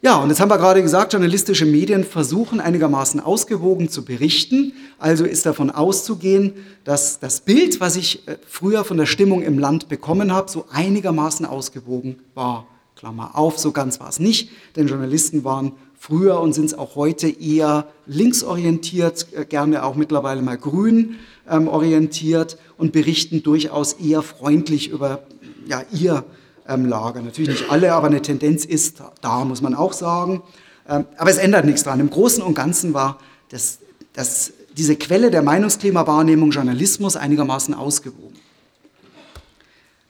Ja, 0.00 0.16
und 0.16 0.30
jetzt 0.30 0.40
haben 0.40 0.50
wir 0.50 0.58
gerade 0.58 0.82
gesagt, 0.82 1.12
journalistische 1.12 1.64
Medien 1.64 2.04
versuchen 2.04 2.60
einigermaßen 2.60 3.20
ausgewogen 3.20 3.88
zu 3.88 4.04
berichten. 4.04 4.72
Also 4.98 5.24
ist 5.24 5.46
davon 5.46 5.70
auszugehen, 5.70 6.54
dass 6.84 7.20
das 7.20 7.40
Bild, 7.40 7.80
was 7.80 7.96
ich 7.96 8.26
äh, 8.28 8.36
früher 8.46 8.84
von 8.84 8.96
der 8.96 9.06
Stimmung 9.06 9.42
im 9.42 9.58
Land 9.58 9.88
bekommen 9.88 10.32
habe, 10.32 10.48
so 10.48 10.66
einigermaßen 10.72 11.46
ausgewogen 11.46 12.20
war. 12.34 12.68
Klammer 12.94 13.36
auf, 13.36 13.58
so 13.58 13.72
ganz 13.72 13.98
war 13.98 14.08
es 14.08 14.20
nicht, 14.20 14.50
denn 14.76 14.86
Journalisten 14.86 15.42
waren 15.42 15.72
früher 16.02 16.40
und 16.40 16.52
sind 16.52 16.64
es 16.64 16.74
auch 16.74 16.96
heute 16.96 17.28
eher 17.28 17.86
linksorientiert, 18.06 19.28
äh, 19.34 19.44
gerne 19.44 19.84
auch 19.84 19.94
mittlerweile 19.94 20.42
mal 20.42 20.58
grün 20.58 21.20
ähm, 21.48 21.68
orientiert 21.68 22.58
und 22.76 22.90
berichten 22.90 23.44
durchaus 23.44 23.92
eher 23.92 24.22
freundlich 24.22 24.88
über 24.88 25.22
ja, 25.64 25.84
ihr 25.92 26.24
ähm, 26.66 26.86
Lager. 26.86 27.22
Natürlich 27.22 27.50
nicht 27.50 27.70
alle, 27.70 27.92
aber 27.92 28.08
eine 28.08 28.20
Tendenz 28.20 28.64
ist 28.64 29.00
da, 29.20 29.44
muss 29.44 29.62
man 29.62 29.76
auch 29.76 29.92
sagen. 29.92 30.42
Ähm, 30.88 31.04
aber 31.18 31.30
es 31.30 31.38
ändert 31.38 31.66
nichts 31.66 31.84
dran. 31.84 32.00
Im 32.00 32.10
Großen 32.10 32.42
und 32.42 32.54
Ganzen 32.54 32.94
war 32.94 33.20
das, 33.50 33.78
das, 34.12 34.52
diese 34.76 34.96
Quelle 34.96 35.30
der 35.30 35.42
Meinungsklimawahrnehmung 35.42 36.50
Journalismus 36.50 37.14
einigermaßen 37.14 37.74
ausgewogen. 37.74 38.34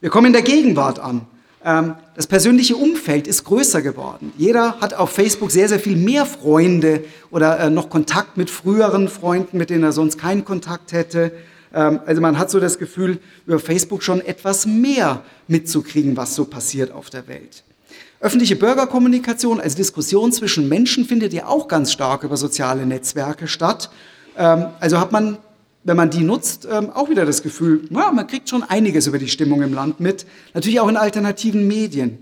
Wir 0.01 0.09
kommen 0.09 0.29
in 0.29 0.33
der 0.33 0.41
Gegenwart 0.41 1.01
an. 1.01 1.27
Ähm, 1.65 1.95
das 2.15 2.27
persönliche 2.27 2.77
Umfeld 2.77 3.27
ist 3.27 3.45
größer 3.45 3.83
geworden. 3.83 4.33
Jeder 4.37 4.81
hat 4.81 4.95
auf 4.95 5.11
Facebook 5.11 5.51
sehr, 5.51 5.69
sehr 5.69 5.79
viel 5.79 5.97
mehr 5.97 6.27
Freunde 6.27 7.05
oder 7.31 7.59
äh, 7.61 7.71
noch 7.71 7.89
Kontakt 7.89 8.37
mit 8.37 8.51
früheren 8.51 9.09
Freunden, 9.09 9.59
mit 9.59 9.71
denen 9.71 9.85
er 9.85 9.93
sonst 9.93 10.19
keinen 10.19 10.45
Kontakt 10.45 10.93
hätte. 10.93 11.33
Ähm, 11.73 12.01
also 12.05 12.21
man 12.21 12.39
hat 12.39 12.51
so 12.51 12.59
das 12.59 12.79
Gefühl, 12.79 13.19
über 13.47 13.59
Facebook 13.59 14.03
schon 14.03 14.21
etwas 14.21 14.67
mehr 14.67 15.23
mitzukriegen, 15.47 16.17
was 16.17 16.35
so 16.35 16.45
passiert 16.45 16.91
auf 16.91 17.11
der 17.11 17.29
Welt. 17.29 17.63
Öffentliche 18.21 18.57
Bürgerkommunikation 18.57 19.61
als 19.61 19.75
Diskussion 19.75 20.33
zwischen 20.33 20.69
Menschen 20.69 21.05
findet 21.05 21.33
ja 21.33 21.47
auch 21.47 21.69
ganz 21.69 21.93
stark 21.93 22.23
über 22.25 22.37
soziale 22.37 22.87
Netzwerke 22.87 23.49
statt. 23.49 23.91
Ähm, 24.37 24.67
also 24.81 24.99
hat 24.99 25.13
man 25.13 25.39
wenn 25.85 25.97
man 25.97 26.11
die 26.11 26.23
nutzt, 26.23 26.67
ähm, 26.71 26.91
auch 26.91 27.09
wieder 27.09 27.27
das 27.27 27.43
Gefühl, 27.43 27.83
ja, 27.91 28.13
man 28.13 28.27
kriegt 28.27 28.49
schon 28.49 28.63
einiges 28.63 29.07
über 29.07 29.19
die 29.19 29.29
Stimmung 29.29 29.63
im 29.63 29.75
Land 29.75 30.01
mit. 30.01 30.27
Natürlich 30.55 30.81
auch 30.81 30.89
in 30.89 30.97
alternativen 30.97 31.67
Medien. 31.67 32.19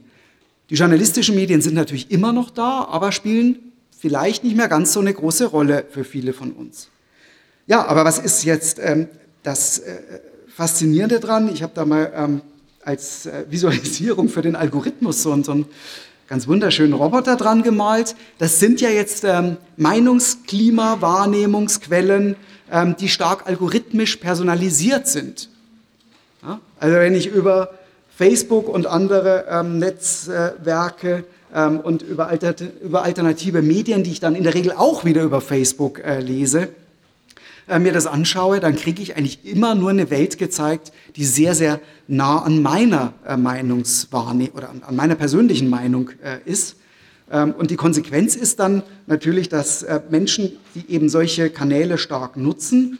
Die 0.71 0.75
journalistischen 0.75 1.35
Medien 1.35 1.61
sind 1.61 1.75
natürlich 1.75 2.11
immer 2.11 2.33
noch 2.33 2.51
da, 2.51 2.87
aber 2.91 3.13
spielen 3.13 3.73
vielleicht 3.91 4.45
nicht 4.45 4.57
mehr 4.57 4.69
ganz 4.69 4.93
so 4.93 5.01
eine 5.01 5.13
große 5.13 5.47
Rolle 5.47 5.85
für 5.91 6.05
viele 6.05 6.33
von 6.33 6.53
uns. 6.53 6.89
Ja, 7.67 7.87
aber 7.87 8.05
was 8.05 8.19
ist 8.19 8.45
jetzt 8.45 8.79
ähm, 8.83 9.09
das 9.43 9.81
äh, 9.81 10.01
Faszinierende 10.49 11.21
dran? 11.21 11.51
Ich 11.53 11.63
habe 11.63 11.73
da 11.75 11.85
mal 11.85 12.13
ähm, 12.15 12.41
als 12.83 13.27
äh, 13.27 13.45
Visualisierung 13.51 14.29
für 14.29 14.43
den 14.43 14.57
Algorithmus 14.57 15.23
so, 15.23 15.43
so 15.43 15.53
einen 15.53 15.67
ganz 16.29 16.47
wunderschönen 16.49 16.95
Roboter 16.95 17.37
dran 17.37 17.63
gemalt. 17.63 18.17
Das 18.39 18.61
sind 18.61 18.81
ja 18.81 18.89
jetzt 18.89 19.25
ähm, 19.25 19.57
Meinungsklima, 19.77 21.01
Wahrnehmungsquellen, 21.01 22.37
ähm, 22.71 22.97
die 22.97 23.09
stark 23.09 23.47
algorithmisch 23.47 24.17
personalisiert 24.17 25.07
sind. 25.09 25.49
Ja? 26.43 26.61
Also 26.79 26.97
wenn 26.97 27.15
ich 27.15 27.27
über 27.27 27.71
Facebook 28.17 28.69
und 28.69 28.87
andere 28.87 29.47
ähm, 29.49 29.79
Netzwerke 29.79 31.25
ähm, 31.55 31.81
und 31.81 32.03
über, 32.03 32.29
alter, 32.29 32.55
über, 32.83 33.03
alternative 33.03 33.63
Medien, 33.63 34.03
die 34.03 34.13
ich 34.13 34.21
dann 34.21 34.35
in 34.35 34.45
der 34.45 34.55
Regel 34.55 34.73
auch 34.73 35.05
wieder 35.05 35.23
über 35.23 35.41
Facebook 35.41 36.01
äh, 36.01 36.21
lese, 36.21 36.69
äh, 37.69 37.79
mir 37.79 37.93
das 37.93 38.07
anschaue, 38.07 38.61
dann 38.61 38.77
kriege 38.77 39.01
ich 39.01 39.17
eigentlich 39.17 39.45
immer 39.45 39.75
nur 39.75 39.91
eine 39.91 40.11
Welt 40.11 40.39
gezeigt, 40.39 40.93
die 41.17 41.25
sehr, 41.25 41.55
sehr 41.55 41.81
nah 42.09 42.43
an 42.43 42.63
meiner 42.63 43.15
äh, 43.27 43.37
Meinungswahrnehmung 43.37 44.55
oder 44.55 44.71
an, 44.71 44.97
meiner 44.97 45.15
persönlichen 45.15 45.69
Meinung 45.69 46.11
äh, 46.23 46.39
ist. 46.45 46.77
Ähm, 47.31 47.55
und 47.57 47.71
die 47.71 47.77
Konsequenz 47.77 48.37
ist 48.37 48.61
dann 48.61 48.83
natürlich, 49.07 49.49
dass 49.49 49.83
äh, 49.83 50.01
Menschen, 50.11 50.53
die 50.75 50.93
eben 50.93 51.09
solche 51.09 51.51
Kanäle 51.51 51.99
stark 51.99 52.37
nutzen, 52.37 52.99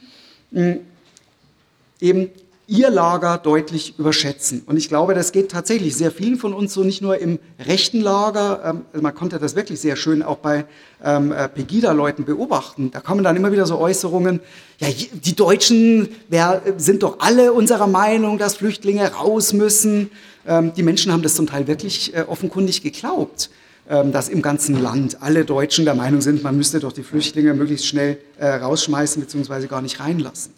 eben 2.01 2.29
ihr 2.67 2.89
Lager 2.89 3.37
deutlich 3.37 3.97
überschätzen. 3.97 4.63
Und 4.65 4.77
ich 4.77 4.87
glaube, 4.89 5.13
das 5.13 5.31
geht 5.31 5.51
tatsächlich 5.51 5.95
sehr 5.95 6.11
vielen 6.11 6.37
von 6.37 6.53
uns 6.53 6.73
so, 6.73 6.83
nicht 6.83 7.01
nur 7.01 7.17
im 7.17 7.39
rechten 7.65 8.01
Lager. 8.01 8.61
Ähm, 8.63 8.81
also 8.91 9.03
man 9.03 9.13
konnte 9.13 9.39
das 9.39 9.55
wirklich 9.55 9.81
sehr 9.81 9.95
schön 9.95 10.23
auch 10.23 10.37
bei 10.37 10.65
ähm, 11.03 11.31
äh, 11.31 11.49
Pegida-Leuten 11.49 12.25
beobachten. 12.25 12.91
Da 12.91 13.01
kommen 13.01 13.23
dann 13.23 13.35
immer 13.35 13.51
wieder 13.51 13.65
so 13.65 13.77
Äußerungen, 13.77 14.39
ja, 14.79 14.87
die 14.89 15.35
Deutschen 15.35 16.09
sind 16.77 17.03
doch 17.03 17.19
alle 17.19 17.53
unserer 17.53 17.85
Meinung, 17.85 18.39
dass 18.39 18.55
Flüchtlinge 18.55 19.11
raus 19.11 19.53
müssen. 19.53 20.09
Die 20.75 20.81
Menschen 20.81 21.11
haben 21.11 21.21
das 21.21 21.35
zum 21.35 21.45
Teil 21.45 21.67
wirklich 21.67 22.15
äh, 22.15 22.23
offenkundig 22.27 22.81
geglaubt 22.81 23.51
dass 23.91 24.29
im 24.29 24.41
ganzen 24.41 24.81
Land 24.81 25.21
alle 25.21 25.43
Deutschen 25.43 25.83
der 25.83 25.95
Meinung 25.95 26.21
sind, 26.21 26.43
man 26.43 26.55
müsste 26.55 26.79
doch 26.79 26.93
die 26.93 27.03
Flüchtlinge 27.03 27.53
möglichst 27.53 27.85
schnell 27.85 28.17
äh, 28.37 28.47
rausschmeißen 28.47 29.21
bzw. 29.21 29.67
gar 29.67 29.81
nicht 29.81 29.99
reinlassen. 29.99 30.53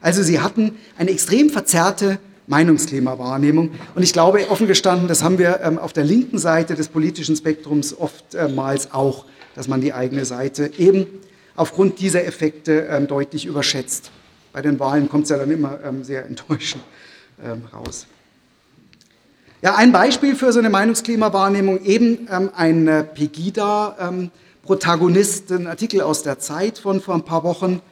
Also 0.00 0.22
sie 0.22 0.40
hatten 0.40 0.74
eine 0.98 1.10
extrem 1.10 1.50
verzerrte 1.50 2.18
Meinungsklimawahrnehmung. 2.48 3.70
Und 3.94 4.02
ich 4.02 4.12
glaube, 4.12 4.50
offen 4.50 4.66
gestanden, 4.66 5.08
das 5.08 5.22
haben 5.22 5.38
wir 5.38 5.60
ähm, 5.62 5.78
auf 5.78 5.92
der 5.92 6.04
linken 6.04 6.38
Seite 6.38 6.74
des 6.74 6.88
politischen 6.88 7.36
Spektrums 7.36 7.96
oftmals 7.96 8.92
auch, 8.92 9.26
dass 9.54 9.68
man 9.68 9.80
die 9.80 9.92
eigene 9.92 10.24
Seite 10.24 10.70
eben 10.78 11.06
aufgrund 11.54 12.00
dieser 12.00 12.24
Effekte 12.24 12.86
ähm, 12.90 13.06
deutlich 13.06 13.46
überschätzt. 13.46 14.10
Bei 14.52 14.62
den 14.62 14.78
Wahlen 14.78 15.08
kommt 15.08 15.24
es 15.24 15.30
ja 15.30 15.38
dann 15.38 15.50
immer 15.50 15.78
ähm, 15.84 16.04
sehr 16.04 16.26
enttäuschend 16.26 16.82
ähm, 17.44 17.62
raus. 17.72 18.06
Ja, 19.66 19.74
ein 19.74 19.90
Beispiel 19.90 20.36
für 20.36 20.52
so 20.52 20.60
eine 20.60 20.70
Meinungsklimawahrnehmung, 20.70 21.84
eben 21.84 22.28
ähm, 22.30 22.50
ein 22.54 22.86
äh, 22.86 23.02
Pegida-Protagonist, 23.02 25.50
ein 25.50 25.66
Artikel 25.66 26.02
aus 26.02 26.22
der 26.22 26.38
Zeit 26.38 26.78
von 26.78 27.00
vor 27.00 27.16
ein 27.16 27.24
paar 27.24 27.42
Wochen, 27.42 27.82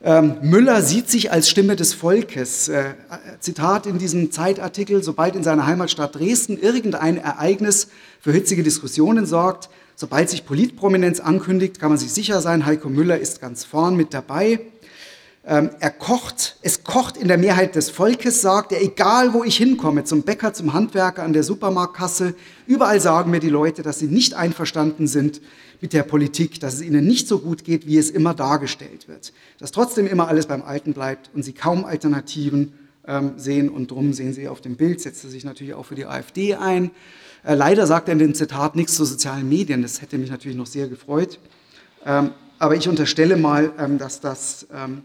ähm, 0.00 0.36
Müller 0.42 0.80
sieht 0.80 1.10
sich 1.10 1.32
als 1.32 1.50
Stimme 1.50 1.74
des 1.74 1.92
Volkes. 1.92 2.68
Äh, 2.68 2.94
Zitat 3.40 3.86
in 3.86 3.98
diesem 3.98 4.30
Zeitartikel, 4.30 5.02
sobald 5.02 5.34
in 5.34 5.42
seiner 5.42 5.66
Heimatstadt 5.66 6.14
Dresden 6.14 6.56
irgendein 6.56 7.18
Ereignis 7.18 7.88
für 8.20 8.30
hitzige 8.30 8.62
Diskussionen 8.62 9.26
sorgt, 9.26 9.70
sobald 9.96 10.30
sich 10.30 10.46
Politprominenz 10.46 11.18
ankündigt, 11.18 11.80
kann 11.80 11.88
man 11.88 11.98
sich 11.98 12.12
sicher 12.12 12.40
sein, 12.40 12.64
Heiko 12.64 12.90
Müller 12.90 13.18
ist 13.18 13.40
ganz 13.40 13.64
vorn 13.64 13.96
mit 13.96 14.14
dabei. 14.14 14.60
Ähm, 15.46 15.70
er 15.80 15.90
kocht, 15.90 16.56
es 16.62 16.84
kocht 16.84 17.16
in 17.16 17.28
der 17.28 17.38
Mehrheit 17.38 17.74
des 17.74 17.90
Volkes, 17.90 18.42
sagt 18.42 18.72
er, 18.72 18.82
egal 18.82 19.32
wo 19.32 19.44
ich 19.44 19.56
hinkomme, 19.56 20.04
zum 20.04 20.22
Bäcker, 20.22 20.52
zum 20.52 20.74
Handwerker, 20.74 21.22
an 21.22 21.32
der 21.32 21.42
Supermarktkasse, 21.42 22.34
überall 22.66 23.00
sagen 23.00 23.30
mir 23.30 23.40
die 23.40 23.48
Leute, 23.48 23.82
dass 23.82 23.98
sie 23.98 24.08
nicht 24.08 24.34
einverstanden 24.34 25.06
sind 25.06 25.40
mit 25.80 25.92
der 25.92 26.02
Politik, 26.02 26.60
dass 26.60 26.74
es 26.74 26.82
ihnen 26.82 27.06
nicht 27.06 27.28
so 27.28 27.38
gut 27.38 27.64
geht, 27.64 27.86
wie 27.86 27.96
es 27.96 28.10
immer 28.10 28.34
dargestellt 28.34 29.08
wird, 29.08 29.32
dass 29.58 29.72
trotzdem 29.72 30.06
immer 30.06 30.28
alles 30.28 30.46
beim 30.46 30.62
Alten 30.62 30.92
bleibt 30.92 31.30
und 31.34 31.44
sie 31.44 31.52
kaum 31.52 31.84
Alternativen 31.84 32.74
ähm, 33.06 33.32
sehen 33.36 33.70
und 33.70 33.90
drum 33.90 34.12
sehen 34.12 34.34
Sie 34.34 34.48
auf 34.48 34.60
dem 34.60 34.76
Bild, 34.76 35.00
setzt 35.00 35.24
er 35.24 35.30
sich 35.30 35.44
natürlich 35.44 35.74
auch 35.74 35.86
für 35.86 35.94
die 35.94 36.04
AfD 36.04 36.54
ein. 36.54 36.90
Äh, 37.42 37.54
leider 37.54 37.86
sagt 37.86 38.08
er 38.08 38.12
in 38.12 38.18
dem 38.18 38.34
Zitat 38.34 38.76
nichts 38.76 38.94
zu 38.94 39.04
sozialen 39.04 39.48
Medien, 39.48 39.82
das 39.82 40.02
hätte 40.02 40.18
mich 40.18 40.30
natürlich 40.30 40.58
noch 40.58 40.66
sehr 40.66 40.88
gefreut. 40.88 41.38
Ähm, 42.04 42.32
aber 42.58 42.76
ich 42.76 42.88
unterstelle 42.88 43.36
mal, 43.36 43.72
ähm, 43.78 43.98
dass 43.98 44.20
das 44.20 44.66
ähm, 44.74 45.02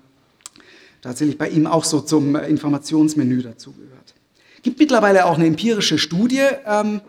tatsächlich 1.03 1.37
bei 1.37 1.49
ihm 1.49 1.67
auch 1.67 1.83
so 1.83 1.99
zum 1.99 2.35
Informationsmenü 2.35 3.43
dazugehört. 3.43 4.13
Es 4.57 4.63
gibt 4.63 4.79
mittlerweile 4.79 5.25
auch 5.25 5.35
eine 5.35 5.45
empirische 5.45 5.99
Studie 5.99 6.47
ähm, 6.65 7.01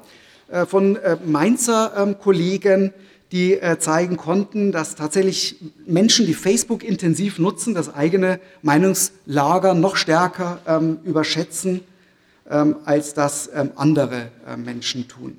äh, 0.48 0.66
von 0.66 0.96
äh, 0.96 1.16
Mainzer 1.24 1.92
ähm, 1.96 2.18
Kollegen, 2.18 2.92
die 3.32 3.54
äh, 3.54 3.78
zeigen 3.78 4.16
konnten, 4.16 4.72
dass 4.72 4.96
tatsächlich 4.96 5.56
Menschen, 5.86 6.26
die 6.26 6.34
Facebook 6.34 6.82
intensiv 6.82 7.38
nutzen, 7.38 7.74
das 7.74 7.94
eigene 7.94 8.40
Meinungslager 8.62 9.74
noch 9.74 9.96
stärker 9.96 10.60
ähm, 10.66 10.98
überschätzen, 11.04 11.80
ähm, 12.50 12.76
als 12.84 13.14
das 13.14 13.48
ähm, 13.54 13.70
andere 13.76 14.28
äh, 14.46 14.56
Menschen 14.56 15.08
tun. 15.08 15.38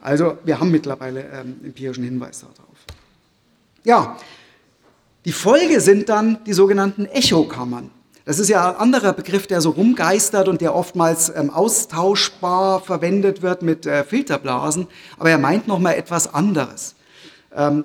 Also 0.00 0.38
wir 0.44 0.58
haben 0.58 0.70
mittlerweile 0.70 1.20
ähm, 1.32 1.60
empirischen 1.62 2.04
Hinweis 2.04 2.40
darauf. 2.40 2.76
Ja, 3.84 4.18
die 5.24 5.32
Folge 5.32 5.80
sind 5.80 6.08
dann 6.08 6.38
die 6.46 6.52
sogenannten 6.52 7.06
Echokammern. 7.06 7.90
Das 8.24 8.38
ist 8.38 8.48
ja 8.48 8.70
ein 8.70 8.76
anderer 8.76 9.12
Begriff, 9.12 9.46
der 9.46 9.60
so 9.60 9.70
rumgeistert 9.70 10.48
und 10.48 10.60
der 10.60 10.74
oftmals 10.74 11.32
ähm, 11.34 11.50
austauschbar 11.50 12.80
verwendet 12.80 13.42
wird 13.42 13.62
mit 13.62 13.86
äh, 13.86 14.04
Filterblasen, 14.04 14.86
aber 15.18 15.30
er 15.30 15.38
meint 15.38 15.66
nochmal 15.66 15.94
etwas 15.94 16.32
anderes. 16.32 16.94
Ähm, 17.54 17.84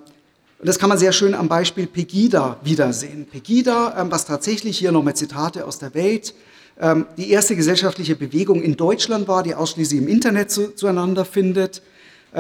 und 0.59 0.67
das 0.67 0.79
kann 0.79 0.89
man 0.89 0.97
sehr 0.97 1.11
schön 1.11 1.33
am 1.33 1.47
Beispiel 1.47 1.87
Pegida 1.87 2.57
wiedersehen. 2.63 3.25
Pegida, 3.25 3.95
ähm, 3.99 4.11
was 4.11 4.25
tatsächlich 4.25 4.77
hier 4.77 4.91
nochmal 4.91 5.15
Zitate 5.15 5.65
aus 5.65 5.79
der 5.79 5.93
Welt, 5.93 6.33
ähm, 6.79 7.05
die 7.17 7.31
erste 7.31 7.55
gesellschaftliche 7.55 8.15
Bewegung 8.15 8.61
in 8.61 8.75
Deutschland 8.75 9.27
war, 9.27 9.43
die 9.43 9.55
ausschließlich 9.55 10.01
im 10.01 10.07
Internet 10.07 10.51
zu, 10.51 10.75
zueinander 10.75 11.25
findet, 11.25 11.81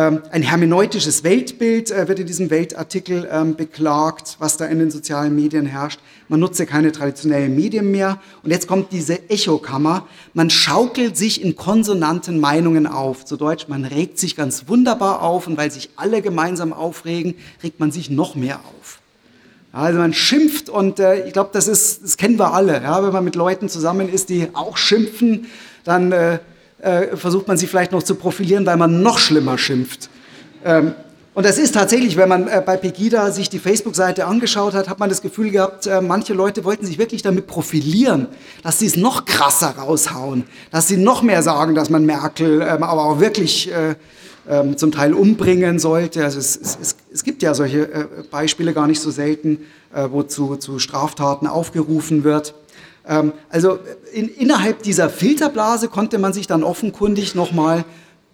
ein 0.01 0.41
hermeneutisches 0.41 1.23
Weltbild 1.23 1.89
äh, 1.89 2.07
wird 2.09 2.19
in 2.19 2.27
diesem 2.27 2.49
Weltartikel 2.49 3.29
ähm, 3.31 3.55
beklagt, 3.55 4.35
was 4.39 4.57
da 4.57 4.65
in 4.65 4.79
den 4.79 4.91
sozialen 4.91 5.33
Medien 5.35 5.65
herrscht. 5.65 6.01
Man 6.27 6.41
nutze 6.41 6.65
keine 6.65 6.91
traditionellen 6.91 7.55
Medien 7.55 7.91
mehr. 7.91 8.19
Und 8.43 8.51
jetzt 8.51 8.67
kommt 8.67 8.91
diese 8.91 9.29
Echokammer. 9.29 10.05
Man 10.33 10.49
schaukelt 10.49 11.15
sich 11.15 11.41
in 11.41 11.55
konsonanten 11.55 12.41
Meinungen 12.41 12.87
auf. 12.87 13.23
Zu 13.23 13.37
Deutsch, 13.37 13.67
man 13.69 13.85
regt 13.85 14.19
sich 14.19 14.35
ganz 14.35 14.67
wunderbar 14.67 15.21
auf. 15.21 15.47
Und 15.47 15.55
weil 15.55 15.71
sich 15.71 15.91
alle 15.95 16.21
gemeinsam 16.21 16.73
aufregen, 16.73 17.35
regt 17.63 17.79
man 17.79 17.91
sich 17.91 18.09
noch 18.09 18.35
mehr 18.35 18.59
auf. 18.59 18.99
Also 19.71 19.99
man 19.99 20.13
schimpft 20.13 20.69
und 20.69 20.99
äh, 20.99 21.25
ich 21.27 21.33
glaube, 21.33 21.49
das 21.51 21.67
ist, 21.67 22.03
das 22.03 22.17
kennen 22.17 22.39
wir 22.39 22.53
alle. 22.53 22.81
Ja? 22.81 23.03
Wenn 23.03 23.11
man 23.11 23.23
mit 23.23 23.35
Leuten 23.35 23.69
zusammen 23.69 24.07
ist, 24.07 24.29
die 24.29 24.49
auch 24.53 24.77
schimpfen, 24.77 25.47
dann 25.83 26.11
äh, 26.11 26.39
äh, 26.79 27.15
versucht 27.15 27.47
man 27.47 27.57
sich 27.57 27.69
vielleicht 27.69 27.91
noch 27.91 28.03
zu 28.03 28.15
profilieren, 28.15 28.65
weil 28.65 28.77
man 28.77 29.01
noch 29.01 29.19
schlimmer 29.19 29.57
schimpft. 29.57 30.09
Ähm, 30.63 30.93
und 31.35 31.45
das 31.45 31.57
ist 31.57 31.73
tatsächlich, 31.73 32.15
wenn 32.15 32.29
man 32.29 32.47
äh, 32.47 32.63
bei 32.65 32.77
Pegida 32.77 33.29
sich 33.29 33.49
die 33.49 33.59
Facebook-Seite 33.59 34.25
angeschaut 34.25 34.73
hat, 34.73 34.87
hat 34.87 34.99
man 34.99 35.09
das 35.09 35.21
Gefühl 35.21 35.51
gehabt, 35.51 35.85
äh, 35.85 35.99
manche 35.99 36.33
Leute 36.33 36.63
wollten 36.63 36.85
sich 36.85 36.97
wirklich 36.97 37.23
damit 37.23 37.45
profilieren, 37.45 38.27
dass 38.63 38.79
sie 38.79 38.85
es 38.85 38.95
noch 38.95 39.25
krasser 39.25 39.71
raushauen, 39.77 40.45
dass 40.71 40.87
sie 40.87 40.95
noch 40.95 41.23
mehr 41.23 41.43
sagen, 41.43 41.75
dass 41.75 41.89
man 41.89 42.05
Merkel 42.05 42.61
ähm, 42.61 42.83
aber 42.83 43.03
auch 43.03 43.19
wirklich 43.19 43.69
äh, 43.69 43.95
ähm, 44.49 44.77
zum 44.77 44.93
Teil 44.93 45.13
umbringen 45.13 45.77
sollte. 45.77 46.23
Also 46.23 46.39
es, 46.39 46.55
es, 46.55 46.95
es 47.11 47.23
gibt 47.23 47.43
ja 47.43 47.53
solche 47.53 47.91
äh, 47.91 48.05
Beispiele 48.31 48.73
gar 48.73 48.87
nicht 48.87 49.01
so 49.01 49.11
selten, 49.11 49.59
äh, 49.93 50.07
wo 50.09 50.23
zu, 50.23 50.55
zu 50.55 50.79
Straftaten 50.79 51.47
aufgerufen 51.47 52.23
wird. 52.23 52.53
Ähm, 53.07 53.33
also 53.49 53.79
in, 54.13 54.29
innerhalb 54.29 54.83
dieser 54.83 55.09
Filterblase 55.09 55.87
konnte 55.87 56.17
man 56.17 56.33
sich 56.33 56.47
dann 56.47 56.63
offenkundig 56.63 57.35
nochmal 57.35 57.85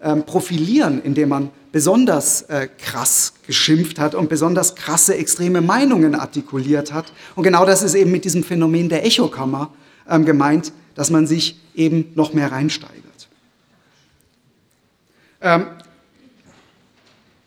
ähm, 0.02 0.24
profilieren, 0.24 1.02
indem 1.02 1.28
man 1.28 1.50
besonders 1.70 2.42
äh, 2.42 2.68
krass 2.78 3.34
geschimpft 3.46 3.98
hat 3.98 4.14
und 4.14 4.28
besonders 4.28 4.74
krasse 4.74 5.16
extreme 5.16 5.60
Meinungen 5.60 6.14
artikuliert 6.14 6.92
hat. 6.92 7.12
Und 7.34 7.44
genau 7.44 7.64
das 7.64 7.82
ist 7.82 7.94
eben 7.94 8.10
mit 8.10 8.24
diesem 8.24 8.44
Phänomen 8.44 8.88
der 8.88 9.06
Echokammer 9.06 9.70
ähm, 10.08 10.24
gemeint, 10.24 10.72
dass 10.94 11.10
man 11.10 11.26
sich 11.26 11.58
eben 11.74 12.12
noch 12.14 12.34
mehr 12.34 12.52
reinsteigert. 12.52 13.28
Ähm, 15.40 15.66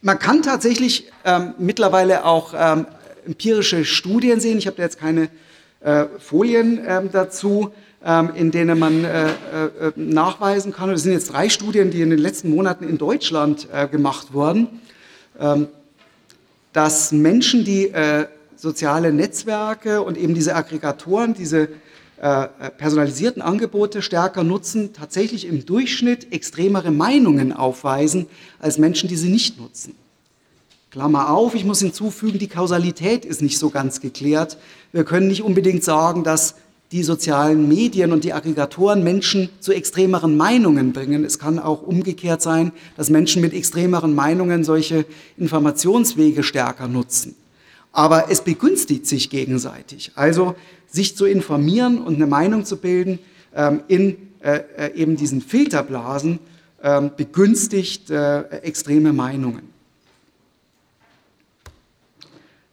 man 0.01 0.19
kann 0.19 0.41
tatsächlich 0.41 1.11
ähm, 1.23 1.53
mittlerweile 1.57 2.25
auch 2.25 2.53
ähm, 2.55 2.85
empirische 3.25 3.85
Studien 3.85 4.39
sehen. 4.39 4.57
Ich 4.57 4.67
habe 4.67 4.77
da 4.77 4.83
jetzt 4.83 4.99
keine 4.99 5.29
äh, 5.85 6.07
Folien 6.17 6.81
ähm, 6.83 7.09
dazu, 7.11 7.71
ähm, 8.03 8.31
in 8.33 8.49
denen 8.49 8.79
man 8.79 9.03
äh, 9.03 9.27
äh, 9.27 9.33
nachweisen 9.95 10.73
kann. 10.73 10.89
Das 10.89 11.03
sind 11.03 11.11
jetzt 11.11 11.31
drei 11.31 11.47
Studien, 11.47 11.91
die 11.91 12.01
in 12.01 12.09
den 12.09 12.17
letzten 12.17 12.49
Monaten 12.49 12.89
in 12.89 12.97
Deutschland 12.97 13.67
gemacht 13.91 14.33
wurden, 14.33 14.81
ähm, 15.39 15.67
dass 16.73 17.11
Menschen, 17.11 17.63
die 17.63 17.91
soziale 18.55 19.13
Netzwerke 19.13 20.01
und 20.01 20.17
eben 20.17 20.33
diese 20.33 20.55
Aggregatoren, 20.55 21.33
diese 21.33 21.69
personalisierten 22.77 23.41
Angebote 23.41 24.01
stärker 24.01 24.43
nutzen, 24.43 24.91
tatsächlich 24.91 25.47
im 25.47 25.65
Durchschnitt 25.65 26.33
extremere 26.33 26.91
Meinungen 26.91 27.53
aufweisen 27.53 28.27
als 28.59 28.77
Menschen, 28.77 29.07
die 29.07 29.15
sie 29.15 29.29
nicht 29.29 29.57
nutzen. 29.57 29.95
Klammer 30.95 31.29
auf, 31.29 31.55
ich 31.55 31.65
muss 31.65 31.81
hinzufügen, 31.81 32.39
die 32.39 32.47
Kausalität 32.47 33.25
ist 33.25 33.41
nicht 33.41 33.59
so 33.59 33.69
ganz 33.69 33.99
geklärt. 33.99 34.57
Wir 34.93 35.03
können 35.03 35.27
nicht 35.27 35.41
unbedingt 35.41 35.83
sagen, 35.83 36.23
dass 36.23 36.55
die 36.93 37.03
sozialen 37.03 37.67
Medien 37.67 38.13
und 38.13 38.23
die 38.23 38.31
Aggregatoren 38.31 39.03
Menschen 39.03 39.49
zu 39.59 39.73
extremeren 39.73 40.37
Meinungen 40.37 40.93
bringen. 40.93 41.25
Es 41.25 41.37
kann 41.37 41.59
auch 41.59 41.81
umgekehrt 41.81 42.41
sein, 42.41 42.71
dass 42.95 43.09
Menschen 43.09 43.41
mit 43.41 43.53
extremeren 43.53 44.15
Meinungen 44.15 44.63
solche 44.63 45.05
Informationswege 45.35 46.43
stärker 46.43 46.87
nutzen. 46.87 47.35
Aber 47.91 48.31
es 48.31 48.39
begünstigt 48.39 49.05
sich 49.05 49.29
gegenseitig. 49.29 50.13
Also 50.15 50.55
sich 50.87 51.17
zu 51.17 51.25
informieren 51.25 52.01
und 52.01 52.15
eine 52.15 52.27
Meinung 52.27 52.63
zu 52.63 52.77
bilden 52.77 53.19
ähm, 53.53 53.81
in 53.89 54.15
äh, 54.39 54.61
äh, 54.77 54.93
eben 54.95 55.17
diesen 55.17 55.41
Filterblasen 55.41 56.39
ähm, 56.81 57.11
begünstigt 57.17 58.09
äh, 58.11 58.43
extreme 58.61 59.11
Meinungen. 59.11 59.74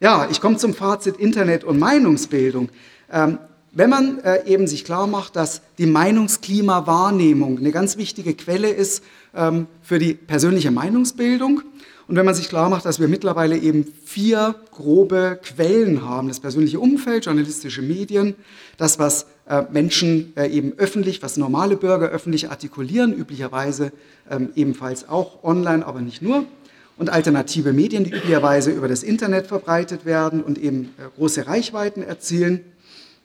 Ja, 0.03 0.27
ich 0.29 0.41
komme 0.41 0.57
zum 0.57 0.75
Fazit 0.75 1.17
Internet 1.19 1.63
und 1.63 1.79
Meinungsbildung. 1.79 2.71
Ähm, 3.13 3.39
wenn 3.71 3.89
man 3.89 4.19
äh, 4.25 4.45
eben 4.47 4.67
sich 4.67 4.85
klar 4.85 5.07
macht, 5.07 5.37
dass 5.37 5.63
die 5.79 5.87
Meinungsklimawahrnehmung 5.87 7.57
eine 7.57 7.71
ganz 7.71 7.97
wichtige 7.97 8.35
Quelle 8.35 8.69
ist 8.69 9.05
ähm, 9.33 9.69
für 9.81 10.01
die 10.01 10.15
persönliche 10.15 10.73
Meinungsbildung 10.73 11.63
und 12.09 12.17
wenn 12.17 12.27
man 12.27 12.35
sich 12.35 12.49
klar 12.49 12.69
macht, 12.69 12.85
dass 12.85 12.99
wir 12.99 13.07
mittlerweile 13.07 13.57
eben 13.57 13.85
vier 14.05 14.57
grobe 14.73 15.39
Quellen 15.41 16.05
haben, 16.05 16.27
das 16.27 16.41
persönliche 16.41 16.81
Umfeld, 16.81 17.27
journalistische 17.27 17.81
Medien, 17.81 18.35
das, 18.79 18.99
was 18.99 19.27
äh, 19.49 19.63
Menschen 19.71 20.33
äh, 20.37 20.49
eben 20.49 20.73
öffentlich, 20.79 21.23
was 21.23 21.37
normale 21.37 21.77
Bürger 21.77 22.09
öffentlich 22.09 22.51
artikulieren, 22.51 23.15
üblicherweise 23.15 23.93
ähm, 24.29 24.49
ebenfalls 24.57 25.09
auch 25.09 25.45
online, 25.45 25.87
aber 25.87 26.01
nicht 26.01 26.23
nur, 26.23 26.45
und 26.97 27.11
alternative 27.11 27.73
Medien, 27.73 28.05
die 28.05 28.11
üblicherweise 28.11 28.71
über 28.71 28.89
das 28.89 29.03
Internet 29.03 29.47
verbreitet 29.47 30.05
werden 30.05 30.43
und 30.43 30.59
eben 30.59 30.95
äh, 30.99 31.09
große 31.17 31.47
Reichweiten 31.47 32.03
erzielen, 32.03 32.61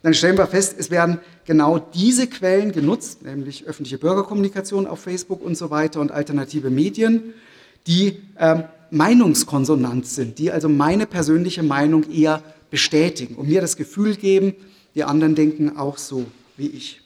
dann 0.03 0.13
stellen 0.13 0.37
wir 0.37 0.47
fest, 0.47 0.75
es 0.77 0.91
werden 0.91 1.19
genau 1.45 1.79
diese 1.79 2.27
Quellen 2.27 2.71
genutzt, 2.71 3.23
nämlich 3.23 3.65
öffentliche 3.65 3.97
Bürgerkommunikation 3.97 4.87
auf 4.87 4.99
Facebook 4.99 5.43
und 5.43 5.57
so 5.57 5.69
weiter 5.69 5.99
und 5.99 6.11
alternative 6.11 6.69
Medien, 6.69 7.33
die 7.87 8.17
ähm, 8.39 8.63
meinungskonsonant 8.91 10.05
sind, 10.05 10.39
die 10.39 10.51
also 10.51 10.69
meine 10.69 11.07
persönliche 11.07 11.63
Meinung 11.63 12.09
eher 12.11 12.43
bestätigen 12.69 13.35
und 13.35 13.47
mir 13.47 13.61
das 13.61 13.75
Gefühl 13.75 14.15
geben, 14.15 14.55
die 14.95 15.03
anderen 15.03 15.35
denken 15.35 15.77
auch 15.77 15.97
so 15.97 16.25
wie 16.57 16.67
ich. 16.67 17.01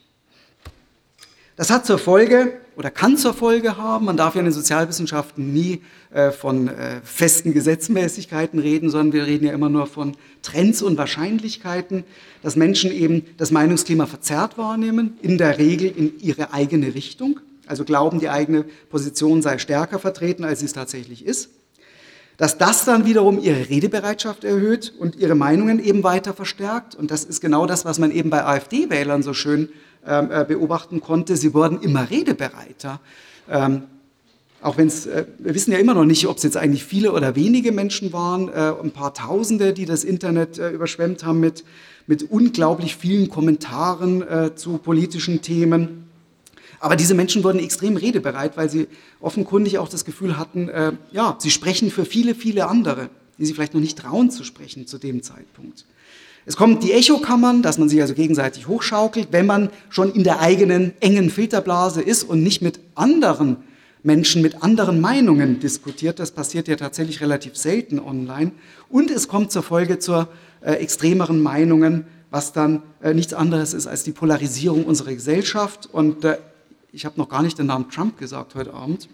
Das 1.56 1.70
hat 1.70 1.86
zur 1.86 1.98
Folge 1.98 2.61
oder 2.78 2.90
kann 2.90 3.18
zur 3.18 3.34
Folge 3.34 3.78
haben, 3.78 4.06
man 4.06 4.18
darf 4.18 4.36
ja 4.36 4.40
in 4.40 4.46
den 4.46 4.54
Sozialwissenschaften 4.54 5.52
nie 5.54 5.82
äh, 6.12 6.32
von 6.32 6.68
äh, 6.70 7.02
festen 7.04 7.54
Gesetzmäßigkeiten 7.54 8.60
reden, 8.60 8.90
sondern 8.90 9.14
wir 9.14 9.26
reden 9.26 9.46
ja 9.46 9.54
immer 9.54 9.70
nur 9.70 9.88
von 9.88 10.16
Trends 10.42 10.82
und 10.82 10.98
Wahrscheinlichkeiten, 10.98 12.06
dass 12.42 12.56
Menschen 12.56 12.92
eben 12.92 13.26
das 13.38 13.52
Meinungsklima 13.52 14.06
verzerrt 14.06 14.58
wahrnehmen, 14.58 15.18
in 15.22 15.38
der 15.38 15.58
Regel 15.58 15.92
in 15.96 16.20
ihre 16.20 16.54
eigene 16.54 16.96
Richtung, 16.96 17.40
also 17.68 17.84
glauben, 17.84 18.20
die 18.20 18.30
eigene 18.30 18.66
Position 18.90 19.42
sei 19.42 19.58
stärker 19.58 20.00
vertreten, 20.00 20.44
als 20.44 20.60
sie 20.60 20.66
es 20.66 20.74
tatsächlich 20.74 21.26
ist. 21.26 21.50
Dass 22.38 22.58
das 22.58 22.86
dann 22.86 23.06
wiederum 23.06 23.40
ihre 23.40 23.70
Redebereitschaft 23.70 24.44
erhöht 24.44 24.94
und 24.98 25.16
ihre 25.18 25.36
Meinungen 25.36 25.84
eben 25.84 26.04
weiter 26.04 26.34
verstärkt. 26.34 26.96
Und 26.96 27.12
das 27.12 27.24
ist 27.24 27.40
genau 27.40 27.68
das, 27.68 27.86
was 27.86 28.00
man 28.00 28.12
eben 28.12 28.30
bei 28.30 28.44
AfD-Wählern 28.44 29.22
so 29.22 29.34
schön 29.34 29.70
beobachten 30.04 31.00
konnte. 31.00 31.38
Sie 31.38 31.54
wurden 31.54 31.80
immer 31.82 32.10
redebereiter. 32.10 33.00
Ähm, 33.50 33.84
auch 34.62 34.78
wenn 34.78 34.88
es, 34.88 35.08
äh, 35.08 35.26
wir 35.40 35.56
wissen 35.56 35.72
ja 35.72 35.80
immer 35.80 35.94
noch 35.94 36.06
nicht, 36.06 36.28
ob 36.28 36.38
es 36.38 36.44
jetzt 36.44 36.58
eigentlich 36.58 36.84
viele 36.84 37.12
oder 37.14 37.36
wenige 37.36 37.72
Menschen 37.72 38.14
waren, 38.14 38.48
äh, 38.50 38.74
ein 38.82 38.92
paar 38.92 39.14
Tausende, 39.14 39.74
die 39.74 39.86
das 39.86 40.04
Internet 40.04 40.60
äh, 40.60 40.70
überschwemmt 40.70 41.26
haben 41.26 41.40
mit, 41.40 41.64
mit 42.06 42.30
unglaublich 42.30 42.96
vielen 42.96 43.30
Kommentaren 43.30 44.22
äh, 44.22 44.56
zu 44.56 44.78
politischen 44.78 45.42
Themen. 45.42 46.08
Aber 46.80 46.96
diese 46.96 47.16
Menschen 47.16 47.44
wurden 47.44 47.60
extrem 47.60 47.98
redebereit, 47.98 48.56
weil 48.56 48.70
sie 48.70 48.88
offenkundig 49.20 49.80
auch 49.80 49.90
das 49.90 50.06
Gefühl 50.06 50.38
hatten, 50.38 50.70
äh, 50.70 50.94
ja, 51.12 51.36
sie 51.40 51.52
sprechen 51.52 51.90
für 51.90 52.06
viele, 52.06 52.36
viele 52.36 52.68
andere, 52.68 53.10
die 53.40 53.46
sie 53.46 53.54
vielleicht 53.54 53.74
noch 53.74 53.82
nicht 53.82 53.98
trauen 53.98 54.30
zu 54.30 54.44
sprechen 54.44 54.86
zu 54.86 55.00
dem 55.00 55.24
Zeitpunkt. 55.24 55.86
Es 56.46 56.56
kommen 56.56 56.80
die 56.80 56.92
Echokammern, 56.92 57.62
dass 57.62 57.78
man 57.78 57.88
sich 57.88 58.02
also 58.02 58.14
gegenseitig 58.14 58.68
hochschaukelt, 58.68 59.28
wenn 59.32 59.46
man 59.46 59.70
schon 59.90 60.12
in 60.12 60.24
der 60.24 60.40
eigenen 60.40 60.94
engen 61.00 61.30
Filterblase 61.30 62.02
ist 62.02 62.24
und 62.24 62.42
nicht 62.42 62.62
mit 62.62 62.80
anderen 62.96 63.58
Menschen, 64.04 64.42
mit 64.42 64.64
anderen 64.64 65.00
Meinungen 65.00 65.60
diskutiert. 65.60 66.20
Das 66.20 66.32
passiert 66.32 66.68
ja 66.68 66.76
tatsächlich 66.76 67.22
relativ 67.22 67.56
selten 67.56 68.00
online. 68.00 68.52
Und 68.90 69.12
es 69.12 69.28
kommt 69.28 69.52
zur 69.52 69.62
Folge 69.62 70.00
zur 70.00 70.28
äh, 70.62 70.74
extremeren 70.74 71.42
Meinungen, 71.42 72.06
was 72.32 72.54
dann 72.54 72.82
äh, 73.04 73.14
nichts 73.14 73.34
anderes 73.34 73.74
ist 73.74 73.86
als 73.86 74.04
die 74.04 74.12
Polarisierung 74.12 74.86
unserer 74.86 75.14
Gesellschaft. 75.14 75.88
Und 75.92 76.26
äh, 76.26 76.38
ich 76.92 77.06
habe 77.06 77.20
noch 77.20 77.30
gar 77.30 77.44
nicht 77.44 77.60
den 77.60 77.68
Namen 77.68 77.90
Trump 77.90 78.18
gesagt 78.18 78.56
heute 78.56 78.74
Abend. 78.74 79.08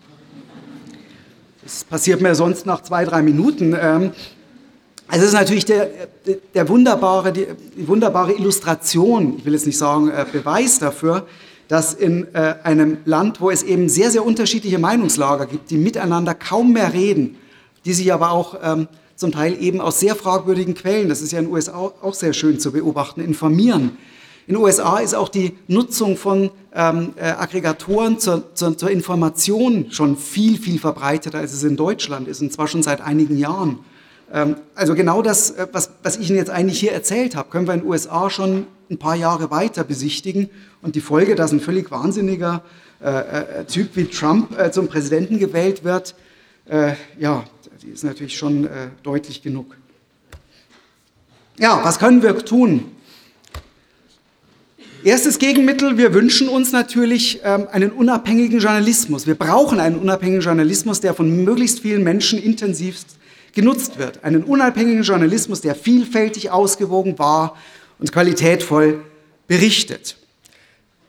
Das 1.63 1.83
passiert 1.83 2.21
mir 2.21 2.33
sonst 2.33 2.65
nach 2.65 2.81
zwei, 2.81 3.03
drei 3.03 3.21
Minuten. 3.21 3.75
Ähm, 3.77 4.11
also 5.07 5.23
es 5.23 5.29
ist 5.29 5.33
natürlich 5.33 5.65
der, 5.65 5.89
der 6.53 6.67
wunderbare, 6.67 7.31
die, 7.31 7.47
die, 7.77 7.87
wunderbare 7.87 8.33
Illustration, 8.33 9.35
ich 9.37 9.45
will 9.45 9.53
jetzt 9.53 9.65
nicht 9.65 9.77
sagen 9.77 10.09
äh, 10.09 10.25
Beweis 10.29 10.79
dafür, 10.79 11.25
dass 11.67 11.93
in 11.93 12.27
äh, 12.33 12.55
einem 12.63 12.97
Land, 13.05 13.39
wo 13.39 13.49
es 13.49 13.63
eben 13.63 13.89
sehr, 13.89 14.11
sehr 14.11 14.25
unterschiedliche 14.25 14.79
Meinungslager 14.79 15.45
gibt, 15.45 15.69
die 15.69 15.77
miteinander 15.77 16.33
kaum 16.33 16.73
mehr 16.73 16.93
reden, 16.93 17.37
die 17.85 17.93
sich 17.93 18.11
aber 18.11 18.31
auch 18.31 18.57
ähm, 18.61 18.87
zum 19.15 19.31
Teil 19.31 19.61
eben 19.61 19.81
aus 19.81 19.99
sehr 19.99 20.15
fragwürdigen 20.15 20.75
Quellen, 20.75 21.09
das 21.09 21.21
ist 21.21 21.31
ja 21.31 21.39
in 21.39 21.45
den 21.45 21.53
USA 21.53 21.75
auch 21.75 22.13
sehr 22.13 22.33
schön 22.33 22.59
zu 22.59 22.71
beobachten, 22.71 23.21
informieren. 23.21 23.97
In 24.45 24.53
den 24.53 24.63
USA 24.63 24.99
ist 24.99 25.13
auch 25.13 25.27
die 25.27 25.57
Nutzung 25.67 26.15
von 26.15 26.51
ähm, 26.73 27.13
äh, 27.17 27.23
Aggregatoren 27.31 28.19
zur, 28.19 28.53
zur, 28.55 28.77
zur 28.77 28.89
Information 28.89 29.87
schon 29.89 30.15
viel, 30.15 30.57
viel 30.57 30.79
verbreiteter, 30.79 31.39
als 31.39 31.53
es 31.53 31.63
in 31.63 31.75
Deutschland 31.75 32.27
ist, 32.27 32.41
und 32.41 32.53
zwar 32.53 32.67
schon 32.67 32.83
seit 32.83 33.01
einigen 33.01 33.37
Jahren. 33.37 33.79
Ähm, 34.31 34.57
also 34.75 34.95
genau 34.95 35.21
das, 35.21 35.51
äh, 35.51 35.67
was, 35.71 35.91
was 36.03 36.17
ich 36.17 36.29
Ihnen 36.29 36.37
jetzt 36.37 36.49
eigentlich 36.49 36.79
hier 36.79 36.91
erzählt 36.91 37.35
habe, 37.35 37.49
können 37.49 37.67
wir 37.67 37.73
in 37.73 37.81
den 37.81 37.89
USA 37.89 38.29
schon 38.29 38.67
ein 38.89 38.97
paar 38.97 39.15
Jahre 39.15 39.51
weiter 39.51 39.83
besichtigen. 39.83 40.49
Und 40.81 40.95
die 40.95 41.01
Folge, 41.01 41.35
dass 41.35 41.51
ein 41.51 41.59
völlig 41.59 41.91
wahnsinniger 41.91 42.63
äh, 43.01 43.09
äh, 43.61 43.65
Typ 43.65 43.95
wie 43.95 44.05
Trump 44.05 44.57
äh, 44.57 44.71
zum 44.71 44.87
Präsidenten 44.87 45.39
gewählt 45.39 45.83
wird, 45.83 46.15
äh, 46.65 46.93
ja, 47.19 47.43
die 47.81 47.89
ist 47.89 48.03
natürlich 48.03 48.37
schon 48.37 48.65
äh, 48.65 48.89
deutlich 49.03 49.41
genug. 49.41 49.77
Ja, 51.57 51.83
was 51.83 51.99
können 51.99 52.21
wir 52.21 52.37
tun? 52.43 52.91
Erstes 55.03 55.39
Gegenmittel, 55.39 55.97
wir 55.97 56.13
wünschen 56.13 56.49
uns 56.49 56.71
natürlich 56.71 57.39
ähm, 57.43 57.67
einen 57.71 57.91
unabhängigen 57.91 58.59
Journalismus. 58.59 59.25
Wir 59.25 59.35
brauchen 59.35 59.79
einen 59.79 59.97
unabhängigen 59.97 60.41
Journalismus, 60.41 60.99
der 60.99 61.13
von 61.13 61.43
möglichst 61.43 61.79
vielen 61.79 62.03
Menschen 62.03 62.41
intensivst 62.41 63.16
genutzt 63.57 63.97
wird. 63.97 64.23
Einen 64.23 64.43
unabhängigen 64.43 65.01
Journalismus, 65.01 65.61
der 65.61 65.73
vielfältig 65.73 66.51
ausgewogen 66.51 67.17
war 67.17 67.57
und 67.99 68.11
qualitätvoll 68.11 69.03
berichtet. 69.47 70.15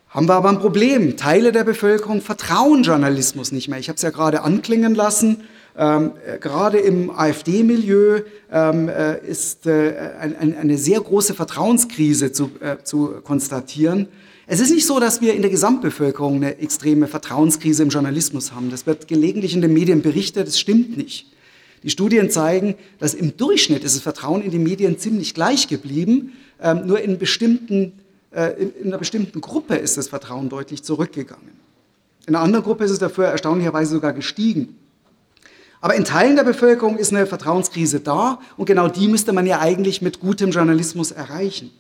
Haben 0.08 0.26
wir 0.26 0.34
aber 0.34 0.48
ein 0.48 0.58
Problem. 0.58 1.18
Teile 1.18 1.52
der 1.52 1.64
Bevölkerung 1.64 2.22
vertrauen 2.22 2.82
Journalismus 2.82 3.52
nicht 3.52 3.68
mehr. 3.68 3.78
Ich 3.78 3.90
habe 3.90 3.96
es 3.96 4.02
ja 4.02 4.08
gerade 4.08 4.42
anklingen 4.42 4.94
lassen. 4.94 5.42
Ähm, 5.76 6.12
äh, 6.26 6.38
gerade 6.38 6.78
im 6.78 7.10
AfD-Milieu 7.10 8.22
ähm, 8.50 8.88
äh, 8.88 9.18
ist 9.24 9.66
äh, 9.66 10.14
ein, 10.18 10.34
ein, 10.34 10.56
eine 10.56 10.78
sehr 10.78 11.00
große 11.00 11.34
Vertrauenskrise 11.34 12.32
zu, 12.32 12.50
äh, 12.60 12.82
zu 12.82 13.20
konstatieren. 13.22 14.08
Es 14.46 14.60
ist 14.60 14.70
nicht 14.70 14.86
so, 14.86 14.98
dass 14.98 15.20
wir 15.20 15.34
in 15.34 15.42
der 15.42 15.50
Gesamtbevölkerung 15.50 16.36
eine 16.36 16.58
extreme 16.58 17.06
Vertrauenskrise 17.08 17.82
im 17.82 17.90
Journalismus 17.90 18.52
haben. 18.52 18.70
Das 18.70 18.86
wird 18.86 19.06
gelegentlich 19.06 19.52
in 19.54 19.60
den 19.60 19.74
Medien 19.74 20.00
berichtet, 20.00 20.48
das 20.48 20.58
stimmt 20.58 20.96
nicht. 20.96 21.26
Die 21.82 21.90
Studien 21.90 22.30
zeigen, 22.30 22.74
dass 22.98 23.14
im 23.14 23.36
Durchschnitt 23.36 23.84
ist 23.84 23.96
das 23.96 24.02
Vertrauen 24.02 24.42
in 24.42 24.50
die 24.50 24.58
Medien 24.58 24.98
ziemlich 24.98 25.34
gleich 25.34 25.68
geblieben, 25.68 26.32
ähm, 26.60 26.86
nur 26.86 27.00
in, 27.00 27.18
bestimmten, 27.18 27.92
äh, 28.32 28.60
in, 28.60 28.72
in, 28.82 28.86
einer 28.88 28.98
bestimmten 28.98 29.40
Gruppe 29.40 29.76
ist 29.76 29.96
das 29.96 30.08
Vertrauen 30.08 30.48
deutlich 30.48 30.82
zurückgegangen. 30.82 31.52
In 32.26 32.34
einer 32.34 32.44
anderen 32.44 32.64
Gruppe 32.64 32.84
ist 32.84 32.90
es 32.90 32.98
dafür 32.98 33.26
erstaunlicherweise 33.26 33.92
sogar 33.92 34.12
gestiegen. 34.12 34.76
Aber 35.80 35.94
in 35.94 36.04
Teilen 36.04 36.36
der 36.36 36.44
Bevölkerung 36.44 36.98
ist 36.98 37.12
eine 37.12 37.26
Vertrauenskrise 37.26 38.00
da 38.00 38.40
und 38.56 38.66
genau 38.66 38.88
die 38.88 39.06
müsste 39.06 39.32
man 39.32 39.46
ja 39.46 39.60
eigentlich 39.60 40.02
mit 40.02 40.20
gutem 40.20 40.50
Journalismus 40.50 41.12
erreichen. 41.12 41.70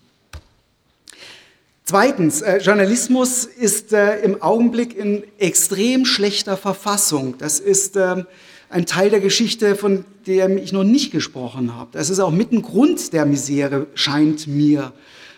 Zweitens, 1.84 2.42
äh, 2.42 2.58
Journalismus 2.58 3.46
ist 3.46 3.94
äh, 3.94 4.20
im 4.20 4.42
Augenblick 4.42 4.94
in 4.94 5.24
extrem 5.38 6.04
schlechter 6.04 6.58
Verfassung. 6.58 7.36
Das 7.38 7.60
ist 7.60 7.96
äh, 7.96 8.24
ein 8.70 8.86
Teil 8.86 9.10
der 9.10 9.20
Geschichte, 9.20 9.76
von 9.76 10.04
dem 10.26 10.58
ich 10.58 10.72
noch 10.72 10.84
nicht 10.84 11.10
gesprochen 11.10 11.74
habe. 11.74 11.90
Das 11.92 12.10
ist 12.10 12.20
auch 12.20 12.30
mit 12.30 12.52
ein 12.52 12.62
Grund 12.62 13.12
der 13.12 13.24
Misere, 13.26 13.86
scheint 13.94 14.46
mir. 14.46 14.92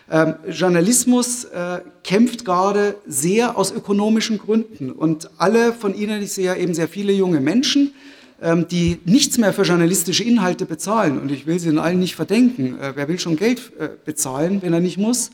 Ähm, 0.09 0.35
Journalismus 0.49 1.45
äh, 1.45 1.79
kämpft 2.03 2.43
gerade 2.43 2.95
sehr 3.07 3.57
aus 3.57 3.71
ökonomischen 3.71 4.37
Gründen. 4.37 4.91
Und 4.91 5.29
alle 5.37 5.71
von 5.71 5.95
Ihnen, 5.95 6.21
ich 6.21 6.33
sehe 6.33 6.45
ja 6.45 6.55
eben 6.55 6.73
sehr 6.73 6.89
viele 6.89 7.13
junge 7.13 7.39
Menschen, 7.39 7.93
ähm, 8.41 8.67
die 8.67 8.99
nichts 9.05 9.37
mehr 9.37 9.53
für 9.53 9.61
journalistische 9.61 10.25
Inhalte 10.25 10.65
bezahlen. 10.65 11.21
Und 11.21 11.31
ich 11.31 11.47
will 11.47 11.59
sie 11.59 11.69
in 11.69 11.77
allen 11.77 11.99
nicht 11.99 12.15
verdenken. 12.15 12.77
Äh, 12.79 12.93
wer 12.95 13.07
will 13.07 13.19
schon 13.19 13.37
Geld 13.37 13.71
äh, 13.79 13.87
bezahlen, 14.03 14.61
wenn 14.61 14.73
er 14.73 14.81
nicht 14.81 14.97
muss? 14.97 15.31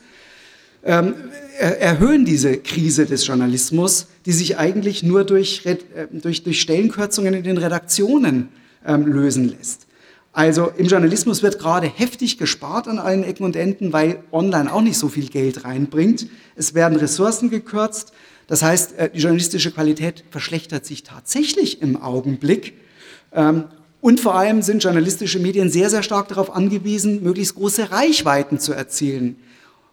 Ähm, 0.83 1.15
erhöhen 1.59 2.25
diese 2.25 2.57
Krise 2.57 3.05
des 3.05 3.25
Journalismus, 3.25 4.07
die 4.25 4.31
sich 4.31 4.57
eigentlich 4.57 5.03
nur 5.03 5.23
durch, 5.23 5.65
äh, 5.65 5.77
durch, 6.11 6.43
durch 6.43 6.61
Stellenkürzungen 6.61 7.33
in 7.33 7.43
den 7.43 7.57
Redaktionen 7.57 8.49
ähm, 8.85 9.05
lösen 9.05 9.49
lässt. 9.49 9.87
Also 10.33 10.71
im 10.77 10.85
Journalismus 10.85 11.41
wird 11.41 11.57
gerade 11.57 11.87
heftig 11.87 12.37
gespart 12.37 12.87
an 12.87 12.99
allen 12.99 13.23
Ecken 13.23 13.43
und 13.43 13.55
Enden, 13.55 13.91
weil 13.91 14.19
online 14.31 14.71
auch 14.71 14.81
nicht 14.81 14.97
so 14.97 15.09
viel 15.09 15.29
Geld 15.29 15.65
reinbringt. 15.65 16.27
Es 16.55 16.75
werden 16.75 16.95
Ressourcen 16.97 17.49
gekürzt. 17.49 18.13
Das 18.45 18.61
heißt, 18.61 18.93
äh, 18.97 19.09
die 19.09 19.19
journalistische 19.19 19.71
Qualität 19.71 20.23
verschlechtert 20.29 20.85
sich 20.85 21.03
tatsächlich 21.03 21.81
im 21.81 22.01
Augenblick. 22.01 22.75
Ähm, 23.33 23.65
und 23.99 24.19
vor 24.19 24.35
allem 24.35 24.61
sind 24.61 24.83
journalistische 24.83 25.39
Medien 25.39 25.71
sehr, 25.71 25.89
sehr 25.89 26.03
stark 26.03 26.27
darauf 26.27 26.55
angewiesen, 26.55 27.23
möglichst 27.23 27.55
große 27.55 27.91
Reichweiten 27.91 28.59
zu 28.59 28.73
erzielen. 28.73 29.37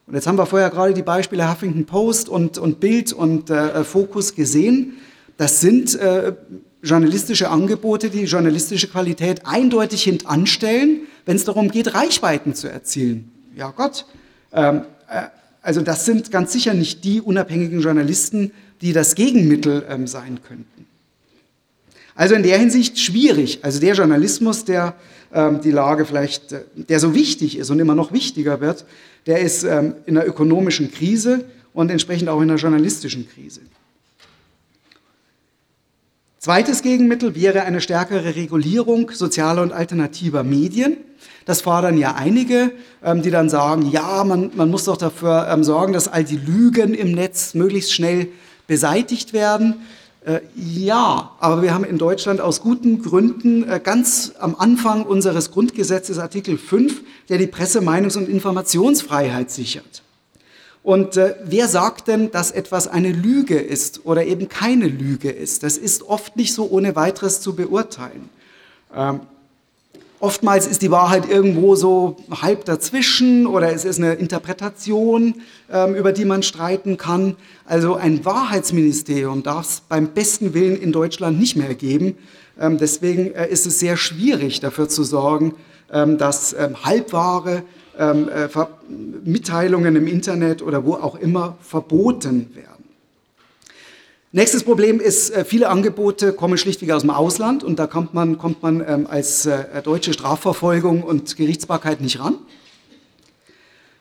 Und 0.06 0.14
jetzt 0.14 0.26
haben 0.26 0.36
wir 0.36 0.46
vorher 0.46 0.70
gerade 0.70 0.92
die 0.92 1.02
Beispiele 1.02 1.50
Huffington 1.50 1.86
Post 1.86 2.28
und, 2.28 2.58
und 2.58 2.80
Bild 2.80 3.12
und 3.12 3.50
äh, 3.50 3.84
Focus 3.84 4.34
gesehen. 4.34 4.94
Das 5.36 5.60
sind 5.60 5.94
äh, 5.94 6.34
journalistische 6.82 7.48
Angebote, 7.48 8.10
die 8.10 8.24
journalistische 8.24 8.88
Qualität 8.88 9.46
eindeutig 9.46 10.02
hintanstellen, 10.04 11.00
wenn 11.24 11.36
es 11.36 11.44
darum 11.44 11.70
geht, 11.70 11.94
Reichweiten 11.94 12.54
zu 12.54 12.68
erzielen. 12.68 13.32
Ja 13.56 13.70
Gott. 13.70 14.06
Ähm, 14.52 14.82
äh, 15.08 15.22
also 15.62 15.80
das 15.80 16.04
sind 16.04 16.30
ganz 16.30 16.52
sicher 16.52 16.74
nicht 16.74 17.04
die 17.04 17.22
unabhängigen 17.22 17.80
Journalisten, 17.80 18.52
die 18.82 18.92
das 18.92 19.14
Gegenmittel 19.14 19.86
ähm, 19.88 20.06
sein 20.06 20.40
könnten. 20.46 20.86
Also 22.14 22.34
in 22.34 22.42
der 22.42 22.58
Hinsicht 22.58 22.98
schwierig. 22.98 23.60
Also 23.62 23.80
der 23.80 23.94
Journalismus, 23.94 24.64
der 24.64 24.94
ähm, 25.32 25.60
die 25.60 25.72
Lage 25.72 26.04
vielleicht, 26.04 26.52
äh, 26.52 26.60
der 26.76 27.00
so 27.00 27.14
wichtig 27.14 27.58
ist 27.58 27.70
und 27.70 27.80
immer 27.80 27.94
noch 27.94 28.12
wichtiger 28.12 28.60
wird, 28.60 28.84
der 29.26 29.40
ist 29.40 29.64
ähm, 29.64 29.94
in 30.06 30.16
einer 30.16 30.26
ökonomischen 30.26 30.92
Krise 30.92 31.44
und 31.72 31.90
entsprechend 31.90 32.28
auch 32.28 32.40
in 32.40 32.50
einer 32.50 32.58
journalistischen 32.58 33.28
Krise. 33.28 33.60
Zweites 36.38 36.82
Gegenmittel 36.82 37.34
wäre 37.34 37.62
eine 37.62 37.80
stärkere 37.80 38.36
Regulierung 38.36 39.10
sozialer 39.10 39.62
und 39.62 39.72
alternativer 39.72 40.44
Medien. 40.44 40.98
Das 41.46 41.62
fordern 41.62 41.98
ja 41.98 42.14
einige, 42.14 42.70
ähm, 43.02 43.22
die 43.22 43.30
dann 43.30 43.48
sagen, 43.48 43.90
ja, 43.90 44.22
man, 44.24 44.50
man 44.54 44.70
muss 44.70 44.84
doch 44.84 44.96
dafür 44.96 45.48
ähm, 45.50 45.64
sorgen, 45.64 45.94
dass 45.94 46.06
all 46.06 46.22
die 46.22 46.36
Lügen 46.36 46.94
im 46.94 47.12
Netz 47.12 47.54
möglichst 47.54 47.92
schnell 47.92 48.28
beseitigt 48.66 49.32
werden. 49.32 49.76
Äh, 50.24 50.40
ja, 50.56 51.32
aber 51.38 51.60
wir 51.60 51.74
haben 51.74 51.84
in 51.84 51.98
Deutschland 51.98 52.40
aus 52.40 52.62
guten 52.62 53.02
Gründen 53.02 53.68
äh, 53.68 53.78
ganz 53.82 54.32
am 54.38 54.56
Anfang 54.58 55.04
unseres 55.04 55.50
Grundgesetzes 55.50 56.18
Artikel 56.18 56.56
5, 56.56 57.02
der 57.28 57.36
die 57.36 57.46
Presse-, 57.46 57.80
Meinungs- 57.80 58.16
und 58.16 58.28
Informationsfreiheit 58.28 59.50
sichert. 59.50 60.02
Und 60.82 61.18
äh, 61.18 61.34
wer 61.44 61.68
sagt 61.68 62.08
denn, 62.08 62.30
dass 62.30 62.50
etwas 62.50 62.88
eine 62.88 63.12
Lüge 63.12 63.58
ist 63.58 64.06
oder 64.06 64.24
eben 64.24 64.48
keine 64.48 64.86
Lüge 64.86 65.30
ist? 65.30 65.62
Das 65.62 65.76
ist 65.76 66.02
oft 66.02 66.36
nicht 66.36 66.54
so 66.54 66.70
ohne 66.70 66.96
weiteres 66.96 67.42
zu 67.42 67.54
beurteilen. 67.54 68.30
Ähm, 68.94 69.20
Oftmals 70.24 70.66
ist 70.66 70.80
die 70.80 70.90
Wahrheit 70.90 71.28
irgendwo 71.28 71.74
so 71.74 72.16
halb 72.30 72.64
dazwischen 72.64 73.46
oder 73.46 73.74
es 73.74 73.84
ist 73.84 73.98
eine 73.98 74.14
Interpretation, 74.14 75.34
ähm, 75.70 75.94
über 75.94 76.12
die 76.12 76.24
man 76.24 76.42
streiten 76.42 76.96
kann. 76.96 77.36
Also 77.66 77.96
ein 77.96 78.24
Wahrheitsministerium 78.24 79.42
darf 79.42 79.66
es 79.66 79.82
beim 79.86 80.14
besten 80.14 80.54
Willen 80.54 80.80
in 80.80 80.92
Deutschland 80.92 81.38
nicht 81.38 81.56
mehr 81.56 81.74
geben. 81.74 82.16
Ähm, 82.58 82.78
deswegen 82.78 83.34
äh, 83.34 83.50
ist 83.50 83.66
es 83.66 83.78
sehr 83.78 83.98
schwierig 83.98 84.60
dafür 84.60 84.88
zu 84.88 85.04
sorgen, 85.04 85.56
ähm, 85.92 86.16
dass 86.16 86.56
halbwahre 86.82 87.62
äh, 87.98 88.14
Mitteilungen 89.24 89.94
im 89.94 90.06
Internet 90.06 90.62
oder 90.62 90.86
wo 90.86 90.94
auch 90.94 91.16
immer 91.16 91.58
verboten 91.60 92.48
werden. 92.54 92.73
Nächstes 94.36 94.64
Problem 94.64 94.98
ist, 94.98 95.30
äh, 95.30 95.44
viele 95.44 95.68
Angebote 95.68 96.32
kommen 96.32 96.58
schlichtweg 96.58 96.90
aus 96.90 97.02
dem 97.02 97.10
Ausland 97.10 97.62
und 97.62 97.78
da 97.78 97.86
kommt 97.86 98.14
man, 98.14 98.36
kommt 98.36 98.64
man 98.64 98.84
ähm, 98.84 99.06
als 99.08 99.46
äh, 99.46 99.80
deutsche 99.80 100.12
Strafverfolgung 100.12 101.04
und 101.04 101.36
Gerichtsbarkeit 101.36 102.00
nicht 102.00 102.18
ran. 102.18 102.38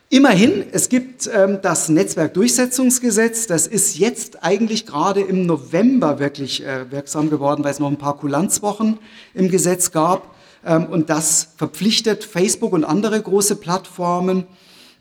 Immerhin, 0.09 0.63
es 0.71 0.89
gibt 0.89 1.29
ähm, 1.31 1.59
das 1.61 1.87
Netzwerkdurchsetzungsgesetz, 1.89 3.45
das 3.45 3.67
ist 3.67 3.99
jetzt 3.99 4.43
eigentlich 4.43 4.87
gerade 4.87 5.21
im 5.21 5.45
November 5.45 6.17
wirklich 6.17 6.65
äh, 6.65 6.89
wirksam 6.89 7.29
geworden, 7.29 7.63
weil 7.63 7.69
es 7.69 7.77
noch 7.77 7.91
ein 7.91 7.99
paar 7.99 8.17
Kulanzwochen 8.17 8.97
im 9.35 9.51
Gesetz 9.51 9.91
gab. 9.91 10.33
Ähm, 10.65 10.87
und 10.87 11.11
das 11.11 11.49
verpflichtet 11.57 12.23
Facebook 12.23 12.73
und 12.73 12.85
andere 12.85 13.21
große 13.21 13.57
Plattformen 13.57 14.47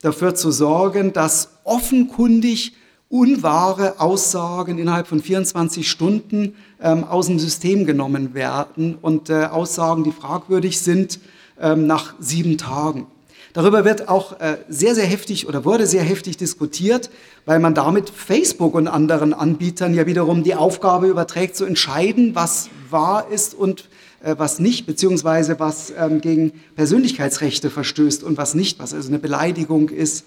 dafür 0.02 0.34
zu 0.34 0.50
sorgen, 0.50 1.14
dass 1.14 1.48
offenkundig 1.64 2.74
unwahre 3.12 4.00
Aussagen 4.00 4.78
innerhalb 4.78 5.06
von 5.06 5.20
24 5.20 5.88
Stunden 5.88 6.54
ähm, 6.80 7.04
aus 7.04 7.26
dem 7.26 7.38
System 7.38 7.84
genommen 7.84 8.32
werden 8.32 8.96
und 9.02 9.28
äh, 9.28 9.44
Aussagen, 9.44 10.02
die 10.02 10.12
fragwürdig 10.12 10.80
sind, 10.80 11.20
ähm, 11.60 11.86
nach 11.86 12.14
sieben 12.20 12.56
Tagen. 12.56 13.06
Darüber 13.52 13.84
wird 13.84 14.08
auch 14.08 14.40
äh, 14.40 14.56
sehr, 14.70 14.94
sehr 14.94 15.04
heftig 15.04 15.46
oder 15.46 15.66
wurde 15.66 15.86
sehr 15.86 16.02
heftig 16.02 16.38
diskutiert, 16.38 17.10
weil 17.44 17.60
man 17.60 17.74
damit 17.74 18.08
Facebook 18.08 18.74
und 18.74 18.88
anderen 18.88 19.34
Anbietern 19.34 19.92
ja 19.92 20.06
wiederum 20.06 20.42
die 20.42 20.54
Aufgabe 20.54 21.06
überträgt, 21.08 21.54
zu 21.54 21.66
entscheiden, 21.66 22.34
was 22.34 22.70
wahr 22.88 23.26
ist 23.30 23.52
und 23.52 23.90
äh, 24.22 24.36
was 24.38 24.58
nicht, 24.58 24.86
beziehungsweise 24.86 25.60
was 25.60 25.92
ähm, 25.98 26.22
gegen 26.22 26.52
Persönlichkeitsrechte 26.76 27.68
verstößt 27.68 28.24
und 28.24 28.38
was 28.38 28.54
nicht, 28.54 28.78
was 28.78 28.94
also 28.94 29.08
eine 29.08 29.18
Beleidigung 29.18 29.90
ist 29.90 30.24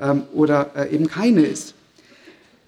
ähm, 0.00 0.22
oder 0.32 0.70
äh, 0.76 0.94
eben 0.94 1.08
keine 1.08 1.40
ist. 1.40 1.74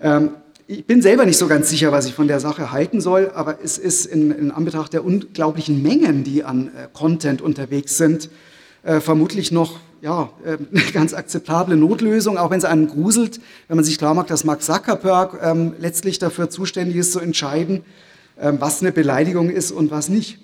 Ähm, 0.02 0.30
ich 0.66 0.86
bin 0.86 1.02
selber 1.02 1.26
nicht 1.26 1.36
so 1.36 1.48
ganz 1.48 1.68
sicher, 1.68 1.90
was 1.90 2.06
ich 2.06 2.14
von 2.14 2.28
der 2.28 2.38
Sache 2.38 2.70
halten 2.70 3.00
soll, 3.00 3.32
aber 3.34 3.58
es 3.62 3.76
ist 3.76 4.06
in, 4.06 4.30
in 4.30 4.50
Anbetracht 4.52 4.92
der 4.92 5.04
unglaublichen 5.04 5.82
Mengen, 5.82 6.22
die 6.22 6.44
an 6.44 6.68
äh, 6.68 6.86
Content 6.92 7.42
unterwegs 7.42 7.96
sind, 7.96 8.30
äh, 8.84 9.00
vermutlich 9.00 9.50
noch 9.50 9.80
ja, 10.00 10.30
äh, 10.44 10.58
eine 10.72 10.92
ganz 10.92 11.12
akzeptable 11.12 11.76
Notlösung, 11.76 12.38
auch 12.38 12.50
wenn 12.50 12.58
es 12.58 12.64
einen 12.64 12.86
gruselt, 12.86 13.40
wenn 13.68 13.76
man 13.76 13.84
sich 13.84 13.98
klar 13.98 14.14
macht, 14.14 14.30
dass 14.30 14.44
Mark 14.44 14.62
Zuckerberg 14.62 15.40
ähm, 15.42 15.74
letztlich 15.78 16.18
dafür 16.18 16.50
zuständig 16.50 16.96
ist, 16.96 17.12
zu 17.12 17.20
entscheiden, 17.20 17.82
ähm, 18.40 18.58
was 18.60 18.80
eine 18.80 18.92
Beleidigung 18.92 19.50
ist 19.50 19.72
und 19.72 19.90
was 19.90 20.08
nicht. 20.08 20.38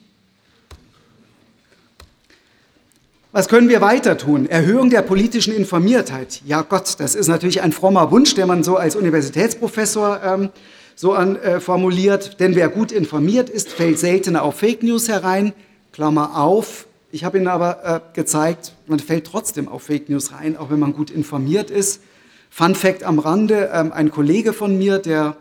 Was 3.37 3.49
können 3.49 3.69
wir 3.69 3.83
weiter 3.83 4.17
tun? 4.17 4.47
Erhöhung 4.47 4.89
der 4.89 5.03
politischen 5.03 5.53
Informiertheit. 5.53 6.41
Ja 6.47 6.63
Gott, 6.63 6.95
das 7.01 7.15
ist 7.15 7.29
natürlich 7.29 7.61
ein 7.61 7.71
frommer 7.71 8.11
Wunsch, 8.11 8.35
der 8.35 8.47
man 8.47 8.63
so 8.63 8.79
als 8.79 8.97
Universitätsprofessor 8.97 10.23
ähm, 10.25 10.49
so 10.95 11.13
an, 11.13 11.37
äh, 11.37 11.61
formuliert. 11.61 12.41
Denn 12.41 12.55
wer 12.55 12.71
gut 12.71 12.93
informiert 12.93 13.51
ist, 13.51 13.71
fällt 13.71 13.99
seltener 13.99 14.43
auf 14.43 14.55
Fake 14.61 14.83
News 14.83 15.11
herein. 15.11 15.53
Klammer 15.93 16.39
auf. 16.39 16.87
Ich 17.13 17.25
habe 17.25 17.37
Ihnen 17.37 17.49
aber 17.49 17.85
äh, 17.85 18.01
gezeigt, 18.15 18.73
man 18.87 19.01
fällt 19.01 19.27
trotzdem 19.27 19.69
auf 19.69 19.83
Fake 19.83 20.09
News 20.09 20.33
rein, 20.33 20.57
auch 20.57 20.71
wenn 20.71 20.79
man 20.79 20.95
gut 20.95 21.11
informiert 21.11 21.71
ist. 21.71 22.01
Fun 22.49 22.75
Fact 22.75 23.05
am 23.05 23.19
Rande, 23.19 23.69
ähm, 23.71 23.93
ein 23.93 24.11
Kollege 24.11 24.55
von 24.55 24.79
mir, 24.79 24.97
der 24.97 25.37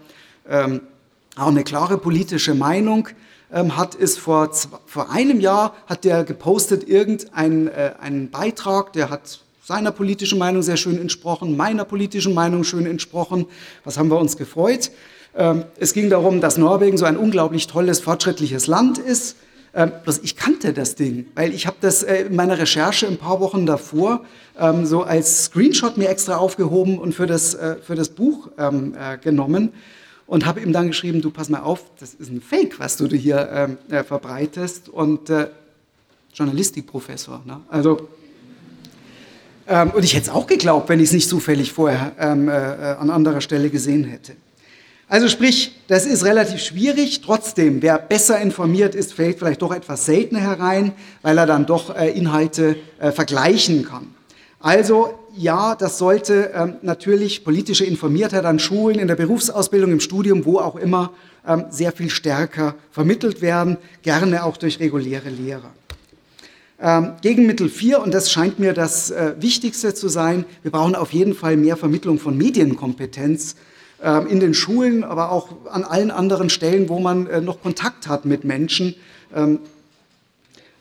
ähm, 0.50 0.82
auch 1.38 1.48
eine 1.48 1.64
klare 1.64 1.98
politische 1.98 2.56
Meinung 2.56 3.08
ähm, 3.56 3.78
hat 3.78 3.96
es 3.96 4.18
vor, 4.18 4.52
vor 4.86 5.10
einem 5.10 5.40
Jahr, 5.40 5.74
hat 5.88 6.04
der 6.04 6.24
gepostet 6.24 6.88
irgendeinen 6.88 7.68
äh, 7.70 8.28
Beitrag, 8.32 8.94
der 8.94 9.10
hat 9.10 9.40
seiner 9.64 9.92
politischen 9.92 10.38
Meinung 10.38 10.62
sehr 10.62 10.78
schön 10.78 11.00
entsprochen, 11.00 11.58
meiner 11.58 11.86
politischen 11.86 12.36
Meinung 12.36 12.64
schön 12.64 12.86
entsprochen. 12.86 13.48
Was 13.84 13.98
haben 13.98 14.12
wir 14.12 14.20
uns 14.20 14.38
gefreut? 14.38 14.92
Ähm, 15.36 15.64
es 15.80 15.94
ging 15.94 16.10
darum, 16.10 16.42
dass 16.42 16.58
Norwegen 16.58 16.98
so 16.98 17.06
ein 17.06 17.18
unglaublich 17.18 17.66
tolles, 17.66 18.00
fortschrittliches 18.00 18.68
Land 18.68 19.00
ist. 19.00 19.38
Ähm, 19.74 19.92
ich 20.22 20.36
kannte 20.36 20.74
das 20.74 20.96
Ding, 20.96 21.28
weil 21.34 21.54
ich 21.54 21.66
habe 21.66 21.78
das 21.80 22.04
äh, 22.04 22.24
in 22.24 22.36
meiner 22.36 22.60
Recherche 22.60 23.08
ein 23.08 23.18
paar 23.18 23.40
Wochen 23.40 23.66
davor 23.66 24.26
ähm, 24.60 24.86
so 24.86 25.04
als 25.04 25.46
Screenshot 25.46 25.98
mir 25.98 26.10
extra 26.10 26.38
aufgehoben 26.38 27.00
und 27.00 27.16
für 27.16 27.26
das, 27.26 27.56
äh, 27.56 27.78
für 27.82 27.96
das 27.96 28.10
Buch 28.10 28.50
ähm, 28.58 28.96
äh, 29.00 29.18
genommen 29.18 29.72
und 30.28 30.46
habe 30.46 30.62
ihm 30.62 30.74
dann 30.74 30.88
geschrieben, 30.88 31.22
du 31.22 31.32
pass 31.32 31.50
mal 31.50 31.62
auf, 31.62 31.84
das 32.00 32.14
ist 32.14 32.30
ein 32.30 32.42
Fake, 32.42 32.80
was 32.80 32.98
du 32.98 33.08
hier 33.08 33.50
ähm, 33.52 33.78
äh, 33.90 34.04
verbreitest 34.04 34.90
und 34.90 35.30
äh, 35.30 35.48
Journalistikprofessor. 36.34 37.42
Ne? 37.46 37.62
Also 37.70 38.10
ähm, 39.68 39.92
und 39.92 40.04
ich 40.04 40.14
hätte 40.14 40.26
es 40.26 40.30
auch 40.30 40.48
geglaubt, 40.48 40.90
wenn 40.90 41.00
ich 41.00 41.08
es 41.08 41.14
nicht 41.14 41.30
zufällig 41.30 41.72
vorher 41.72 42.14
ähm, 42.20 42.48
äh, 42.48 42.52
äh, 42.52 42.96
an 42.98 43.10
anderer 43.10 43.42
Stelle 43.42 43.70
gesehen 43.70 44.04
hätte. 44.04 44.34
Also 45.08 45.28
sprich, 45.28 45.76
das 45.88 46.06
ist 46.06 46.26
relativ 46.26 46.62
schwierig. 46.62 47.22
Trotzdem, 47.22 47.82
wer 47.82 48.00
besser 48.00 48.40
informiert 48.40 48.96
ist, 48.96 49.14
fällt 49.14 49.40
vielleicht 49.40 49.62
doch 49.62 49.74
etwas 49.74 50.06
seltener 50.06 50.42
herein, 50.42 50.94
weil 51.22 51.38
er 51.38 51.46
dann 51.46 51.66
doch 51.66 51.96
äh, 51.96 52.10
Inhalte 52.10 52.76
äh, 53.00 53.12
vergleichen 53.12 53.86
kann. 53.86 54.16
Also 54.60 55.14
ja, 55.38 55.76
das 55.76 55.98
sollte 55.98 56.52
ähm, 56.54 56.76
natürlich 56.82 57.44
politische 57.44 57.86
Informiertheit 57.86 58.46
an 58.46 58.60
Schulen, 58.60 59.00
in 59.00 59.08
der 59.08 59.16
Berufsausbildung, 59.16 59.92
im 59.92 60.00
Studium, 60.00 60.46
wo 60.46 60.60
auch 60.60 60.76
immer, 60.76 61.12
ähm, 61.48 61.66
sehr 61.70 61.92
viel 61.92 62.10
stärker 62.10 62.76
vermittelt 62.92 63.42
werden, 63.42 63.78
gerne 64.02 64.44
auch 64.44 64.58
durch 64.58 64.80
reguläre 64.80 65.30
Lehrer. 65.30 65.72
Ähm, 66.80 67.14
Gegenmittel 67.22 67.70
4, 67.70 68.02
und 68.02 68.14
das 68.14 68.32
scheint 68.32 68.60
mir 68.60 68.74
das 68.74 69.12
äh, 69.12 69.34
Wichtigste 69.40 69.94
zu 69.94 70.10
sein, 70.10 70.46
wir 70.62 70.72
brauchen 70.72 70.96
auf 70.96 71.14
jeden 71.14 71.34
Fall 71.34 71.56
mehr 71.56 71.78
Vermittlung 71.78 72.20
von 72.20 72.38
Medienkompetenz 72.38 73.56
äh, 74.04 74.30
in 74.30 74.40
den 74.40 74.54
Schulen, 74.54 75.04
aber 75.04 75.32
auch 75.32 75.50
an 75.72 75.84
allen 75.84 76.12
anderen 76.12 76.50
Stellen, 76.50 76.90
wo 76.90 77.00
man 77.00 77.28
äh, 77.28 77.42
noch 77.42 77.62
Kontakt 77.62 78.08
hat 78.08 78.26
mit 78.26 78.44
Menschen. 78.44 78.96
Ähm, 79.34 79.60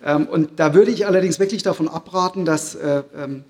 ähm, 0.05 0.27
und 0.27 0.51
da 0.57 0.75
würde 0.75 0.91
ich 0.91 1.07
allerdings 1.07 1.39
wirklich 1.39 1.63
davon 1.63 1.89
abraten, 1.89 2.45
das 2.45 2.75
äh, 2.75 3.03
ähm, 3.17 3.23
ähm, 3.25 3.45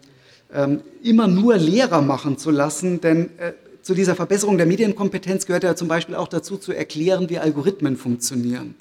immer 1.03 1.27
nur 1.27 1.57
Lehrer 1.57 2.01
machen 2.01 2.39
zu 2.39 2.51
lassen, 2.51 3.01
denn 3.01 3.31
äh, 3.39 3.53
zu 3.83 3.95
dieser 3.95 4.15
Verbesserung 4.15 4.57
der 4.57 4.67
Medienkompetenz 4.67 5.47
gehört 5.47 5.65
ja 5.65 5.77
zum 5.77 5.89
Beispiel 5.89 6.15
auch 6.15 6.29
dazu, 6.29 6.57
zu 6.57 6.73
erklären, 6.73 7.29
wie 7.29 7.39
Algorithmen 7.39 7.97
funktionieren. 7.97 8.75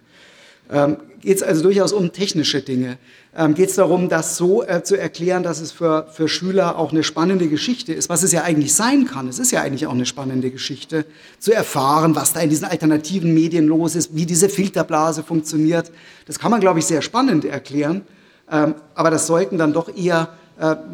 Ähm, 0.72 0.98
Geht 1.22 1.38
es 1.38 1.44
also 1.44 1.64
durchaus 1.64 1.94
um 1.94 2.12
technische 2.12 2.62
Dinge? 2.62 2.98
Ähm, 3.36 3.54
Geht 3.54 3.70
es 3.70 3.76
darum, 3.76 4.10
das 4.10 4.38
so 4.38 4.64
äh, 4.64 4.84
zu 4.84 4.98
erklären, 4.98 5.42
dass 5.42 5.62
es 5.62 5.72
für, 5.72 6.08
für 6.12 6.28
Schüler 6.28 6.78
auch 6.78 6.92
eine 6.92 7.04
spannende 7.04 7.48
Geschichte 7.48 7.94
ist, 7.94 8.10
was 8.10 8.24
es 8.24 8.32
ja 8.32 8.44
eigentlich 8.44 8.74
sein 8.74 9.06
kann? 9.06 9.28
Es 9.28 9.40
ist 9.40 9.52
ja 9.52 9.62
eigentlich 9.62 9.88
auch 9.88 9.94
eine 9.94 10.06
spannende 10.06 10.52
Geschichte, 10.52 11.06
zu 11.40 11.54
erfahren, 11.54 12.16
was 12.16 12.34
da 12.34 12.42
in 12.42 12.50
diesen 12.50 12.66
alternativen 12.66 13.34
Medien 13.34 13.68
los 13.68 13.96
ist, 13.96 14.16
wie 14.16 14.26
diese 14.26 14.50
Filterblase 14.50 15.24
funktioniert. 15.24 15.92
Das 16.28 16.40
kann 16.40 16.52
man, 16.52 16.60
glaube 16.60 16.80
ich, 16.80 16.86
sehr 16.86 17.02
spannend 17.02 17.46
erklären. 17.46 18.04
Ähm, 18.52 18.76
aber 18.96 19.10
das 19.10 19.28
sollten 19.28 19.58
dann 19.58 19.74
doch 19.74 19.96
eher 19.96 20.30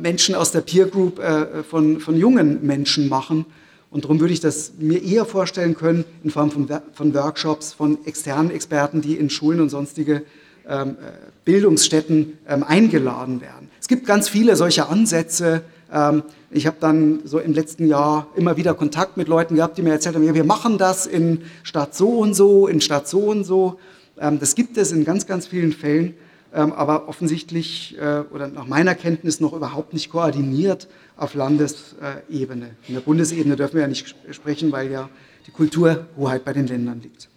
Menschen 0.01 0.35
aus 0.35 0.51
der 0.51 0.61
Peer 0.61 0.87
Group 0.87 1.19
äh, 1.19 1.63
von, 1.63 1.99
von 1.99 2.17
jungen 2.17 2.65
Menschen 2.65 3.09
machen 3.09 3.45
und 3.91 4.03
darum 4.03 4.19
würde 4.19 4.33
ich 4.33 4.39
das 4.39 4.73
mir 4.77 5.01
eher 5.01 5.25
vorstellen 5.25 5.75
können 5.75 6.05
in 6.23 6.29
Form 6.29 6.51
von, 6.51 6.69
von 6.93 7.13
Workshops, 7.13 7.73
von 7.73 7.97
externen 8.05 8.51
Experten, 8.51 9.01
die 9.01 9.15
in 9.15 9.29
Schulen 9.29 9.61
und 9.61 9.69
sonstige 9.69 10.23
ähm, 10.67 10.89
äh, 10.91 11.11
Bildungsstätten 11.43 12.37
ähm, 12.47 12.63
eingeladen 12.63 13.41
werden. 13.41 13.69
Es 13.81 13.87
gibt 13.87 14.05
ganz 14.05 14.29
viele 14.29 14.55
solcher 14.55 14.89
Ansätze. 14.89 15.63
Ähm, 15.91 16.21
ich 16.51 16.67
habe 16.67 16.77
dann 16.79 17.21
so 17.25 17.39
im 17.39 17.53
letzten 17.53 17.87
Jahr 17.87 18.27
immer 18.35 18.57
wieder 18.57 18.75
Kontakt 18.75 19.17
mit 19.17 19.27
Leuten 19.27 19.55
gehabt, 19.55 19.79
die 19.79 19.81
mir 19.81 19.91
erzählt 19.91 20.15
haben, 20.15 20.23
ja, 20.23 20.35
wir 20.35 20.43
machen 20.43 20.77
das 20.77 21.07
in 21.07 21.41
Stadt 21.63 21.95
so 21.95 22.19
und 22.19 22.35
so, 22.35 22.67
in 22.67 22.81
Stadt 22.81 23.07
so 23.07 23.21
und 23.21 23.43
so. 23.43 23.79
Ähm, 24.19 24.39
das 24.39 24.53
gibt 24.53 24.77
es 24.77 24.91
in 24.91 25.03
ganz, 25.03 25.25
ganz 25.25 25.47
vielen 25.47 25.71
Fällen, 25.71 26.13
aber 26.57 27.07
offensichtlich 27.07 27.97
äh, 27.99 28.21
oder 28.33 28.47
nach 28.47 28.65
meiner 28.65 28.95
Kenntnis 28.95 29.39
noch 29.39 29.53
überhaupt 29.53 29.93
nicht 29.93 30.09
koordiniert 30.09 30.87
auf 31.15 31.33
Landesebene. 31.33 32.71
In 32.87 32.93
der 32.93 33.01
Bundesebene 33.01 33.55
dürfen 33.55 33.75
wir 33.75 33.81
ja 33.81 33.87
nicht 33.87 34.15
sprechen, 34.31 34.71
weil 34.71 34.91
ja 34.91 35.09
die 35.45 35.51
Kulturhoheit 35.51 36.43
bei 36.43 36.53
den 36.53 36.67
Ländern 36.67 37.01
liegt. 37.01 37.29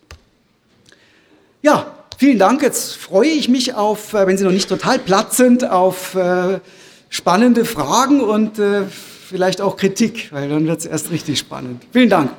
Ja, 1.63 1.95
vielen 2.17 2.39
Dank. 2.39 2.63
Jetzt 2.63 2.97
freue 2.97 3.29
ich 3.29 3.49
mich 3.49 3.75
auf, 3.75 4.15
äh, 4.15 4.27
wenn 4.27 4.39
Sie 4.39 4.45
noch 4.45 4.53
nicht 4.53 4.69
total 4.69 4.99
platt 4.99 5.35
sind, 5.35 5.69
auf 5.69 6.15
äh, 6.15 6.61
spannende 7.09 7.65
Fragen 7.65 8.23
und 8.23 8.59
vielleicht 9.33 9.61
auch 9.61 9.77
Kritik, 9.77 10.33
weil 10.33 10.49
dann 10.49 10.67
wird 10.67 10.81
es 10.81 10.87
erst 10.87 11.11
richtig 11.11 11.39
spannend. 11.39 11.83
Vielen 11.93 12.09
Dank. 12.09 12.31